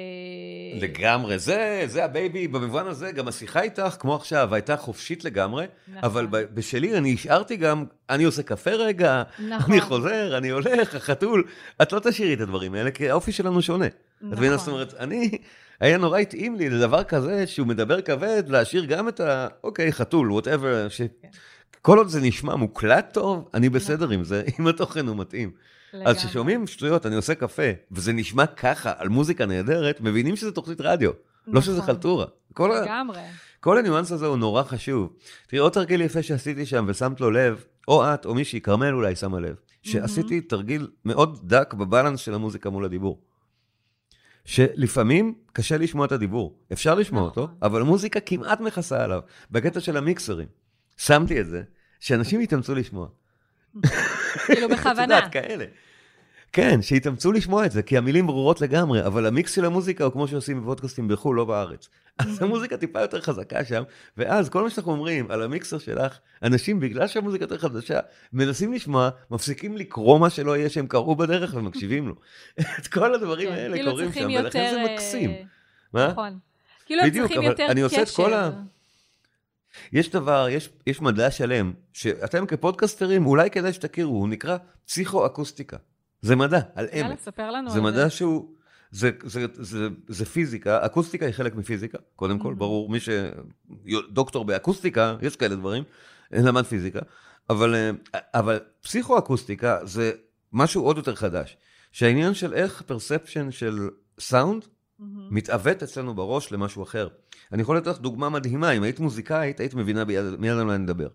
לגמרי, 0.79 1.39
זה, 1.39 1.83
זה 1.85 2.05
ה 2.05 2.12
baby, 2.12 2.47
במובן 2.47 2.87
הזה, 2.87 3.11
גם 3.11 3.27
השיחה 3.27 3.61
איתך, 3.61 3.95
כמו 3.99 4.15
עכשיו, 4.15 4.55
הייתה 4.55 4.77
חופשית 4.77 5.23
לגמרי, 5.23 5.65
נכון. 5.87 6.03
אבל 6.03 6.27
בשלי 6.27 6.97
אני 6.97 7.13
השארתי 7.13 7.55
גם, 7.55 7.85
אני 8.09 8.23
עושה 8.23 8.43
קפה 8.43 8.71
רגע, 8.71 9.23
נכון. 9.39 9.71
אני 9.71 9.81
חוזר, 9.81 10.37
אני 10.37 10.49
הולך, 10.49 10.95
החתול, 10.95 11.43
את 11.81 11.91
לא 11.91 11.99
תשאירי 11.99 12.33
את 12.33 12.41
הדברים 12.41 12.73
האלה, 12.73 12.91
כי 12.91 13.09
האופי 13.09 13.31
שלנו 13.31 13.61
שונה. 13.61 13.85
את 13.87 13.93
מבינה? 14.21 14.55
נכון. 14.55 14.57
זאת 14.57 14.73
אומרת, 14.73 14.93
אני, 14.93 15.37
היה 15.79 15.97
נורא 15.97 16.19
התאים 16.19 16.55
לי 16.55 16.69
לדבר 16.69 17.03
כזה, 17.03 17.47
שהוא 17.47 17.67
מדבר 17.67 18.01
כבד, 18.01 18.43
להשאיר 18.47 18.85
גם 18.85 19.07
את 19.07 19.19
ה... 19.19 19.47
אוקיי, 19.63 19.91
חתול, 19.91 20.31
whatever, 20.31 20.89
ש... 20.89 20.97
כן. 20.97 21.27
כל 21.87 21.97
עוד 21.97 22.07
זה 22.07 22.21
נשמע 22.21 22.55
מוקלט 22.55 23.13
טוב, 23.13 23.49
אני 23.53 23.69
בסדר 23.69 24.09
עם 24.09 24.23
זה, 24.23 24.43
אם 24.59 24.67
התוכן 24.67 25.07
הוא 25.07 25.17
מתאים. 25.17 25.51
אז. 26.05 26.17
כששומעים 26.17 26.67
שטויות, 26.67 27.05
אני 27.05 27.15
עושה 27.15 27.35
קפה, 27.35 27.63
וזה 27.91 28.13
נשמע 28.13 28.45
ככה, 28.45 28.93
על 28.97 29.09
מוזיקה 29.09 29.45
נהדרת, 29.45 30.01
מבינים 30.01 30.35
שזה 30.35 30.51
תוכנית 30.51 30.81
רדיו, 30.81 31.11
לא 31.47 31.61
שזה 31.61 31.77
נכון. 31.77 31.85
חלטורה. 31.85 32.25
כל, 32.53 32.71
ה... 32.71 32.81
לגמרי. 32.81 33.21
כל 33.59 33.77
הניואנס 33.77 34.11
הזה 34.11 34.25
הוא 34.25 34.37
נורא 34.37 34.63
חשוב. 34.63 35.13
תראי, 35.47 35.59
עוד 35.59 35.71
תרגיל 35.71 36.01
יפה 36.01 36.23
שעשיתי 36.23 36.65
שם, 36.65 36.85
ושמת 36.87 37.21
לו 37.21 37.31
לב, 37.31 37.63
או 37.87 38.13
את, 38.13 38.25
או 38.25 38.35
מישהי, 38.35 38.61
כרמל 38.61 38.93
אולי 38.93 39.15
שמה 39.15 39.39
לב, 39.39 39.55
שעשיתי 39.81 40.41
תרגיל 40.41 40.87
מאוד 41.05 41.39
דק 41.43 41.73
בבלנס 41.73 42.19
של 42.19 42.33
המוזיקה 42.33 42.69
מול 42.69 42.85
הדיבור. 42.85 43.21
שלפעמים 44.45 45.33
קשה 45.53 45.77
לשמוע 45.77 46.05
את 46.05 46.11
הדיבור. 46.11 46.59
אפשר 46.73 46.95
לשמוע 46.95 47.27
נכון. 47.27 47.43
אותו, 47.43 47.53
אבל 47.61 47.81
המוזיקה 47.81 48.19
כמעט 48.19 48.59
מכסה 48.59 49.03
עליו. 49.03 49.21
בקטע 49.51 49.79
של 49.79 49.97
המיקסרים. 49.97 50.47
שמתי 50.97 51.41
את 51.41 51.47
זה, 51.47 51.63
שאנשים 51.99 52.41
יתאמצו 52.41 52.75
לשמוע. 52.75 53.07
כאילו 54.45 54.67
את 54.71 54.71
בכוונה. 54.71 55.01
יודעת, 55.01 55.31
כאלה. 55.31 55.65
כן, 56.53 56.81
שיתאמצו 56.81 57.31
לשמוע 57.31 57.65
את 57.65 57.71
זה, 57.71 57.81
כי 57.81 57.97
המילים 57.97 58.27
ברורות 58.27 58.61
לגמרי, 58.61 59.05
אבל 59.05 59.25
המיקס 59.25 59.55
של 59.55 59.65
המוזיקה 59.65 60.03
הוא 60.03 60.13
כמו 60.13 60.27
שעושים 60.27 60.61
בפודקאסטים 60.61 61.07
בחו"ל, 61.07 61.35
לא 61.35 61.45
בארץ. 61.45 61.89
אז 62.17 62.41
המוזיקה 62.41 62.77
טיפה 62.77 63.01
יותר 63.01 63.21
חזקה 63.21 63.65
שם, 63.65 63.83
ואז 64.17 64.49
כל 64.49 64.63
מה 64.63 64.69
שאנחנו 64.69 64.91
אומרים 64.91 65.31
על 65.31 65.43
המיקסר 65.43 65.77
שלך, 65.77 66.17
אנשים, 66.43 66.79
בגלל 66.79 67.07
שהמוזיקה 67.07 67.43
יותר 67.43 67.57
חדשה, 67.57 67.99
מנסים 68.33 68.73
לשמוע, 68.73 69.09
מפסיקים 69.31 69.77
לקרוא 69.77 70.19
מה 70.19 70.29
שלא 70.29 70.57
יהיה 70.57 70.69
שהם 70.69 70.87
קראו 70.87 71.15
בדרך 71.15 71.53
ומקשיבים 71.57 72.07
לו. 72.07 72.15
את 72.79 72.87
כל 72.87 73.15
הדברים 73.15 73.49
כן, 73.49 73.55
האלה 73.55 73.75
כאילו 73.75 73.91
קורים 73.91 74.13
שם, 74.13 74.29
ולכן 74.39 74.71
זה 74.71 74.93
מקסים. 74.93 75.29
אה, 75.29 75.43
מה? 75.93 76.07
נכון. 76.07 76.37
כאילו 76.85 77.03
הם 77.03 77.09
צריכים 77.09 77.41
יותר 77.41 77.67
אני 77.69 77.81
עושה 77.81 78.01
את 78.01 78.09
כל 78.09 78.33
ה-. 78.33 78.51
יש 79.93 80.09
דבר, 80.09 80.47
יש, 80.49 80.69
יש 80.87 81.01
מדע 81.01 81.31
שלם, 81.31 81.73
שאתם 81.93 82.45
כפודקסטרים, 82.45 83.25
אולי 83.25 83.49
כדאי 83.49 83.73
שתכירו, 83.73 84.15
הוא 84.17 84.29
נקרא 84.29 84.57
פסיכואקוסטיקה. 84.85 85.77
זה 86.21 86.35
מדע, 86.35 86.59
על 86.75 86.87
יאללה, 86.93 87.09
אמת. 87.11 87.19
ספר 87.19 87.51
לנו 87.51 87.69
זה 87.69 87.77
על 87.77 87.83
מדע 87.83 88.09
שהוא, 88.09 88.53
זה, 88.91 89.11
זה, 89.23 89.45
זה, 89.53 89.87
זה 90.07 90.25
פיזיקה, 90.25 90.85
אקוסטיקה 90.85 91.25
היא 91.25 91.33
חלק 91.33 91.55
מפיזיקה, 91.55 91.97
קודם 92.15 92.39
כל, 92.39 92.53
Mhm. 92.53 92.55
ברור, 92.55 92.89
מי 92.89 92.97
שדוקטור 92.99 94.45
באקוסטיקה, 94.45 95.15
יש 95.21 95.35
כאלה 95.35 95.55
דברים, 95.55 95.83
למד 96.31 96.63
פיזיקה, 96.63 96.99
אבל, 97.49 97.75
אה, 97.75 97.91
אבל 98.33 98.59
פסיכואקוסטיקה 98.81 99.79
זה 99.83 100.11
משהו 100.53 100.83
עוד 100.83 100.97
יותר 100.97 101.15
חדש, 101.15 101.57
שהעניין 101.91 102.33
של 102.33 102.53
איך 102.53 102.81
perception 102.81 103.51
של 103.51 103.89
סאונד 104.19 104.65
מהמם. 104.99 105.27
מתעוות 105.31 105.83
אצלנו 105.83 106.15
בראש 106.15 106.51
למשהו 106.51 106.83
אחר. 106.83 107.07
אני 107.53 107.61
יכול 107.61 107.77
לתת 107.77 107.87
לך 107.87 107.99
דוגמה 107.99 108.29
מדהימה, 108.29 108.71
אם 108.71 108.83
היית 108.83 108.99
מוזיקאית, 108.99 109.59
היית 109.59 109.73
מבינה 109.73 110.03
מיד 110.39 110.53
על 110.57 110.63
מה 110.63 110.75
אני 110.75 110.83
מדבר. 110.83 111.07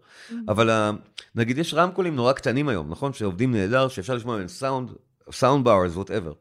אבל 0.48 0.70
ה- 0.70 0.90
נגיד 1.34 1.58
יש 1.58 1.74
רמקולים 1.74 2.16
נורא 2.16 2.32
קטנים 2.32 2.68
היום, 2.68 2.90
נכון? 2.90 3.12
שעובדים 3.12 3.52
נהדר, 3.52 3.88
שאפשר 3.88 4.14
לשמוע 4.14 4.36
מהם 4.36 4.48
סאונד, 4.48 4.90
sound 5.32 5.64
bars, 5.64 5.96
whatever. 5.96 6.32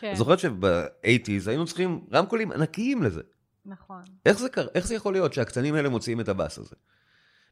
כן, 0.00 0.14
זוכרת 0.16 0.38
שב-80's 0.38 1.08
היינו 1.48 1.64
צריכים 1.66 2.00
רמקולים 2.12 2.52
ענקיים 2.52 3.02
לזה. 3.02 3.20
נכון. 3.66 4.02
איך 4.26 4.38
זה, 4.38 4.48
קר... 4.48 4.66
איך 4.74 4.86
זה 4.86 4.94
יכול 4.94 5.12
להיות 5.12 5.32
שהקטנים 5.32 5.74
האלה 5.74 5.88
מוציאים 5.88 6.20
את 6.20 6.28
הבאס 6.28 6.58
הזה? 6.58 6.76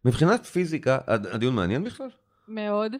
מבחינת 0.05 0.46
פיזיקה, 0.46 0.99
הד- 1.07 1.26
הדיון 1.26 1.55
מעניין 1.55 1.84
בכלל? 1.84 2.09
מאוד. 2.49 2.92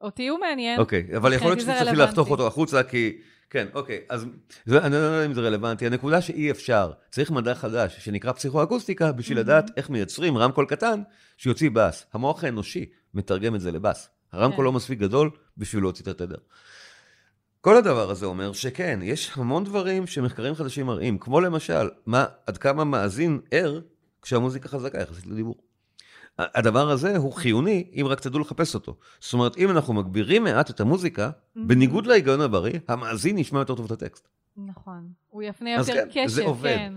אותי 0.00 0.28
הוא 0.28 0.38
מעניין. 0.40 0.80
אוקיי, 0.80 1.06
אבל 1.16 1.32
יכול 1.32 1.48
להיות 1.48 1.60
שתצטרכי. 1.60 1.96
לחתוך 1.96 2.30
אותו 2.30 2.46
החוצה, 2.46 2.82
כי... 2.82 3.18
כן, 3.54 3.66
אוקיי, 3.74 4.00
אז 4.08 4.26
זה, 4.66 4.78
אני 4.78 4.92
לא 4.92 4.98
יודע 4.98 5.26
אם 5.26 5.34
זה 5.34 5.40
רלוונטי. 5.40 5.86
הנקודה 5.86 6.22
שאי 6.22 6.50
אפשר, 6.50 6.92
צריך 7.10 7.30
מדע 7.30 7.54
חדש 7.54 7.96
שנקרא 7.98 8.32
פסיכואקוסטיקה 8.32 9.12
בשביל 9.12 9.38
לדעת 9.38 9.70
איך 9.76 9.90
מייצרים 9.90 10.38
רמקול 10.38 10.66
קטן 10.66 11.02
שיוציא 11.36 11.70
בס. 11.72 12.06
המוח 12.12 12.44
האנושי 12.44 12.86
מתרגם 13.14 13.54
את 13.54 13.60
זה 13.60 13.72
לבס. 13.72 14.08
הרמקול 14.32 14.56
כן. 14.56 14.64
לא 14.64 14.72
מספיק 14.72 14.98
גדול 14.98 15.30
בשביל 15.58 15.82
להוציא 15.82 16.02
את 16.02 16.08
התדר. 16.08 16.36
כל 17.60 17.76
הדבר 17.76 18.10
הזה 18.10 18.26
אומר 18.26 18.52
שכן, 18.52 19.00
יש 19.02 19.30
המון 19.34 19.64
דברים 19.64 20.06
שמחקרים 20.06 20.54
חדשים 20.54 20.86
מראים, 20.86 21.18
כמו 21.18 21.40
למשל, 21.40 21.90
מה, 22.06 22.24
עד 22.46 22.58
כמה 22.58 22.84
מאזין 22.84 23.40
ער 23.50 23.80
כשהמוזיקה 24.22 24.68
חזקה 24.68 24.98
יחסית 24.98 25.26
לדיבור. 25.26 25.56
הדבר 26.38 26.90
הזה 26.90 27.16
הוא 27.16 27.32
חיוני, 27.32 27.90
אם 28.00 28.06
רק 28.08 28.20
תדעו 28.20 28.40
לחפש 28.40 28.74
אותו. 28.74 28.96
זאת 29.20 29.32
אומרת, 29.32 29.56
אם 29.56 29.70
אנחנו 29.70 29.94
מגבירים 29.94 30.44
מעט 30.44 30.70
את 30.70 30.80
המוזיקה, 30.80 31.30
בניגוד 31.56 32.06
להיגיון 32.06 32.40
הבריא, 32.40 32.78
המאזין 32.88 33.38
ישמע 33.38 33.58
יותר 33.58 33.74
טוב 33.74 33.84
את 33.84 33.90
הטקסט. 33.90 34.28
נכון. 34.56 35.08
הוא 35.28 35.42
יפנה 35.42 35.70
יותר 35.70 35.92
כן, 36.12 36.26
זה 36.28 36.40
קשב, 36.40 36.48
עובד. 36.48 36.76
כן. 36.76 36.94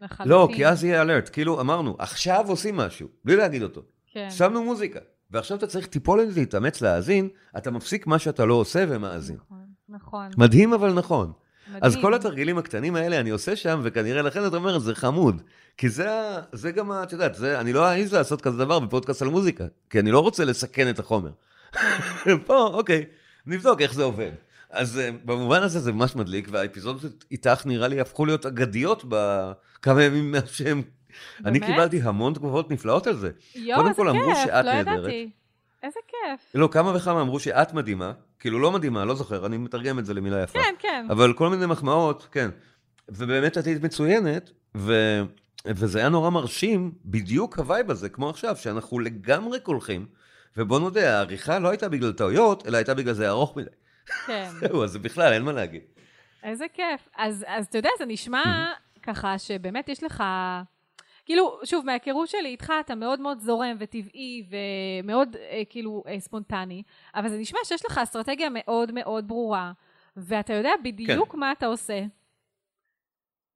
לחלוטין. 0.00 0.32
לא, 0.32 0.48
כי 0.54 0.66
אז 0.66 0.84
יהיה 0.84 1.02
אלרט. 1.02 1.30
כאילו, 1.32 1.60
אמרנו, 1.60 1.96
עכשיו 1.98 2.44
עושים 2.48 2.76
משהו, 2.76 3.08
בלי 3.24 3.36
להגיד 3.36 3.62
אותו. 3.62 3.82
כן. 4.06 4.30
שמנו 4.30 4.64
מוזיקה, 4.64 5.00
ועכשיו 5.30 5.56
אתה 5.56 5.66
צריך 5.66 5.86
טיפולת 5.86 6.36
להתאמץ 6.36 6.80
להאזין, 6.80 7.28
אתה 7.56 7.70
מפסיק 7.70 8.06
מה 8.06 8.18
שאתה 8.18 8.44
לא 8.44 8.54
עושה 8.54 8.84
ומאזין. 8.88 9.36
נכון, 9.36 9.64
נכון. 9.88 10.30
מדהים 10.36 10.72
אבל 10.72 10.92
נכון. 10.92 11.32
אז. 11.80 11.96
כל 11.96 12.14
התרגילים 12.14 12.58
הקטנים 12.58 12.96
האלה 12.96 13.20
אני 13.20 13.30
עושה 13.30 13.56
שם, 13.56 13.80
וכנראה 13.82 14.22
לכן 14.22 14.46
את 14.46 14.54
אומרת, 14.54 14.82
זה 14.82 14.94
חמוד. 14.94 15.42
כי 15.76 15.88
זה, 15.88 16.08
זה 16.52 16.70
גם, 16.70 16.92
את 16.92 17.12
יודעת, 17.12 17.34
זה, 17.34 17.60
אני 17.60 17.72
לא 17.72 17.88
אעז 17.88 18.14
לעשות 18.14 18.40
כזה 18.40 18.58
דבר 18.58 18.78
בפודקאסט 18.78 19.22
על 19.22 19.28
מוזיקה, 19.28 19.64
כי 19.90 19.98
אני 19.98 20.10
לא 20.10 20.20
רוצה 20.20 20.44
לסכן 20.44 20.90
את 20.90 20.98
החומר. 20.98 21.30
פה, 22.46 22.70
אוקיי, 22.72 23.04
נבדוק 23.46 23.80
איך 23.80 23.94
זה 23.94 24.02
עובד. 24.02 24.30
אז 24.70 24.98
אה, 24.98 25.10
במובן 25.24 25.62
הזה 25.62 25.80
זה 25.80 25.92
ממש 25.92 26.16
מדליק, 26.16 26.48
והאפיזודות 26.50 27.24
איתך 27.30 27.66
נראה 27.66 27.88
לי 27.88 28.00
הפכו 28.00 28.26
להיות 28.26 28.46
אגדיות 28.46 29.04
בכמה 29.08 30.02
ימים 30.02 30.32
מאז 30.32 30.50
שהם... 30.50 30.82
אני? 31.44 31.60
קיבלתי 31.60 32.00
המון 32.02 32.34
תגובות 32.34 32.70
נפלאות 32.70 33.06
על 33.06 33.16
זה. 33.16 33.30
יואו, 33.54 33.76
קודם 33.76 33.88
איזה 33.88 33.96
כל 33.96 34.08
אמרו 34.08 34.34
כיף, 34.34 34.38
שאת 34.44 34.64
לא 34.64 34.72
נהדרת. 34.72 34.98
ידעתי. 34.98 35.30
איזה 35.84 36.00
כיף. 36.08 36.50
לא, 36.54 36.68
כמה 36.72 36.96
וכמה 36.96 37.20
אמרו 37.20 37.40
שאת 37.40 37.72
מדהימה, 37.72 38.12
כאילו 38.38 38.58
לא 38.58 38.70
מדהימה, 38.70 39.04
לא 39.04 39.14
זוכר, 39.14 39.46
אני 39.46 39.56
מתרגם 39.56 39.98
את 39.98 40.06
זה 40.06 40.14
למילה 40.14 40.42
יפה. 40.42 40.58
כן, 40.58 40.74
כן. 40.78 41.06
אבל 41.10 41.32
כל 41.32 41.48
מיני 41.48 41.66
מחמאות, 41.66 42.28
כן. 42.32 42.50
ובאמת 43.08 43.58
את 43.58 43.66
היית 43.66 43.82
מצוינת, 43.82 44.50
ו... 44.76 45.20
וזה 45.66 45.98
היה 45.98 46.08
נורא 46.08 46.30
מרשים, 46.30 46.92
בדיוק 47.04 47.58
ה 47.58 47.64
vibe 47.64 47.90
הזה, 47.90 48.08
כמו 48.08 48.30
עכשיו, 48.30 48.56
שאנחנו 48.56 48.98
לגמרי 48.98 49.60
קולחים, 49.60 50.06
ובוא 50.56 50.80
נודה, 50.80 51.16
העריכה 51.16 51.58
לא 51.58 51.68
הייתה 51.68 51.88
בגלל 51.88 52.12
טעויות, 52.12 52.66
אלא 52.66 52.76
הייתה 52.76 52.94
בגלל 52.94 53.14
זה 53.14 53.28
ארוך 53.28 53.56
מדי. 53.56 53.70
כן. 54.26 54.48
זהו, 54.60 54.84
אז 54.84 54.96
בכלל, 54.96 55.32
אין 55.32 55.42
מה 55.42 55.52
להגיד. 55.52 55.82
איזה 56.42 56.64
כיף. 56.72 57.08
אז, 57.16 57.44
אז 57.48 57.66
אתה 57.66 57.78
יודע, 57.78 57.90
זה 57.98 58.06
נשמע 58.06 58.72
ככה 59.02 59.38
שבאמת 59.38 59.88
יש 59.88 60.02
לך... 60.02 60.24
כאילו, 61.26 61.60
שוב, 61.64 61.86
מההיכרות 61.86 62.28
שלי 62.28 62.48
איתך, 62.48 62.72
אתה 62.80 62.94
מאוד 62.94 63.20
מאוד 63.20 63.40
זורם 63.40 63.76
וטבעי 63.80 64.46
ומאוד 64.50 65.36
אה, 65.36 65.62
כאילו 65.70 66.04
אה, 66.08 66.20
ספונטני, 66.20 66.82
אבל 67.14 67.28
זה 67.28 67.38
נשמע 67.38 67.58
שיש 67.64 67.84
לך 67.84 67.98
אסטרטגיה 67.98 68.48
מאוד 68.50 68.92
מאוד 68.92 69.28
ברורה, 69.28 69.72
ואתה 70.16 70.52
יודע 70.52 70.70
בדיוק 70.84 71.32
כן. 71.32 71.38
מה 71.38 71.52
אתה 71.52 71.66
עושה. 71.66 72.00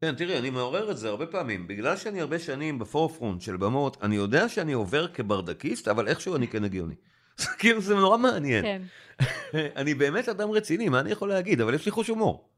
כן, 0.00 0.14
תראי, 0.14 0.38
אני 0.38 0.50
מעורר 0.50 0.90
את 0.90 0.98
זה 0.98 1.08
הרבה 1.08 1.26
פעמים. 1.26 1.66
בגלל 1.66 1.96
שאני 1.96 2.20
הרבה 2.20 2.38
שנים 2.38 2.78
בפורפרונט 2.78 3.40
של 3.40 3.56
במות, 3.56 3.96
אני 4.02 4.16
יודע 4.16 4.48
שאני 4.48 4.72
עובר 4.72 5.08
כברדקיסט, 5.08 5.88
אבל 5.88 6.08
איכשהו 6.08 6.36
אני 6.36 6.48
כן 6.48 6.64
הגיוני. 6.64 6.94
כאילו, 7.58 7.80
זה 7.80 7.94
נורא 7.94 8.18
מעניין. 8.18 8.64
כן, 8.64 8.82
אני 9.80 9.94
באמת 9.94 10.28
אדם 10.28 10.50
רציני, 10.50 10.88
מה 10.88 11.00
אני 11.00 11.10
יכול 11.10 11.28
להגיד? 11.28 11.60
אבל 11.60 11.74
יש 11.74 11.86
לי 11.86 11.92
חוש 11.92 12.08
הומור. 12.08 12.48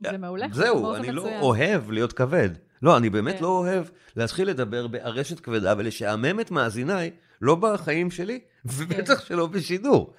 זה 0.00 0.18
מעולה. 0.18 0.46
זהו, 0.52 0.94
אני 0.94 1.12
לא. 1.12 1.40
אוהב 1.40 1.90
להיות 1.90 2.12
כבד. 2.12 2.50
לא, 2.84 2.96
אני 2.96 3.10
באמת 3.10 3.36
כן. 3.36 3.42
לא 3.42 3.48
אוהב 3.48 3.86
להתחיל 4.16 4.48
לדבר 4.48 4.86
בארשת 4.86 5.40
כבדה 5.40 5.74
ולשעמם 5.78 6.40
את 6.40 6.50
מאזיניי, 6.50 7.10
לא 7.42 7.54
בחיים 7.54 8.10
שלי, 8.10 8.40
ובטח 8.64 9.24
שלא 9.24 9.46
בשידור. 9.46 10.12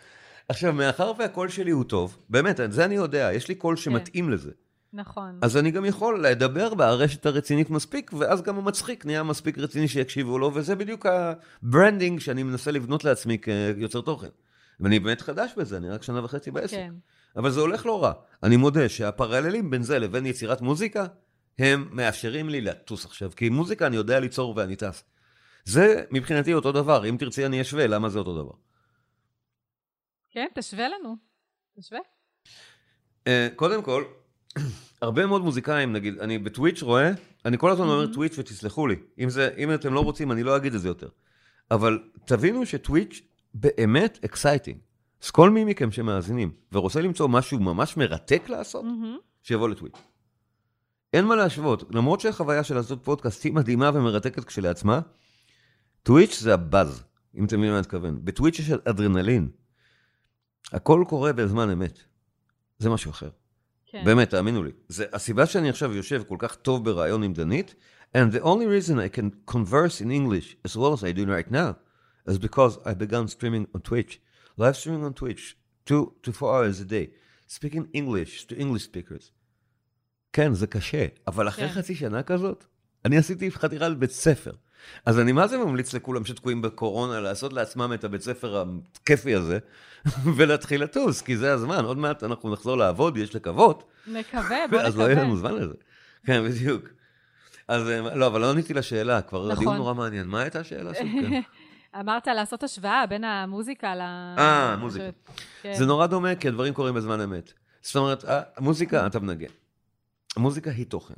עכשיו, 0.50 0.74
מאחר 0.74 1.12
והקול 1.20 1.50
שלי 1.50 1.72
הוא 1.72 1.84
טוב, 1.84 2.18
באמת, 2.30 2.60
את 2.60 2.72
זה 2.72 2.86
אני 2.86 2.96
יודע, 2.96 3.30
יש 3.34 3.48
לי 3.48 3.56
קול 3.56 3.76
שמתאים 3.76 4.30
לזה. 4.30 4.52
נכון. 4.94 5.40
אז 5.42 5.58
אני 5.58 5.72
גם 5.72 5.86
יכול 5.86 6.26
לדבר 6.26 6.74
בארשת 6.74 7.26
הרצינית 7.26 7.70
מספיק, 7.70 8.12
ואז 8.20 8.42
גם 8.42 8.58
המצחיק 8.58 9.06
נהיה 9.06 9.24
מספיק 9.24 9.58
רציני 9.58 9.88
שיקשיבו 9.88 10.40
לו, 10.40 10.52
וזה 10.54 10.76
בדיוק 10.76 11.06
ה 11.06 11.18
branding 11.18 12.20
שאני 12.20 12.44
מנסה 12.44 12.72
לבנות 12.72 13.04
לעצמי 13.04 13.38
כיוצר 13.42 14.02
תוכן. 14.02 14.28
ואני 14.80 15.00
באמת 15.00 15.22
חדש 15.22 15.52
בזה, 15.58 15.78
אני 15.78 15.90
רק 15.90 16.04
שנה 16.04 16.24
וחצי 16.24 16.52
בעסק. 16.52 16.76
כן. 16.76 16.94
אבל 17.36 17.52
זה 17.52 17.60
הולך 17.60 17.86
לא 17.86 18.04
רע. 18.04 18.12
אני 18.44 18.58
מודה 18.58 18.90
שהפרללים 18.90 19.70
בין 19.70 19.84
זה 19.84 20.00
לבין 20.00 20.26
יצירת 20.26 20.62
מוזיקה, 20.62 21.06
הם 21.60 21.90
מאפשרים 21.92 22.50
לי 22.50 22.62
לטוס 22.62 23.06
עכשיו, 23.06 23.32
כי 23.36 23.50
מוזיקה 23.50 23.88
אני 23.88 23.96
יודע 23.96 24.20
ליצור 24.20 24.54
ואני 24.58 24.76
טס. 24.76 25.04
זה 25.66 26.04
מבחינתי 26.12 26.54
אותו 26.54 26.72
דבר, 26.72 27.10
אם 27.10 27.16
תרצי 27.20 27.46
אני 27.46 27.62
אשווה, 27.62 27.88
למה 27.88 28.10
זה 28.10 28.20
אותו 28.20 28.44
דבר. 28.44 28.54
כן, 30.30 30.48
תשווה 30.56 30.88
לנו. 30.88 31.16
תשווה. 31.80 32.00
אה, 33.28 33.48
קודם 33.56 33.82
כל, 33.82 34.04
הרבה 35.02 35.26
מאוד 35.26 35.42
מוזיקאים, 35.42 35.94
נגיד, 35.94 36.20
אני 36.20 36.38
בטוויץ' 36.38 36.82
רואה, 36.82 37.12
אני 37.46 37.58
כל 37.58 37.72
הזמן 37.72 37.88
אומר 37.88 38.14
טוויץ' 38.14 38.38
ותסלחו 38.38 38.88
לי. 38.88 38.96
אם, 39.20 39.30
זה, 39.30 39.50
אם 39.58 39.74
אתם 39.74 39.94
לא 39.94 40.00
רוצים, 40.00 40.32
אני 40.32 40.44
לא 40.44 40.58
אגיד 40.58 40.74
את 40.74 40.82
זה 40.82 40.88
יותר. 40.88 41.10
אבל 41.72 42.00
תבינו 42.26 42.66
שטוויץ' 42.66 43.22
באמת 43.54 44.20
exciting. 44.26 44.80
אז 45.24 45.32
כל 45.32 45.50
מי 45.50 45.64
מכם 45.64 45.92
שמאזינים 45.92 46.52
ורוצה 46.72 47.02
למצוא 47.02 47.28
משהו 47.28 47.60
ממש 47.60 47.98
מרתק 47.98 48.50
לעשות, 48.50 48.84
מהמם. 48.84 49.18
שיבוא 49.44 49.70
ל 49.70 49.75
Twitch. 49.75 50.15
אין 51.16 51.26
מה 51.26 51.36
להשוות, 51.36 51.84
למרות 51.96 52.20
שהחוויה 52.20 52.64
של 52.64 52.76
לעשות 52.76 53.04
פודקאסט 53.04 53.44
היא 53.44 53.54
מדהימה 53.54 53.92
ומרתקת 53.94 54.44
כשלעצמה, 54.44 55.00
Twitch 56.04 56.40
זה 56.40 56.54
הבאז, 56.54 57.04
אם 57.36 57.46
אתם 57.46 57.56
מבינים 57.56 57.72
מה 57.72 57.78
אני 57.78 57.82
מתכוון. 57.82 58.20
ב 58.24 58.29
Twitch 58.29 58.60
יש 58.60 58.70
אדרנלין. 58.70 59.50
הכל 60.72 61.04
קורה 61.08 61.34
בזמן 61.34 61.70
אמת. 61.70 62.00
זה 62.80 62.90
משהו 62.90 63.12
אחר. 63.12 63.30
כן. 63.86 64.02
באמת, 64.06 64.30
תאמינו 64.30 64.64
לי. 64.64 64.72
זה 64.88 65.06
הסיבה 65.14 65.46
שאני 65.46 65.70
עכשיו 65.70 65.94
יושב 65.94 66.24
כל 66.28 66.36
כך 66.40 66.56
טוב 66.56 66.86
בראיון 66.86 67.24
עם 67.24 67.34
דנית, 67.34 67.76
and 68.16 68.32
the 68.34 68.42
only 68.44 68.66
reason 68.66 69.00
I 69.00 69.18
can 69.18 69.54
converse 69.54 70.02
in 70.02 70.12
English 70.12 70.58
as 70.68 70.78
well 70.78 70.94
as 70.94 71.04
I 71.04 71.12
do 71.12 71.26
right 71.26 71.52
now 71.52 71.76
is 72.32 72.38
because 72.38 72.78
I 72.86 72.94
began 72.94 73.28
streaming 73.28 73.66
on 73.76 73.82
Twitch. 73.82 74.20
Live 74.58 74.76
streaming 74.76 75.06
on 75.06 75.14
Twitch, 75.14 75.56
two 75.86 76.04
to 76.24 76.32
four 76.32 76.50
hours 76.56 76.80
a 76.82 76.86
day. 76.86 77.06
Speaking 77.48 77.86
English 77.94 78.48
to 78.48 78.54
English 78.64 78.84
speakers. 78.92 79.26
כן, 80.36 80.54
זה 80.54 80.68
קשה, 80.68 81.06
אבל 81.28 81.48
אחרי 81.48 81.68
כן. 81.68 81.74
חצי 81.74 81.96
שנה 81.96 82.24
כזאת, 82.24 82.66
אני 83.06 83.18
עשיתי 83.18 83.52
חתירה 83.52 83.90
לבית 83.90 84.12
ספר. 84.12 84.52
אז 85.06 85.20
אני 85.20 85.32
מה 85.32 85.48
זה 85.48 85.58
ממליץ 85.58 85.94
לכולם 85.94 86.26
שתקועים 86.26 86.62
בקורונה 86.62 87.20
לעשות 87.20 87.54
לעצמם 87.54 87.94
את 87.94 88.04
הבית 88.04 88.22
ספר 88.22 88.64
הכיפי 88.96 89.36
הזה, 89.36 89.60
ולהתחיל 90.36 90.84
לטוס, 90.84 91.22
כי 91.22 91.38
זה 91.38 91.54
הזמן, 91.54 91.86
עוד 91.86 91.98
מעט 91.98 92.24
אנחנו 92.24 92.54
נחזור 92.54 92.78
לעבוד, 92.78 93.18
יש 93.18 93.36
לקוות, 93.36 93.84
נקווה, 94.08 94.58
בוא 94.72 94.80
אז 94.80 94.98
לא 94.98 95.04
יהיה 95.04 95.16
לנו 95.16 95.36
נקווה. 95.36 95.50
זמן 95.50 95.62
לזה. 95.62 95.74
כן, 96.26 96.44
בדיוק. 96.46 96.84
אז 97.68 97.90
אה, 97.90 98.16
לא, 98.16 98.28
אבל 98.28 98.42
לא 98.42 98.52
עניתי 98.52 98.74
לשאלה, 98.74 99.22
כבר 99.22 99.40
נכון. 99.40 99.52
הדיון 99.52 99.78
נורא 99.78 99.94
מעניין. 99.94 100.28
מה 100.28 100.42
הייתה 100.42 100.60
השאלה 100.60 100.94
שוב? 100.94 101.08
כן. 101.22 101.42
אמרת 102.00 102.28
לעשות 102.28 102.64
השוואה 102.64 103.06
בין 103.10 103.24
המוזיקה 103.24 103.96
ל... 103.96 104.02
אה, 104.38 104.76
מוזיקה. 104.80 105.06
כן. 105.62 105.74
זה 105.74 105.86
נורא 105.86 106.08
דומה, 106.08 106.36
כי 106.36 106.48
הדברים 106.48 106.74
קורים 106.74 106.96
בזמן 106.96 107.22
אמת. 107.22 107.54
זאת 107.82 107.96
אומרת, 107.96 108.26
המוזיקה, 108.58 109.08
אתה 109.08 109.20
מנגן. 109.20 109.48
המוזיקה 110.36 110.72
היא 110.72 110.86
תוכן. 110.86 111.14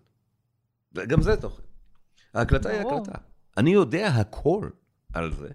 גם 0.94 1.22
זה 1.22 1.36
תוכן. 1.36 1.64
ההקלטה 2.34 2.70
היא. 2.70 2.82
הקלטה. 2.82 3.18
אני 3.58 3.70
יודע 3.70 4.08
הכל 4.08 4.70
על 5.14 5.34
זה, 5.34 5.50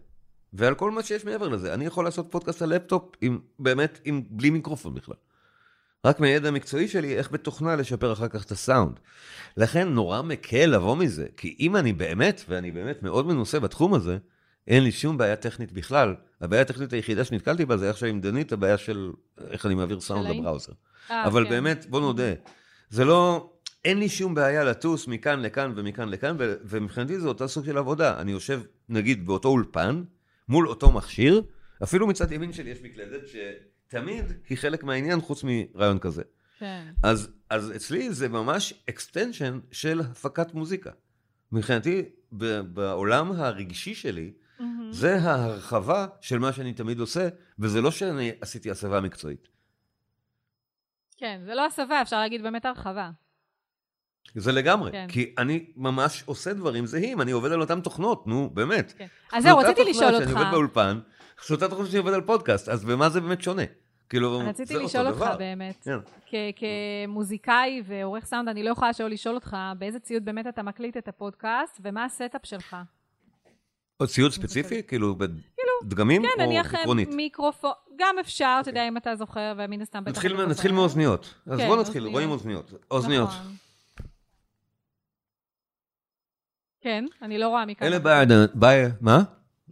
ועל 0.52 0.74
כל 0.74 0.90
מה 0.90 1.02
שיש 1.02 1.24
מעבר 1.24 1.48
לזה. 1.48 1.74
אני 1.74 1.86
יכול 1.86 2.04
לעשות 2.04 2.26
פודקאסט 2.30 2.62
על 2.62 2.74
לפטופ, 2.74 3.12
עם, 3.20 3.40
באמת, 3.58 4.00
עם, 4.04 4.22
בלי 4.30 4.50
מיקרופון 4.50 4.94
בכלל. 4.94 5.14
רק 6.04 6.20
מהידע 6.20 6.48
המקצועי 6.48 6.88
שלי, 6.88 7.16
איך 7.16 7.32
בתוכנה 7.32 7.76
לשפר 7.76 8.12
אחר 8.12 8.28
כך 8.28 8.44
את 8.44 8.50
הסאונד. 8.50 9.00
לכן 9.56 9.88
נורא 9.88 10.22
מקל 10.22 10.66
לבוא 10.66 10.96
מזה, 10.96 11.26
כי 11.36 11.56
אם 11.60 11.76
אני 11.76 11.92
באמת, 11.92 12.42
ואני 12.48 12.70
באמת 12.70 13.02
מאוד 13.02 13.26
מנוסה 13.26 13.60
בתחום 13.60 13.94
הזה, 13.94 14.18
אין 14.68 14.84
לי 14.84 14.92
שום 14.92 15.18
בעיה 15.18 15.36
טכנית 15.36 15.72
בכלל. 15.72 16.14
הבעיה 16.40 16.62
הטכנית 16.62 16.92
היחידה 16.92 17.24
שנתקלתי 17.24 17.64
בה 17.64 17.76
זה 17.76 17.90
עכשיו 17.90 18.08
עם 18.08 18.20
דנית, 18.20 18.52
הבעיה 18.52 18.78
של 18.78 19.12
איך 19.50 19.66
אני 19.66 19.74
מעביר 19.74 20.00
סאונד 20.00 20.28
לבראוזר. 20.28 20.72
אה, 21.10 21.26
אבל 21.26 21.44
כן. 21.44 21.50
באמת, 21.50 21.86
בוא 21.90 22.00
נודה, 22.00 22.32
זה 22.90 23.04
לא, 23.04 23.51
אין 23.84 23.98
לי 23.98 24.08
שום 24.08 24.34
בעיה 24.34 24.64
לטוס 24.64 25.08
מכאן 25.08 25.40
לכאן 25.40 25.72
ומכאן 25.76 26.08
לכאן, 26.08 26.36
ו- 26.38 26.54
ומבחינתי 26.64 27.20
זה 27.20 27.28
אותה 27.28 27.48
סוג 27.48 27.64
של 27.64 27.78
עבודה. 27.78 28.20
אני 28.20 28.32
יושב, 28.32 28.62
נגיד, 28.88 29.26
באותו 29.26 29.48
אולפן, 29.48 30.04
מול 30.48 30.68
אותו 30.68 30.92
מכשיר, 30.92 31.42
אפילו 31.82 32.06
מצד 32.06 32.32
ימין 32.32 32.52
שלי 32.52 32.70
יש 32.70 32.78
מקלדת 32.82 33.22
שתמיד 33.28 34.24
היא 34.48 34.58
חלק 34.58 34.84
מהעניין 34.84 35.20
חוץ 35.20 35.44
מרעיון 35.44 35.98
כזה. 35.98 36.22
כן. 36.58 36.84
אז, 37.02 37.30
אז 37.50 37.72
אצלי 37.76 38.12
זה 38.12 38.28
ממש 38.28 38.74
extension 38.90 39.72
של 39.72 40.00
הפקת 40.00 40.54
מוזיקה. 40.54 40.90
מבחינתי, 41.52 42.02
ב- 42.32 42.60
בעולם 42.60 43.32
הרגשי 43.32 43.94
שלי, 43.94 44.32
מהמם. 44.60 44.92
זה 44.92 45.16
ההרחבה 45.16 46.06
של 46.20 46.38
מה 46.38 46.52
שאני 46.52 46.72
תמיד 46.72 47.00
עושה, 47.00 47.28
וזה 47.58 47.80
לא 47.80 47.90
שאני 47.90 48.32
עשיתי 48.40 48.70
הסבה 48.70 49.00
מקצועית. 49.00 49.48
כן, 51.16 51.40
זה 51.44 51.54
לא 51.54 51.66
הסבה, 51.66 52.02
אפשר 52.02 52.20
להגיד 52.20 52.42
באמת 52.42 52.64
הרחבה. 52.64 53.10
זה 54.34 54.52
לגמרי, 54.52 54.92
כן. 54.92 55.06
כי 55.08 55.34
אני 55.38 55.64
ממש 55.76 56.22
עושה 56.26 56.52
דברים 56.52 56.86
זהים, 56.86 57.20
אני 57.20 57.30
עובד 57.32 57.52
על 57.52 57.60
אותן 57.60 57.80
תוכנות, 57.80 58.26
נו, 58.26 58.50
באמת. 58.54 58.92
כן. 58.98 59.06
אז 59.32 59.42
זהו, 59.42 59.52
זו 59.52 59.58
אותה 59.58 59.68
רציתי 59.70 59.90
לשאול 59.90 60.04
תוכנה 60.10 60.18
שאני 60.18 60.30
אותך, 60.32 60.40
עובד 60.40 60.50
באולפן, 60.52 61.00
זו 61.48 61.54
אותה 61.54 61.68
תוכנה 61.68 61.86
שאני 61.86 61.98
עובד 61.98 62.12
על 62.12 62.20
פודקאסט, 62.20 62.68
אז 62.68 62.84
במה 62.84 63.08
זה 63.08 63.20
באמת 63.20 63.42
שונה? 63.42 63.62
כאילו, 64.08 64.38
רציתי 64.38 64.66
זה 64.66 64.74
אותו 64.74 64.86
לשאול 64.86 65.06
אותך 65.06 65.16
דבר. 65.16 65.36
באמת, 65.36 65.76
כן. 65.84 65.98
כ- 66.26 66.34
כמוזיקאי 67.06 67.82
ועורך 67.86 68.24
סאונד, 68.24 68.48
אני 68.48 68.62
לא 68.62 68.70
יכולה 68.70 68.92
שלא 68.92 69.10
לשאול 69.10 69.34
אותך, 69.34 69.56
באיזה 69.78 69.98
ציוד 70.00 70.24
באמת 70.24 70.46
אתה 70.46 70.62
מקליט 70.62 70.96
את 70.96 71.08
הפודקאסט, 71.08 71.80
ומה 71.82 72.04
ה 72.04 72.10
setup 72.10 72.40
שלך? 72.46 72.76
או 74.00 74.06
ציוד 74.06 74.32
ספציפי? 74.32 74.82
כאילו, 74.88 75.14
בדגמים 75.82 76.22
כן, 76.22 76.28
או 76.42 76.46
נניח 76.46 76.74
עקרונית? 76.74 77.08
מיקרופון, 77.14 77.72
גם 77.96 78.16
אפשר, 78.20 78.58
אתה 78.60 78.70
יודע, 78.70 78.88
אם 78.88 78.96
אתה 78.96 79.16
זוכר, 79.16 79.52
ומן 79.58 79.80
הסתם 79.80 80.04
בטח... 80.04 80.24
נתחיל. 80.48 80.72
מאוזניות. 80.72 81.34
אז 81.46 81.58
כן, 81.58 81.66
בוא 81.68 81.80
נתחיל. 81.80 82.06
רואים 82.06 82.30
אוזניות. 82.30 82.72
אוזניות. 82.90 83.28
נכון. 83.28 83.52
כן, 86.82 87.04
אני 87.22 87.38
לא 87.38 87.48
רואה 87.48 87.66
מכאן. 87.66 87.86
אלה. 87.86 87.98
בייר... 88.54 88.88
מה? 89.00 89.22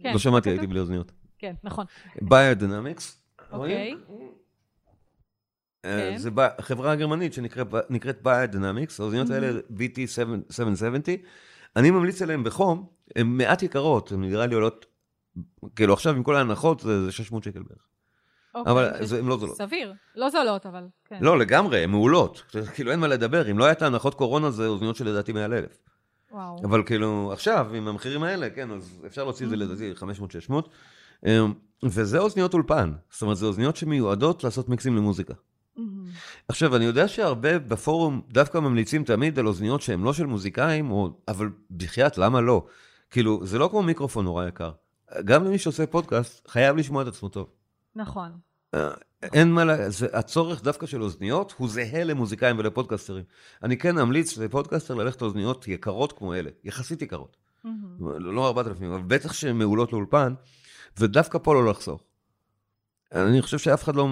כן, 0.03 0.13
לא 0.13 0.19
שמעתי. 0.19 0.49
הייתי 0.49 0.67
בלי 0.67 0.79
אוזניות. 0.79 1.11
כן, 1.39 1.53
נכון. 1.63 1.85
ביודינמיקס. 2.21 3.21
אוקיי. 3.51 3.95
כן. 5.83 6.17
זה 6.17 6.29
חברה 6.61 6.95
גרמנית 6.95 7.33
שנקראת 7.33 8.21
ביודינמיקס, 8.23 8.99
האוזניות 8.99 9.29
האלה 9.29 9.59
VT770. 9.77 11.11
אני 11.75 11.91
ממליץ 11.91 12.21
עליהן 12.21 12.43
בחום, 12.43 12.85
הן 13.15 13.27
מעט 13.27 13.63
יקרות, 13.63 14.11
הן 14.11 14.21
נראה 14.21 14.45
לי 14.45 14.55
עולות, 14.55 14.85
כאילו 15.75 15.93
עכשיו 15.93 16.15
עם 16.15 16.23
כל 16.23 16.35
ההנחות 16.35 16.79
זה 16.79 17.05
זה 17.05 17.11
600 17.11 17.43
שקל 17.43 17.59
בערך. 17.63 17.87
אוקיי, 18.55 18.71
אבל 18.73 19.05
זה- 19.05 19.19
הן 19.19 19.25
לא 19.25 19.37
זולות. 19.37 19.57
סביר. 19.57 19.93
לא 20.15 20.29
זולות, 20.29 20.65
אבל 20.65 20.83
כן. 21.05 21.17
לא, 21.21 21.39
לגמרי, 21.39 21.83
הן 21.83 21.89
מעולות. 21.89 22.43
כאילו 22.75 22.91
אין 22.91 22.99
מה 22.99 23.07
לדבר, 23.07 23.51
אם 23.51 23.57
לא 23.57 23.65
הייתה 23.65 23.85
הנחות 23.85 24.13
קורונה 24.15 24.51
זה 24.51 24.67
אוזניות 24.67 24.95
שלדעתי 24.95 25.31
מעל 25.33 25.53
אלף. 25.53 25.77
וואו. 26.31 26.61
אבל 26.63 26.83
כאילו, 26.83 27.29
עכשיו, 27.33 27.73
עם 27.73 27.87
המחירים 27.87 28.23
האלה, 28.23 28.49
כן, 28.49 28.71
אז 28.71 29.01
אפשר 29.05 29.23
להוציא 29.23 29.45
את 29.45 29.49
זה 29.49 29.55
לדעתי 29.55 29.93
500-600. 31.23 31.27
וזה 31.83 32.19
אוזניות 32.19 32.53
אולפן. 32.53 32.93
זאת 33.09 33.21
אומרת, 33.21 33.37
זה 33.37 33.45
אוזניות 33.45 33.75
שמיועדות 33.75 34.43
לעשות 34.43 34.69
מיקסים 34.69 34.95
למוזיקה. 34.95 35.33
מהמם. 35.75 36.05
עכשיו, 36.47 36.75
אני 36.75 36.85
יודע 36.85 37.07
שהרבה 37.07 37.59
בפורום 37.59 38.21
דווקא 38.29 38.57
ממליצים 38.57 39.03
תמיד 39.03 39.39
על 39.39 39.47
אוזניות 39.47 39.81
שהן 39.81 40.01
לא 40.01 40.13
של 40.13 40.25
מוזיקאים, 40.25 40.91
או... 40.91 41.09
אבל 41.27 41.49
בחייאת, 41.77 42.17
למה 42.17 42.41
לא? 42.41 42.65
כאילו, 43.09 43.45
זה 43.45 43.59
לא 43.59 43.67
כמו 43.71 43.83
מיקרופון 43.83 44.25
נורא 44.25 44.47
יקר. 44.47 44.71
גם 45.25 45.45
למי 45.45 45.57
שעושה 45.57 45.87
פודקאסט, 45.87 46.47
חייב 46.47 46.77
לשמוע 46.77 47.01
את 47.01 47.07
עצמו 47.07 47.29
טוב. 47.29 47.47
נכון. 47.95 48.31
אין 49.23 49.51
מה. 49.51 49.89
זה, 49.89 50.07
הצורך 50.13 50.63
דווקא 50.63 50.85
של 50.85 51.01
אוזניות 51.01 51.53
הוא 51.57 51.69
זהה 51.69 52.03
למוזיקאים 52.03 52.59
ולפודקאסטרים. 52.59 53.23
אני 53.63 53.77
כן 53.77 53.97
אמליץ 53.97 54.37
לפודקאסטר 54.37 54.93
ללכת 54.93 55.21
לאוזניות 55.21 55.67
יקרות 55.67 56.17
כמו 56.17 56.33
אלה, 56.33 56.49
יחסית 56.63 57.01
יקרות. 57.01 57.37
מהמם. 57.63 58.19
לא 58.19 58.47
4,000, 58.47 58.91
אבל 58.91 59.01
בטח 59.01 59.33
שהן 59.33 59.57
מעולות 59.57 59.93
לאולפן, 59.93 60.33
ודווקא 60.97 61.37
פה 61.37 61.53
לא 61.53 61.69
לחסוך. 61.69 62.03
אני 63.11 63.41
חושב 63.41 63.57
שאף 63.57 63.83
אחד 63.83 63.95
לא, 63.95 64.07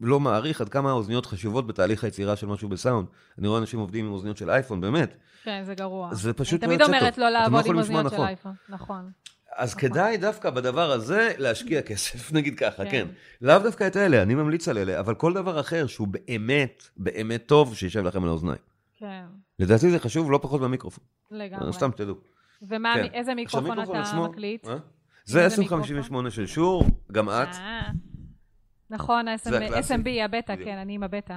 לא 0.00 0.20
מעריך 0.20 0.60
עד 0.60 0.68
כמה 0.68 0.90
האוזניות 0.90 1.26
חשובות 1.26 1.66
בתהליך 1.66 2.04
היצירה 2.04 2.36
של 2.36 2.46
משהו 2.46 2.68
בסאונד. 2.68 3.06
אני 3.38 3.48
רואה 3.48 3.60
אנשים 3.60 3.80
עובדים 3.80 4.06
עם 4.06 4.12
אוזניות 4.12 4.36
של 4.36 4.50
אייפון, 4.50 4.80
באמת. 4.80 5.16
כן, 5.42 5.62
זה 5.64 5.74
גרוע. 5.74 6.14
זה 6.14 6.32
פשוט 6.32 6.64
אני 6.64 6.72
לא 6.72 6.76
תמיד 6.76 6.80
יוצא 6.80 6.98
אומרת 6.98 7.14
טוב. 7.14 7.24
לא 7.24 7.28
אתם 7.28 7.34
לא 7.34 7.40
לעבוד 7.40 7.66
עם 7.66 7.78
אוזניות 7.78 8.08
של 8.08 8.14
נכון. 8.14 8.26
אייפון. 8.26 8.52
נכון. 8.68 9.10
אז 9.56 9.68
נכון. 9.76 9.80
כדאי 9.88 10.16
דווקא 10.16 10.50
בדבר 10.50 10.90
הזה 10.90 11.32
להשקיע 11.38 11.82
כסף, 11.82 12.32
נגיד 12.36 12.58
ככה, 12.58 12.84
כן. 12.84 12.90
כן. 12.90 13.06
לאו 13.42 13.58
דווקא 13.58 13.86
את 13.86 13.96
אלה, 13.96 14.22
אני 14.22 14.34
ממליץ 14.34 14.68
על 14.68 14.78
אלה, 14.78 15.00
אבל 15.00 15.14
כל 15.14 15.32
דבר 15.32 15.60
אחר 15.60 15.86
שהוא 15.86 16.08
באמת, 16.08 16.82
באמת 16.96 17.46
טוב, 17.46 17.74
שישב 17.76 18.00
לכם 18.04 18.22
על 18.22 18.28
האוזניים. 18.28 18.58
כן, 18.98 19.24
לדעתי 19.58 19.90
זה 19.90 19.98
חשוב 19.98 20.30
לא 20.30 20.38
פחות 20.42 20.60
מהמיקרופון. 20.60 21.04
לגמרי. 21.30 21.72
סתם 21.72 21.90
תדעו. 21.96 22.14
ומה, 22.62 22.94
כן. 22.96 23.06
איזה 23.14 23.34
מיקרופון 23.34 23.70
מיקרופון 23.70 23.96
אתה 24.00 24.08
עצמו- 24.10 24.28
מקליט? 24.28 24.68
אה? 24.68 24.76
זה 25.24 25.44
איזה 25.44 25.62
SM58 25.62 26.30
של 26.30 26.46
שור, 26.46 26.84
גם 27.12 27.28
את. 27.28 27.32
אה, 27.54 27.80
נכון. 28.90 29.28
ה-SMB, 29.28 30.08
הבטא. 30.24 30.56
כן, 30.64 30.78
אני 30.78 30.94
עם 30.94 31.02
הבטא. 31.02 31.36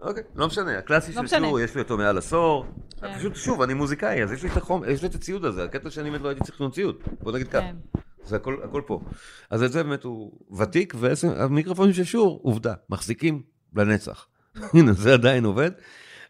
אוקיי, 0.00 0.22
לא 0.34 0.46
משנה, 0.46 0.78
הקלאסי 0.78 1.12
לא 1.12 1.26
של. 1.26 1.38
שור, 1.40 1.60
יש 1.60 1.74
לי 1.74 1.80
אותו 1.80 1.96
מעל 1.96 2.18
עשור. 2.18 2.66
כן. 3.00 3.18
פשוט, 3.18 3.36
שוב, 3.36 3.62
אני 3.62 3.74
מוזיקאי, 3.74 4.22
אז 4.22 4.32
יש 4.32 4.42
לי 4.42 4.48
את 4.52 4.56
החום, 4.56 4.82
יש 4.84 5.02
לי 5.02 5.08
את 5.08 5.14
הציוד 5.14 5.44
הזה, 5.44 5.64
הקטע 5.64 5.90
שאני 5.90 6.10
באמת 6.10 6.22
לא 6.22 6.28
הייתי 6.28 6.44
צריך 6.44 6.54
לקנות 6.54 6.74
ציוד. 6.74 6.96
בוא 7.20 7.32
נגיד 7.32 7.48
ככה. 7.48 7.60
כן. 7.60 7.76
זה 8.24 8.36
הכל, 8.36 8.56
הכל 8.64 8.82
פה. 8.86 9.00
אז 9.50 9.62
את 9.62 9.72
זה 9.72 9.82
באמת 9.82 10.04
הוא 10.04 10.32
ותיק, 10.58 10.94
והמיקרופונים 10.96 11.92
של 11.92 12.04
Shure, 12.04 12.40
עובדה, 12.42 12.74
מחזיקים 12.90 13.42
לנצח. 13.76 14.26
הנה, 14.74 14.92
זה 14.92 15.14
עדיין 15.14 15.44
עובד. 15.44 15.70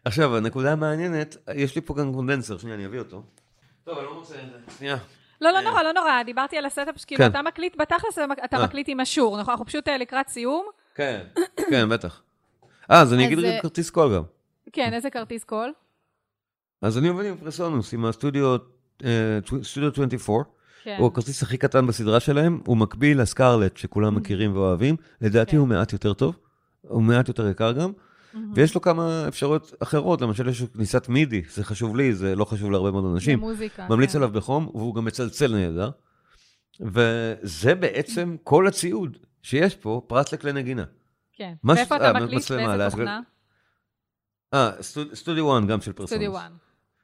עכשיו, 0.05 0.37
הנקודה 0.37 0.73
המעניינת, 0.73 1.37
יש 1.55 1.75
לי 1.75 1.81
פה 1.81 1.95
גם 1.95 2.13
condenser, 2.13 2.59
שנייה, 2.59 2.77
אני 2.77 2.87
אביא 2.87 2.99
אותו. 2.99 3.23
טוב, 3.85 3.99
אני 3.99 4.07
לא 4.07 4.15
מוצא 4.15 4.35
את 4.35 4.51
זה. 4.51 4.77
שנייה. 4.79 4.97
לא, 5.41 5.51
לא 5.51 5.61
נורא, 5.61 5.83
לא 5.83 5.93
נורא, 5.93 6.23
דיברתי 6.23 6.59
על 6.59 6.65
ה 6.65 6.69
setup, 6.69 6.95
שכאילו 6.97 7.25
כן. 7.25 7.31
אתה 7.31 7.43
מקליט, 7.43 7.77
בתכלס 7.77 8.19
אתה 8.45 8.57
אה. 8.57 8.65
מקליט 8.65 8.89
עם 8.89 9.01
ה 9.01 9.07
Shure, 9.07 9.41
נכון? 9.41 9.53
אנחנו 9.53 9.67
פשוט 9.67 9.89
אה, 9.89 9.99
לקראת 9.99 10.29
סיום. 10.29 10.67
כן, 10.95 11.21
כן, 11.71 11.89
בטח. 11.89 12.23
אה, 12.91 13.01
אז 13.01 13.15
אני 13.15 13.27
אגיד 13.27 13.39
רגע 13.39 13.57
אה, 13.57 13.63
כרטיס 13.63 13.91
קול 13.91 14.15
גם. 14.15 14.23
כן, 14.73 14.95
איזה 14.95 15.11
כרטיס 15.11 15.45
קול? 15.45 15.73
אז 16.83 16.99
אני 16.99 17.09
עובד 17.09 17.27
עם 17.27 17.37
PreSonus, 17.37 17.95
עם 17.95 18.05
הסטודיו 18.05 18.57
אה, 19.05 19.39
סטודיו 19.63 19.91
24. 19.93 20.45
כן. 20.83 20.97
הוא 20.99 21.07
הכרטיס 21.07 21.43
הכי 21.43 21.57
קטן 21.57 21.87
בסדרה 21.87 22.21
שלהם, 22.21 22.61
הוא 22.67 22.77
מקביל 22.77 23.21
ל 23.21 23.27
Scarlett 23.27 23.77
שכולם 23.77 24.15
מכירים 24.15 24.57
ואוהבים. 24.57 24.97
לדעתי 25.21 25.51
כן. 25.51 25.57
הוא 25.57 25.69
מעט 25.69 25.93
יותר 25.93 26.13
טוב, 26.13 26.37
הוא 26.83 27.03
מעט 27.03 27.29
יותר 27.29 27.49
יקר 27.49 27.73
גם. 27.73 27.93
מהמם. 28.33 28.53
ויש 28.55 28.75
לו 28.75 28.81
כמה 28.81 29.29
אפשרויות 29.29 29.75
אחרות, 29.83 30.21
למשל 30.21 30.49
יש 30.49 30.63
כניסת 30.63 31.09
MIDI, 31.09 31.43
זה 31.51 31.65
חשוב 31.65 31.97
לי, 31.97 32.15
זה 32.15 32.37
לא 32.37 32.45
חשוב 32.45 32.71
להרבה 32.71 32.91
מאוד 32.91 33.05
אנשים. 33.13 33.39
למוזיקה, 33.39 33.87
ממליץ 33.91 34.13
כן. 34.13 34.19
עליו 34.19 34.31
בחום, 34.33 34.71
והוא 34.75 34.95
גם 34.95 35.05
מצלצל 35.05 35.55
נהדר. 35.57 35.91
וזה 36.81 37.75
בעצם 37.75 38.37
כל 38.45 38.67
הציוד 38.67 39.17
שיש 39.43 39.77
פה, 39.77 40.03
פרט 40.07 40.33
לכלי 40.33 40.53
נגינה. 40.53 40.85
כן. 41.39 41.55
ואיפה 41.65 41.97
אה, 41.97 42.11
אתה 42.11 42.19
מקליט? 42.21 42.39
מצלמה, 42.39 42.77
באיזה 42.77 42.91
תוכנה? 42.91 43.21
אה, 44.55 44.71
סטוד- 44.81 45.15
סטודיו 45.15 45.59
1 45.59 45.67
גם 45.67 45.81
של 45.81 45.93
PreSonus. 45.93 46.11
Studio 46.11 46.37
1. 46.39 46.51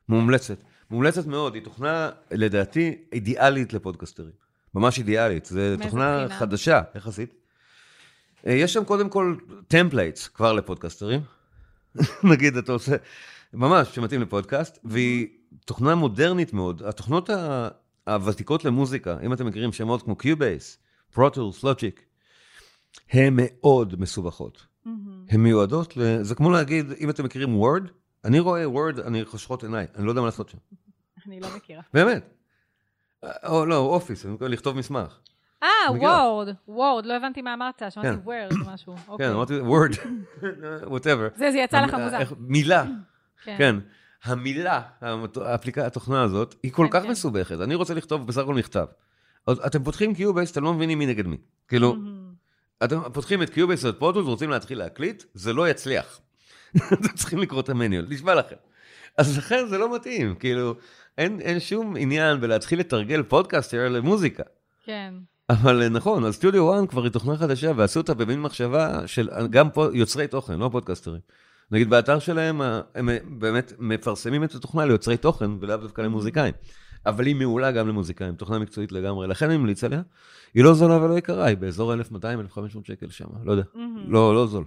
מומלצת. 0.09 0.59
מומלצת 0.91 1.26
מאוד, 1.26 1.55
היא 1.55 1.62
תוכנה, 1.64 2.11
לדעתי, 2.30 2.99
אידיאלית 3.12 3.72
לפודקסטרים. 3.72 4.30
ממש 4.74 4.99
אידיאלית. 4.99 5.45
זו 5.45 5.61
תוכנה 5.82 6.24
בחינם? 6.24 6.38
חדשה, 6.39 6.82
יחסית. 6.95 7.35
אה, 8.47 8.53
יש 8.53 8.72
שם 8.72 8.85
קודם 8.85 9.09
כל 9.09 9.37
templates 9.68 10.28
כבר 10.28 10.53
לפודקסטרים. 10.53 11.20
נגיד, 12.32 12.57
אתה 12.57 12.72
עושה, 12.72 12.97
ממש, 13.53 13.95
שמתאים 13.95 14.20
לפודקאסט, 14.22 14.78
והיא 14.85 15.26
תוכנה 15.64 15.95
מודרנית 15.95 16.53
מאוד. 16.53 16.82
התוכנות 16.82 17.30
הוותיקות 18.07 18.64
למוזיקה, 18.64 19.16
אם 19.22 19.32
אתם 19.32 19.47
מכירים 19.47 19.72
שמות 19.72 20.03
כמו 20.03 20.16
Cubase, 20.16 20.78
Pro 21.12 21.30
Tools, 21.30 21.64
Logic, 21.64 22.05
הן 23.11 23.34
מאוד 23.36 24.01
מסובכות. 24.01 24.66
מהמם. 24.84 25.24
הן 25.28 25.40
מיועדות, 25.40 25.97
ל... 25.97 26.22
זה 26.22 26.34
כמו 26.34 26.51
להגיד, 26.51 26.86
אם 27.01 27.11
אתם 27.11 27.24
מכירים 27.24 27.57
Word, 27.57 27.82
אני 28.24 28.40
רואה 28.40 28.68
Word, 28.68 29.00
אני 29.01 29.24
חושכות 29.24 29.62
עיניי, 29.62 29.86
אני 29.97 30.05
לא 30.07 30.11
יודע 30.11 30.20
מה 30.20 30.26
לעשות 30.26 30.49
שם. 30.49 30.59
אני 31.26 31.40
לא 31.40 31.49
מכירה. 31.57 31.82
באמת. 31.95 32.30
או 33.47 33.66
לא, 33.66 33.76
Office, 33.76 34.26
לכתוב 34.40 34.76
מסמך. 34.76 35.18
אה? 35.62 35.68
Word, 35.90 36.48
Word, 36.68 37.07
לא 37.07 37.16
הבנתי 37.16 37.42
מה 37.42 37.55
אמרת, 37.55 37.82
שמעתי 37.90 38.09
כן. 38.09 38.18
Word 38.24 38.52
משהו. 38.66 38.97
כן, 38.97 39.03
אוקיי. 39.09 39.30
אמרתי 39.30 39.61
Word, 39.61 39.90
whatever. 40.92 41.28
זה, 41.36 41.51
זה 41.51 41.59
יצא 41.59 41.80
לך 41.80 41.95
מוזר. 41.95 42.34
מילה, 42.38 42.84
כן. 43.45 43.55
כן. 43.59 43.76
המילה, 44.24 44.82
האפליקה, 45.45 45.86
התוכנה 45.86 46.22
הזאת, 46.22 46.55
היא 46.62 46.72
כל 46.72 46.88
כן, 46.92 47.01
כך. 47.01 47.07
מסובכת. 47.07 47.61
אני 47.61 47.74
רוצה 47.74 47.95
לכתוב 47.95 48.26
בסך 48.26 48.42
הכל 48.42 48.55
מכתב. 48.55 48.86
אתם 49.51 49.84
פותחים 49.84 50.14
Cubase, 50.14 50.52
אתם 50.53 50.64
לא 50.64 50.74
מבינים 50.74 50.99
מי 50.99 51.07
נגד 51.07 51.26
מי. 51.26 51.36
כאילו. 51.68 51.97
אתם 52.84 53.00
פותחים 53.12 53.42
את 53.42 53.50
Cubase 53.50 53.84
ואת 53.84 53.98
Pro 53.98 54.09
Tools 54.09 54.26
ורוצים 54.26 54.50
להתחיל 54.50 54.78
להקליט, 54.78 55.24
זה 55.34 55.52
לא 55.52 55.68
יצליח. 55.68 56.20
אתם 56.92 57.08
צריכים 57.14 57.38
לקרוא 57.38 57.60
את 57.60 57.68
ה 57.68 57.73
manual, 57.73 58.07
נשבע 58.08 58.34
לכם. 58.34 58.56
אז 59.18 59.38
לכן 59.38 59.66
זה 59.68 59.78
לא 59.78 59.94
מתאים, 59.94 60.34
כאילו, 60.34 60.74
אין, 61.18 61.40
אין 61.40 61.60
שום 61.60 61.96
עניין 61.98 62.40
בלהתחיל 62.40 62.80
לתרגל 62.80 63.22
פודקאסטר 63.22 63.88
למוזיקה. 63.88 64.42
כן. 64.84 65.14
אבל 65.50 65.82
אה, 65.82 65.88
נכון, 65.88 66.24
אז 66.24 66.34
סטודיו 66.34 66.80
1 66.80 66.88
כבר 66.90 67.02
היא 67.02 67.12
תוכנה 67.12 67.36
חדשה, 67.36 67.72
ועשו 67.76 68.00
אותה 68.00 68.14
במין 68.14 68.40
מחשבה 68.40 69.06
של 69.06 69.28
גם 69.50 69.70
פה, 69.70 69.86
יוצרי 69.92 70.26
תוכן, 70.28 70.58
לא 70.58 70.68
פודקאסטרים. 70.72 71.20
נגיד 71.70 71.90
באתר 71.90 72.18
שלהם, 72.18 72.60
ה- 72.60 72.80
הם 72.94 73.08
אה, 73.08 73.18
באמת 73.28 73.72
מפרסמים 73.78 74.44
את 74.44 74.54
התוכנה 74.54 74.84
ליוצרי 74.86 75.16
תוכן, 75.16 75.50
ולאו 75.60 75.76
דווקא 75.76 76.02
למוזיקאים. 76.02 76.54
אבל 77.07 77.26
היא 77.26 77.36
מעולה 77.36 77.72
גם 77.72 77.88
למוזיקאים, 77.88 78.34
תוכנה 78.34 78.59
מקצועית 78.59 78.92
לגמרי, 78.92 79.26
לכן 79.26 79.46
אני 79.48 79.57
ממליץ 79.57 79.84
עליה. 79.84 80.02
היא 80.55 80.64
לא 80.64 80.74
זולה 80.74 81.05
ולא 81.05 81.18
יקרה, 81.18 81.44
היא 81.44 81.57
באזור 81.57 81.94
1,200-1,500 81.94 82.59
שקל 82.84 83.11
שם, 83.11 83.24
לא 83.44 83.52
יודע. 83.52 83.64
לא, 84.07 84.34
לא 84.34 84.46
זול. 84.46 84.64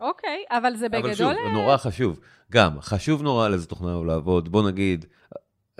אוקיי, 0.00 0.44
אבל 0.50 0.76
זה 0.76 0.86
אבל 0.86 0.98
בגדול... 0.98 1.14
שוב, 1.14 1.26
אה, 1.26 1.52
נורא 1.52 1.76
חשוב. 1.76 2.20
גם, 2.52 2.80
חשוב 2.80 3.22
נורא 3.22 3.46
על 3.46 3.52
איזה 3.52 3.66
תוכנה 3.66 4.04
לעבוד. 4.06 4.48
בוא 4.48 4.70
נגיד, 4.70 5.04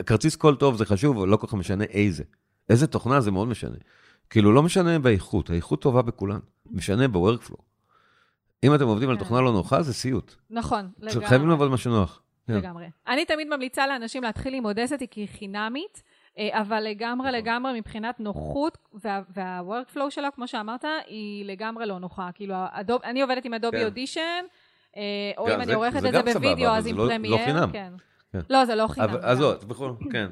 כרטיס 0.07 0.37
קול 0.37 0.57
טוב 0.57 0.77
זה 0.77 0.85
חשוב, 0.85 1.18
אבל 1.18 1.29
לא 1.29 1.37
כל 1.37 1.47
כך 1.47 1.55
משנה 1.55 1.85
איזה. 1.85 2.25
איזה 2.68 2.87
תוכנה 2.87 3.20
זה 3.20 3.31
מאוד 3.31 3.49
משנה. 3.49 3.77
כאילו, 4.31 4.53
לא 4.53 4.62
משנה 4.62 4.99
באיכות, 4.99 5.51
האיכות 5.51 5.83
טובה 5.83 6.03
בכולן, 6.03 6.39
משנה 6.70 7.09
ב-workflow. 7.09 7.62
אם 8.64 8.75
אתם 8.75 8.87
עובדים 8.87 9.11
על 9.11 9.16
כן. 9.16 9.22
תוכנה 9.22 9.41
לא 9.41 9.53
נוחה, 9.53 9.83
זה 9.83 9.95
סיוט. 9.95 10.35
נכון, 10.51 10.91
לגמרי. 10.99 11.27
חייבים 11.27 11.49
לעבוד 11.49 11.70
מה 11.70 11.77
שנוח. 11.77 12.22
כן. 12.47 12.55
לגמרי. 12.55 12.86
אני 13.09 13.24
תמיד 13.24 13.49
ממליצה 13.49 13.86
לאנשים 13.86 14.22
להתחיל 14.22 14.55
עם 14.55 14.64
Audacity 14.64 15.07
כי 15.09 15.20
היא 15.20 15.28
חינמית, 15.38 16.03
אה, 16.38 16.61
אבל 16.61 16.80
לגמרי 16.80 17.26
נכון. 17.28 17.38
לגמרי 17.40 17.80
מבחינת 17.80 18.20
נוחות, 18.20 18.78
וה- 19.05 19.22
וה-workflow 19.34 20.11
שלה, 20.11 20.28
כמו 20.30 20.49
שאמרת, 20.49 20.84
היא 21.07 21.45
לגמרי 21.45 21.86
לא 21.86 21.99
נוחה. 21.99 22.28
כאילו, 22.34 22.55
אני 23.05 23.22
עובדת 23.22 23.45
עם 23.45 23.55
Adobe 23.55 23.79
כן. 23.78 23.84
אודישן, 23.84 24.45
אה, 24.97 25.03
או 25.38 25.47
גם 25.47 25.53
אם 25.55 25.61
אני 25.61 25.72
עורכת 25.72 25.97
את 26.07 26.12
זה 26.12 26.22
בווידאו, 26.38 26.70
אז 26.70 26.86
עם 26.86 26.97
לא- 26.97 27.05
לא 27.05 27.11
Premiere. 27.11 27.45
חינם. 27.45 27.70
כן. 27.72 27.92
כן. 28.32 28.40
לא, 28.51 28.64
זה 28.64 28.74
לא 28.74 28.86
חינם. 28.88 29.09
אבל- 29.09 29.20
אז. 29.22 29.38
זאת, 29.38 29.64
בכל, 29.64 29.92
כן. 30.12 30.26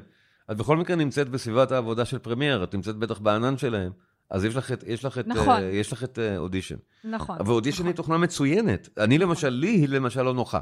את 0.51 0.57
בכל 0.57 0.77
מקרה 0.77 0.95
נמצאת 0.95 1.29
בסביבת 1.29 1.71
העבודה 1.71 2.05
של 2.05 2.19
Premiere, 2.19 2.63
את 2.63 2.75
נמצאת 2.75 2.95
בטח 2.95 3.19
בענן 3.19 3.57
שלהם, 3.57 3.91
אז 4.29 4.45
יש 4.45 4.55
לך 4.55 4.71
את, 4.71 4.83
יש 4.87 5.05
לך 5.05 5.17
את, 5.19 5.27
נכון. 5.27 5.49
אה, 5.61 5.63
יש 5.63 5.93
לך 5.93 6.03
את 6.03 6.19
אה, 6.19 6.37
אודישן. 6.37 6.75
נכון. 7.03 7.37
ואודישן 7.45 7.75
נכון, 7.77 7.87
היא 7.87 7.95
תוכנה 7.95 8.17
מצוינת. 8.17 8.89
אני 8.97 9.17
למשל, 9.17 9.49
לי 9.49 9.67
היא 9.69 9.89
למשל 9.89 10.21
לא 10.21 10.33
נוחה, 10.33 10.59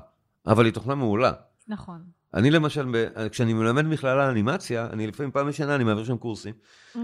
אבל 0.48 0.66
היא 0.66 0.74
תוכנה 0.74 0.96
מעולה. 0.96 1.32
נכון. 1.68 2.02
אני 2.34 2.52
למשל, 2.52 3.08
כשאני 3.32 3.54
מלמד 3.54 3.86
מכללה 3.86 4.30
אנימציה, 4.30 4.86
אני 4.86 5.08
לפעמים 5.08 5.32
פעם 5.32 5.48
בשנה, 5.48 5.76
אני 5.76 5.84
מעביר 5.84 6.04
שם 6.04 6.18
קורסים, 6.18 6.54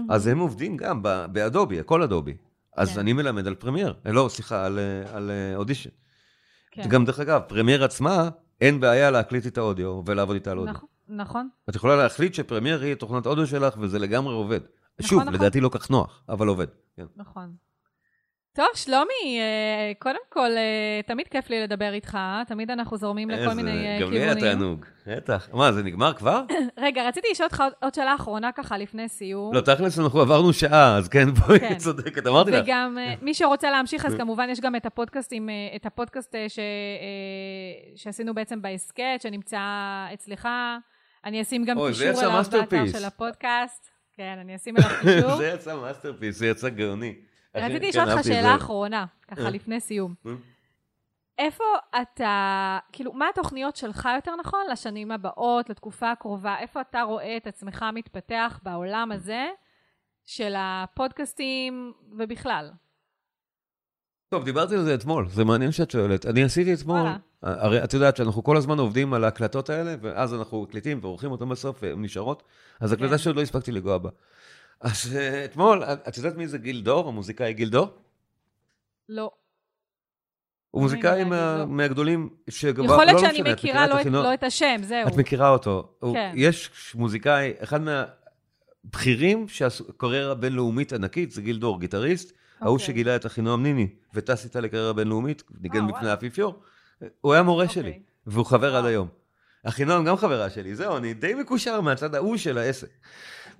אז 0.08 0.26
הם 0.26 0.38
עובדים 0.38 0.76
גם 0.76 1.02
ב 1.32 1.39
Adobe, 1.39 1.80
הכל 1.80 2.02
Adobe. 2.02 2.36
אז 2.76 2.92
כן. 2.92 3.00
אני 3.00 3.12
מלמד 3.12 3.46
על 3.46 3.54
Premiere, 3.54 3.94
אה, 4.06 4.12
לא, 4.12 4.28
סליחה, 4.30 4.66
על, 4.66 4.78
אה, 4.78 5.16
על 5.16 5.30
אה, 5.30 5.56
אודישן. 5.56 5.90
כן. 6.70 6.88
גם 6.88 7.04
דרך 7.04 7.20
אגב, 7.20 7.40
Premiere 7.48 7.84
עצמה, 7.84 8.28
אין 8.60 8.80
בעיה 8.80 9.10
להקליט 9.10 9.46
את 9.46 9.58
האודיו 9.58 10.02
ולעבוד 10.06 10.34
איתה 10.34 10.50
על 10.50 10.58
אודיו. 10.58 10.74
נכון, 10.74 10.88
נכון. 11.08 11.48
את 11.68 11.76
יכולה 11.76 11.96
להחליט 11.96 12.34
ש 12.34 12.44
Premiere 12.44 12.82
היא 12.82 12.94
תוכנת 12.94 13.26
אודיו 13.26 13.46
שלך, 13.46 13.74
וזה 13.80 13.98
לגמרי 13.98 14.34
עובד. 14.34 14.60
שוב, 15.00 15.20
נכון. 15.20 15.34
לדעתי 15.34 15.60
לא 15.60 15.70
כך 15.72 15.90
נוח, 15.90 16.22
אבל 16.28 16.48
עובד. 16.48 16.66
כן. 16.96 17.06
נכון. 17.16 17.52
טוב, 18.52 18.66
שלומי, 18.74 19.38
אה, 19.40 19.92
קודם 19.98 20.18
כל, 20.28 20.50
אה, 20.56 21.00
תמיד 21.06 21.28
כיף 21.28 21.50
לי 21.50 21.62
לדבר 21.62 21.92
איתך, 21.92 22.18
תמיד 22.46 22.70
אנחנו 22.70 22.96
זורמים 22.96 23.30
לכל 23.30 23.42
איזה- 23.42 23.54
מיני 23.54 23.70
אה, 23.86 24.00
גם 24.00 24.10
לי 24.12 24.18
היה 24.18 24.34
כיוונים. 24.34 24.52
תענוג, 24.52 24.84
בטח. 25.06 25.48
מה, 25.52 25.72
זה 25.72 25.82
נגמר 25.82 26.12
כבר? 26.14 26.42
רגע, 26.84 27.08
רציתי 27.08 27.28
לשאול 27.32 27.46
אותך 27.46 27.62
עוד- 27.82 27.94
שאלה 27.94 28.14
אחרונה 28.14 28.52
ככה 28.52 28.78
לפני 28.78 29.08
סיום. 29.08 29.54
לא, 29.54 29.60
תכלס 29.60 29.98
אנחנו 29.98 30.20
עברנו 30.20 30.52
שעה, 30.52 30.96
אז 30.96 31.08
כן, 31.08 31.30
בואי, 31.34 31.60
כן. 31.60 31.76
צודקת, 31.78 32.26
אמרתי 32.26 32.50
לך. 32.50 32.64
וגם 32.64 32.98
אה, 33.00 33.14
מי 33.22 33.34
שרוצה 33.34 33.70
להמשיך, 33.70 34.06
אז. 34.06 34.14
כמובן 34.14 34.48
יש 34.50 34.60
גם 34.60 34.76
את 34.76 34.86
את 35.76 35.86
הפודקאסט 35.86 36.34
ש- 36.48 36.58
שעשינו 38.02 38.34
בעצם 38.34 38.62
בהסכת, 38.62 39.18
שנמצא 39.22 39.60
אצלך. 40.14 40.48
אני 41.24 41.42
אשים 41.42 41.64
גם 41.64 41.76
קישור 41.88 42.20
אליו 42.22 42.44
באתר. 42.50 42.84
של 42.98 43.04
הפודקאסט. 43.04 43.88
כן, 44.16 44.36
אני 44.40 44.56
אשים 44.56 44.74
אליו 44.76 44.90
קישור. 45.02 45.36
זה 45.36 45.46
יצא 45.54 45.76
masterpiece, 45.76 46.36
זה 46.38 46.46
יצא 46.46 46.68
גאוני. 46.68 47.14
רציתי 47.54 47.80
כן, 47.80 47.88
לשאול 47.88 48.04
אותך 48.04 48.16
אהבתי 48.16 48.28
את 48.28 48.34
שאלה. 48.34 48.56
אחרונה, 48.56 49.06
ככה 49.28 49.44
אה. 49.44 49.50
לפני 49.50 49.80
סיום. 49.80 50.14
אה. 50.26 50.32
איפה 51.38 51.64
אתה, 52.02 52.78
כאילו, 52.92 53.12
מה 53.12 53.28
התוכניות 53.28 53.76
שלך 53.76 54.08
יותר 54.16 54.36
נכון 54.36 54.60
לשנים 54.72 55.10
הבאות, 55.10 55.70
לתקופה 55.70 56.10
הקרובה? 56.10 56.56
איפה 56.58 56.80
אתה 56.80 57.02
רואה 57.02 57.36
את 57.36 57.46
עצמך 57.46 57.84
מתפתח 57.94 58.60
בעולם 58.62 59.12
הזה 59.12 59.48
של 60.26 60.54
הפודקאסטים 60.56 61.92
ובכלל? 62.18 62.70
טוב, 64.28 64.44
דיברתי 64.44 64.74
על 64.74 64.82
זה 64.84 64.94
אתמול, 64.94 65.28
זה 65.28 65.44
מעניין 65.44 65.72
שאת 65.72 65.90
שואלת. 65.90 66.26
אני 66.26 66.44
עשיתי 66.44 66.74
אתמול, 66.74 67.00
וואלה. 67.00 67.16
הרי 67.42 67.84
את 67.84 67.94
יודעת 67.94 68.16
שאנחנו 68.16 68.44
כל 68.44 68.56
הזמן 68.56 68.78
עובדים 68.78 69.14
על 69.14 69.24
ההקלטות 69.24 69.70
האלה, 69.70 69.94
ואז 70.00 70.34
אנחנו 70.34 70.62
מקליטים 70.62 70.98
ועורכים 71.02 71.30
אותן 71.30 71.48
בסוף, 71.48 71.78
והן 71.82 72.04
נשארות, 72.04 72.42
אז 72.80 72.92
הקלטה 72.92 73.10
כן. 73.10 73.18
שעוד 73.18 73.36
לא 73.36 73.42
הספקתי 73.42 73.72
לגוע 73.72 73.98
בה. 73.98 74.10
אז 74.80 75.16
אה, 75.16 75.44
אתמול, 75.44 75.82
את 75.84 76.16
יודעת 76.16 76.36
מי 76.36 76.48
זה 76.48 76.58
גיל 76.58 76.80
דור, 76.80 77.08
המוזיקאי 77.08 77.52
גיל 77.52 77.68
דור? 77.68 77.88
לא. 79.08 79.30
הוא 80.70 80.82
מוזיקאי 80.82 81.24
מה-? 81.24 81.64
מהגדולים, 81.66 82.28
שגם... 82.50 82.84
יכול 82.84 83.04
להיות 83.04 83.08
לא, 83.22 83.28
לא 83.28 83.34
שאני 83.34 83.40
את 83.40 83.46
מכירה 83.58 83.84
את 83.84 83.90
לא 83.90 84.00
את- 84.00 84.06
לא 84.06 84.34
את 84.34 84.42
השם, 84.42 84.76
זהו. 84.82 85.08
את 85.08 85.16
מכירה 85.16 85.48
אותו. 85.50 85.88
הוא- 86.00 86.14
כן. 86.14 86.32
יש 86.34 86.70
מוזיקאי, 86.94 87.52
אחד 87.60 87.80
מהבכירים 88.84 89.48
שעשו 89.48 89.84
קריירה 89.96 90.34
בינלאומית 90.34 90.92
ענקית, 90.92 91.30
זה 91.30 91.42
גיל 91.42 91.58
דור, 91.58 91.80
גיטריסט, 91.80 92.32
ההוא 92.60 92.72
אוקיי. 92.74 92.86
שגילה 92.86 93.16
את 93.16 93.26
אחינועם 93.26 93.62
ניני, 93.62 93.88
וטס 94.14 94.44
איתה 94.44 94.60
לקריירה 94.60 94.92
בינלאומית, 94.92 95.42
ניגן 95.60 95.84
אה, 95.86 95.92
בפני. 95.92 96.10
האפיפיור. 96.10 96.62
הוא 97.20 97.32
היה 97.32 97.42
מורה 97.42 97.64
אוקיי. 97.64 97.74
שלי, 97.82 97.98
והוא 98.26 98.46
חבר 98.46 98.68
עד 98.76 98.80
וואו. 98.82 98.86
היום. 98.92 99.08
אחינועם 99.64 100.04
גם 100.04 100.16
חברה 100.16 100.50
שלי, 100.50 100.74
זהו, 100.74 100.96
אני 100.96 101.14
די 101.14 101.34
מקושר 101.34 101.80
מהצד 101.80 102.14
ההוא 102.14 102.36
של 102.36 102.58
העסק. 102.58 102.88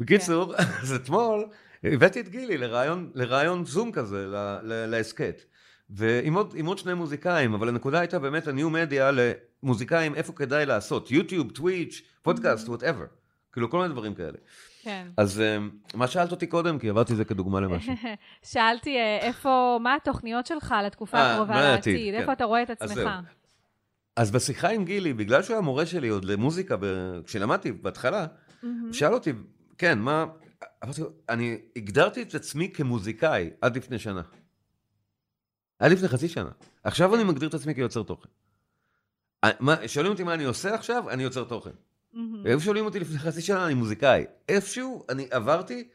בקיצור, 0.00 0.56
כן. 0.56 0.62
אז 0.82 0.92
אתמול 0.92 1.46
הבאתי 1.84 2.20
את 2.20 2.28
גילי 2.28 2.58
לראיון, 2.58 3.10
לראיון 3.14 3.64
Zoom 3.64 3.92
כזה, 3.92 4.26
להסכת. 4.62 5.42
ועם 5.90 6.34
עוד, 6.34 6.54
עוד 6.66 6.78
שני 6.78 6.94
מוזיקאים, 6.94 7.54
אבל 7.54 7.68
הנקודה 7.68 8.00
הייתה 8.00 8.18
באמת 8.18 8.48
ה 8.48 8.54
new 8.54 8.70
media 8.70 9.10
למוזיקאים, 9.10 10.14
איפה 10.14 10.32
כדאי 10.32 10.66
לעשות, 10.66 11.10
YouTube, 11.10 11.50
Twitch, 11.50 12.02
פודקאסט, 12.22 12.68
whatever. 12.68 13.04
כאילו 13.52 13.70
כל 13.70 13.78
מיני 13.78 13.88
דברים 13.88 14.14
כאלה. 14.14 14.38
כן. 14.82 15.06
אז 15.16 15.40
אה, 15.40 15.58
מה 15.94 16.06
שאלת 16.06 16.30
אותי 16.30 16.46
קודם? 16.46 16.78
כי 16.78 16.88
עברתי 16.88 17.12
את 17.12 17.16
זה 17.16 17.24
כדוגמה 17.24 17.60
למשהו. 17.60 17.92
שאלתי 18.52 18.96
אה, 18.96 19.18
איפה, 19.20 19.78
מה 19.82 19.94
התוכניות 19.94 20.46
שלך 20.46 20.74
לתקופה 20.84 21.18
אה, 21.18 21.34
הקרובה 21.34 21.60
לעתיד? 21.60 22.14
כן. 22.14 22.20
איפה 22.20 22.32
אתה 22.32 22.44
רואה 22.44 22.62
את 22.62 22.70
אז 22.70 22.90
עצמך? 22.90 23.10
אז 24.16 24.30
בשיחה 24.30 24.68
עם 24.68 24.84
גילי, 24.84 25.12
בגלל 25.12 25.42
שהוא 25.42 25.54
היה 25.54 25.60
מורה 25.60 25.86
שלי 25.86 26.08
עוד 26.08 26.24
למוזיקה, 26.24 26.76
כשלמדתי 27.24 27.72
בהתחלה, 27.72 28.26
מהמם. 28.62 28.84
הוא 28.84 28.92
שאל 28.92 29.14
אותי, 29.14 29.32
כן, 29.78 29.98
מה... 29.98 30.26
אני 31.28 31.58
הגדרתי 31.76 32.22
את 32.22 32.34
עצמי 32.34 32.70
כמוזיקאי 32.72 33.50
עד 33.60 33.76
לפני 33.76 33.98
שנה. 33.98 34.22
עד 35.78 35.92
לפני 35.92 36.08
חצי 36.08 36.28
שנה. 36.28 36.50
עכשיו 36.84 37.14
אני 37.14 37.24
מגדיר 37.24 37.48
את 37.48 37.54
עצמי 37.54 37.74
כיוצר 37.74 38.02
תוכן. 38.02 38.28
אה, 39.44 39.50
מה- 39.60 39.88
שואלים 39.88 40.12
אותי 40.12 40.22
מה 40.22 40.34
אני 40.34 40.44
עושה 40.44 40.74
עכשיו, 40.74 41.10
אני 41.10 41.22
יוצר 41.22 41.44
תוכן. 41.44 41.70
מהמם. 42.12 42.46
איפה 42.46 42.64
שואלים 42.64 42.84
אותי 42.84 43.00
לפני 43.00 43.18
חצי 43.18 43.40
שנה, 43.42 43.66
אני 43.66 43.74
מוזיקאי. 43.74 44.24
איפשהו 44.48 45.04
אני 45.08 45.26
עברתי 45.30 45.88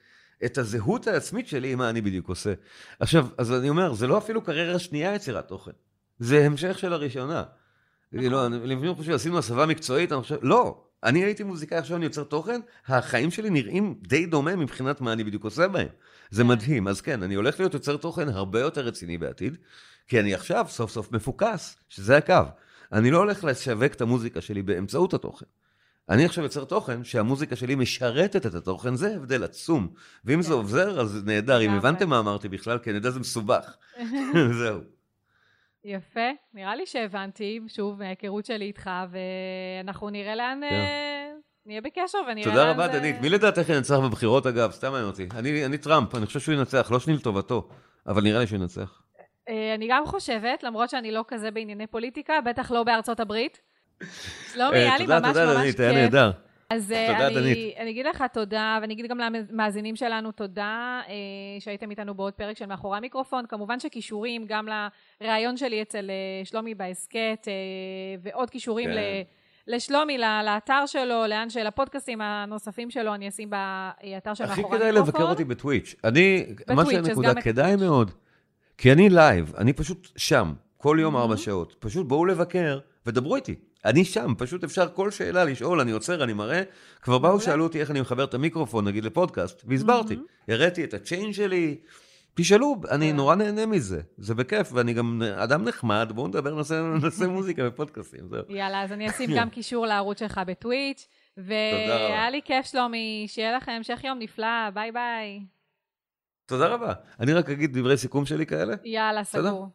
את 0.46 0.58
הזהות 0.58 1.08
העצמית 1.08 1.48
שלי, 1.48 1.76
מה 1.76 1.90
אני 1.90 2.02
בדיוק 2.02 2.30
עושה. 2.30 2.54
עכשיו, 3.00 3.28
אז 3.38 3.52
אני 3.54 3.70
אומר, 3.70 3.94
זה 3.94 4.08
לא 4.08 4.18
אפילו 4.18 4.42
קריירה 4.44 4.80
שנייה 4.80 5.16
יצירת 5.16 5.48
תוכן. 5.48 5.72
זה 6.20 6.46
המשך 6.46 6.80
של 6.80 6.94
הראשונה. 6.94 7.44
נכון. 8.12 8.30
לא, 8.32 8.46
אני 8.46 8.58
לפעמים 8.58 8.96
חושב, 8.96 9.12
עשינו 9.12 9.38
הסבה 9.38 9.66
מקצועית, 9.66 10.12
אני 10.12 10.22
חושב, 10.22 10.38
לא. 10.42 10.84
אני 11.04 11.24
הייתי 11.24 11.44
מוזיקאי, 11.44 11.78
עכשיו 11.78 11.98
אני 11.98 12.06
יוצר 12.06 12.24
תוכן, 12.24 12.62
החיים 12.88 13.32
שלי 13.32 13.50
נראים 13.50 13.96
די 14.02 14.26
דומה 14.26 14.56
מבחינת 14.56 15.02
מה 15.02 15.14
אני 15.14 15.24
בדיוק 15.24 15.44
עושה 15.44 15.68
בהם. 15.68 15.88
זה 16.30 16.44
כן. 16.44 16.48
מדהים. 16.48 16.88
אז 16.88 17.02
כן, 17.02 17.24
אני 17.24 17.36
הולך 17.36 17.60
להיות 17.60 17.74
יוצר 17.74 17.98
תוכן 17.98 18.30
הרבה 18.30 18.60
יותר 18.60 18.82
רציני 18.82 19.18
בעתיד, 19.18 19.58
כי 20.08 20.20
אני 20.20 20.34
עכשיו 20.34 20.66
סוף 20.70 20.92
סוף 20.92 21.12
מפוקס, 21.12 21.76
שזה 21.90 22.18
הקו. 22.18 22.44
אני 22.92 23.12
לא 23.12 23.18
הולך 23.18 23.44
לשווק 23.44 23.94
את 23.94 24.02
המוזיקה 24.02 24.42
שלי 24.42 24.62
באמצעות 24.62 25.14
התוכן. 25.14 25.46
אני 26.10 26.26
עכשיו 26.26 26.44
יוצר 26.44 26.64
תוכן 26.66 27.04
שהמוזיקה 27.04 27.56
שלי 27.56 27.76
משרתת 27.76 28.46
את 28.46 28.56
התוכן, 28.56 28.96
זה 28.96 29.16
הבדל 29.16 29.44
עצום. 29.44 29.88
ואם 30.26 30.42
זה 30.42 30.48
כן. 30.48 30.54
עוזר, 30.54 31.02
אז 31.02 31.22
נהדר. 31.26 31.62
אם. 31.62 31.72
הבנתם 31.72 32.10
מה 32.10 32.20
אמרתי 32.20 32.50
בכלל, 32.50 32.78
כי 32.78 32.90
אני 32.90 32.98
יודע 32.98 33.10
שזה 33.10 33.20
מסובך. 33.20 33.76
זהו. 34.60 34.80
יפה, 35.86 36.30
נראה 36.54 36.76
לי 36.76 36.86
שהבנתי, 36.86 37.60
שוב, 37.68 38.00
מההיכרות 38.00 38.46
שלי 38.46 38.66
איתך, 38.66 38.90
ואנחנו 39.10 40.10
נראה 40.10 40.36
לאן... 40.36 40.64
אה, 40.64 41.32
נהיה 41.66 41.82
בקשר 41.82 42.18
ונראה 42.28 42.48
לאן 42.48 42.56
תודה 42.56 42.72
רבה, 42.72 42.88
דנית. 42.88 43.16
מי 43.22 43.30
לדעתך 43.30 43.70
ינצח 43.70 43.96
בבחירות, 44.00 44.48
אגב? 44.48 44.72
סתם 44.72 44.92
מעניין 44.92 45.10
אותי. 45.10 45.28
אני 45.36 45.66
אני 45.66 45.78
טראמפ, 45.78 46.16
אני 46.16 46.26
חושב 46.26 46.40
שהוא 46.40 46.56
ינצח, 46.56 46.92
לא 46.92 47.00
שאני 47.00 47.16
לטובתו, 47.16 47.70
אבל 48.08 48.24
נראה 48.24 48.40
לי 48.40 48.48
שהוא 48.48 48.60
ינצח. 48.60 49.02
אה, 49.50 49.76
אני 49.76 49.88
גם 49.90 50.06
חושבת, 50.06 50.64
למרות 50.64 50.90
שאני 50.90 51.12
לא 51.12 51.26
כזה 51.28 51.52
בענייני 51.52 51.88
פוליטיקה, 51.88 52.34
בטח 52.46 52.72
לא 52.72 52.84
בארצות 52.84 53.20
הברית. 53.20 53.62
היה 54.56 54.70
אה, 54.92 54.98
לי 54.98 55.06
תודה, 55.06 55.20
ממש 55.20 55.28
תודה, 55.28 55.46
ממש 55.46 55.56
דנית, 55.58 55.80
היה 55.80 55.90
כיף. 55.92 56.00
נהדר. 56.02 56.32
אז 56.74 56.92
אה, 56.92 57.08
תודה, 57.14 57.28
אני, 57.28 57.36
דנית. 57.36 57.78
אני 57.78 57.90
אגיד 57.90 58.06
לך 58.06 58.24
תודה, 58.34 58.78
ואני 58.82 58.94
אגיד 58.94 59.06
גם 59.10 59.18
למאזינים 59.20 59.96
שלנו 59.96 60.32
תודה 60.32 61.02
אה, 61.08 61.14
שהייתם 61.60 61.90
איתנו 61.92 62.14
בעוד 62.16 62.34
פרק 62.34 62.58
של 62.58 62.66
מאחורי 62.66 62.98
המיקרופון. 62.98 63.46
כמובן 63.50 63.80
שכישורים 63.80 64.46
גם 64.48 64.68
לראיון 65.22 65.58
שלי 65.58 65.82
אצל 65.82 66.10
אה, 66.10 66.46
שלומי 66.46 66.76
בהסכת, 66.76 67.48
אה, 67.48 67.54
ועוד 68.22 68.50
כישורים 68.50 68.90
כן. 68.90 68.96
ל, 68.96 69.00
לשלומי, 69.76 70.18
ל- 70.18 70.42
לאתר 70.46 70.84
שלו, 70.86 71.28
לאן 71.28 71.50
של 71.50 71.68
הפודקאסטים 71.68 72.22
הנוספים 72.22 72.90
שלו, 72.92 73.14
אני 73.16 73.30
אשים 73.30 73.50
באתר 73.50 74.34
של 74.34 74.44
הכי 74.44 74.62
מאחורי 74.62 74.78
כדאי 74.78 74.90
המיקרופון. 74.90 75.14
לבקר 75.22 75.30
אותי 75.32 75.44
בטוויץ'. 75.44 75.96
אני, 76.04 76.46
מה 76.68 76.76
בטוויץ', 76.76 76.98
אז 77.00 77.06
שהנקודה, 77.06 77.42
כדאי 77.42 77.76
מאוד. 77.76 78.12
כי 78.78 78.92
אני 78.92 79.10
לייב, 79.10 79.54
אני 79.58 79.74
פשוט 79.74 80.08
שם, 80.18 80.54
כל 80.78 80.98
יום 81.02 81.16
Mhm. 81.16 81.20
ארבע 81.20 81.38
שעות. 81.38 81.76
פשוט 81.80 82.08
בואו 82.08 82.26
לבקר 82.26 82.80
ודברו 83.06 83.36
איתי. 83.36 83.56
אני 83.86 84.06
שם, 84.06 84.34
פשוט 84.38 84.64
אפשר 84.64 84.88
כל 84.94 85.12
שאלה 85.12 85.44
לשאול, 85.44 85.80
אני 85.80 85.92
עוצר, 85.92 86.24
אני 86.24 86.34
מראה. 86.34 86.62
כבר 87.02 87.18
באו. 87.18 87.40
שאלו 87.40 87.64
אותי 87.64 87.82
איך 87.82 87.92
אני 87.92 88.02
מחבר 88.02 88.24
את 88.24 88.34
המיקרופון, 88.34 88.88
נגיד 88.88 89.06
לפודקאסט, 89.06 89.64
והסברתי. 89.66 90.16
הראיתי 90.48 90.84
את 90.84 90.94
ה 90.94 91.01
chain 91.01 91.34
שלי. 91.34 91.78
תשאלו, 92.36 92.76
אני 92.92 93.10
כן. 93.10 93.16
נורא 93.16 93.36
נהנה 93.36 93.66
מזה, 93.66 94.02
זה 94.18 94.36
בכיף, 94.36 94.70
ואני 94.74 94.94
גם 94.94 95.22
אדם 95.36 95.64
נחמד, 95.64 96.12
בואו 96.16 96.28
נדבר, 96.28 96.56
נעשה, 96.56 97.28
מוזיקה 97.28 97.66
בפודקאסטים, 97.66 98.28
זהו. 98.30 98.42
יאללה, 98.50 98.84
אז 98.84 98.92
אני 98.92 99.10
אשים 99.10 99.30
גם 99.38 99.50
קישור 99.50 99.86
לערוץ 99.86 100.20
שלך 100.20 100.42
בטוויץ'. 100.48 101.08
והיה 101.38 102.30
לי 102.30 102.42
כיף, 102.46 102.66
שלומי, 102.66 103.26
שיהיה 103.28 103.58
לכם 103.58 103.72
המשך 103.72 104.04
יום 104.04 104.20
נפלא, 104.20 104.70
ביי 104.74 104.92
ביי. 104.92 105.40
תודה 106.46 106.68
רבה. 106.68 106.94
אני 107.20 107.34
רק 107.34 107.50
אגיד 107.50 107.78
דברי 107.78 107.98
סיכום 107.98 108.26
שלי 108.26 108.46
כאלה. 108.46 108.76
יאללה, 108.84 109.24
סגור. 109.24 109.68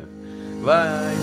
ביי. 0.66 1.16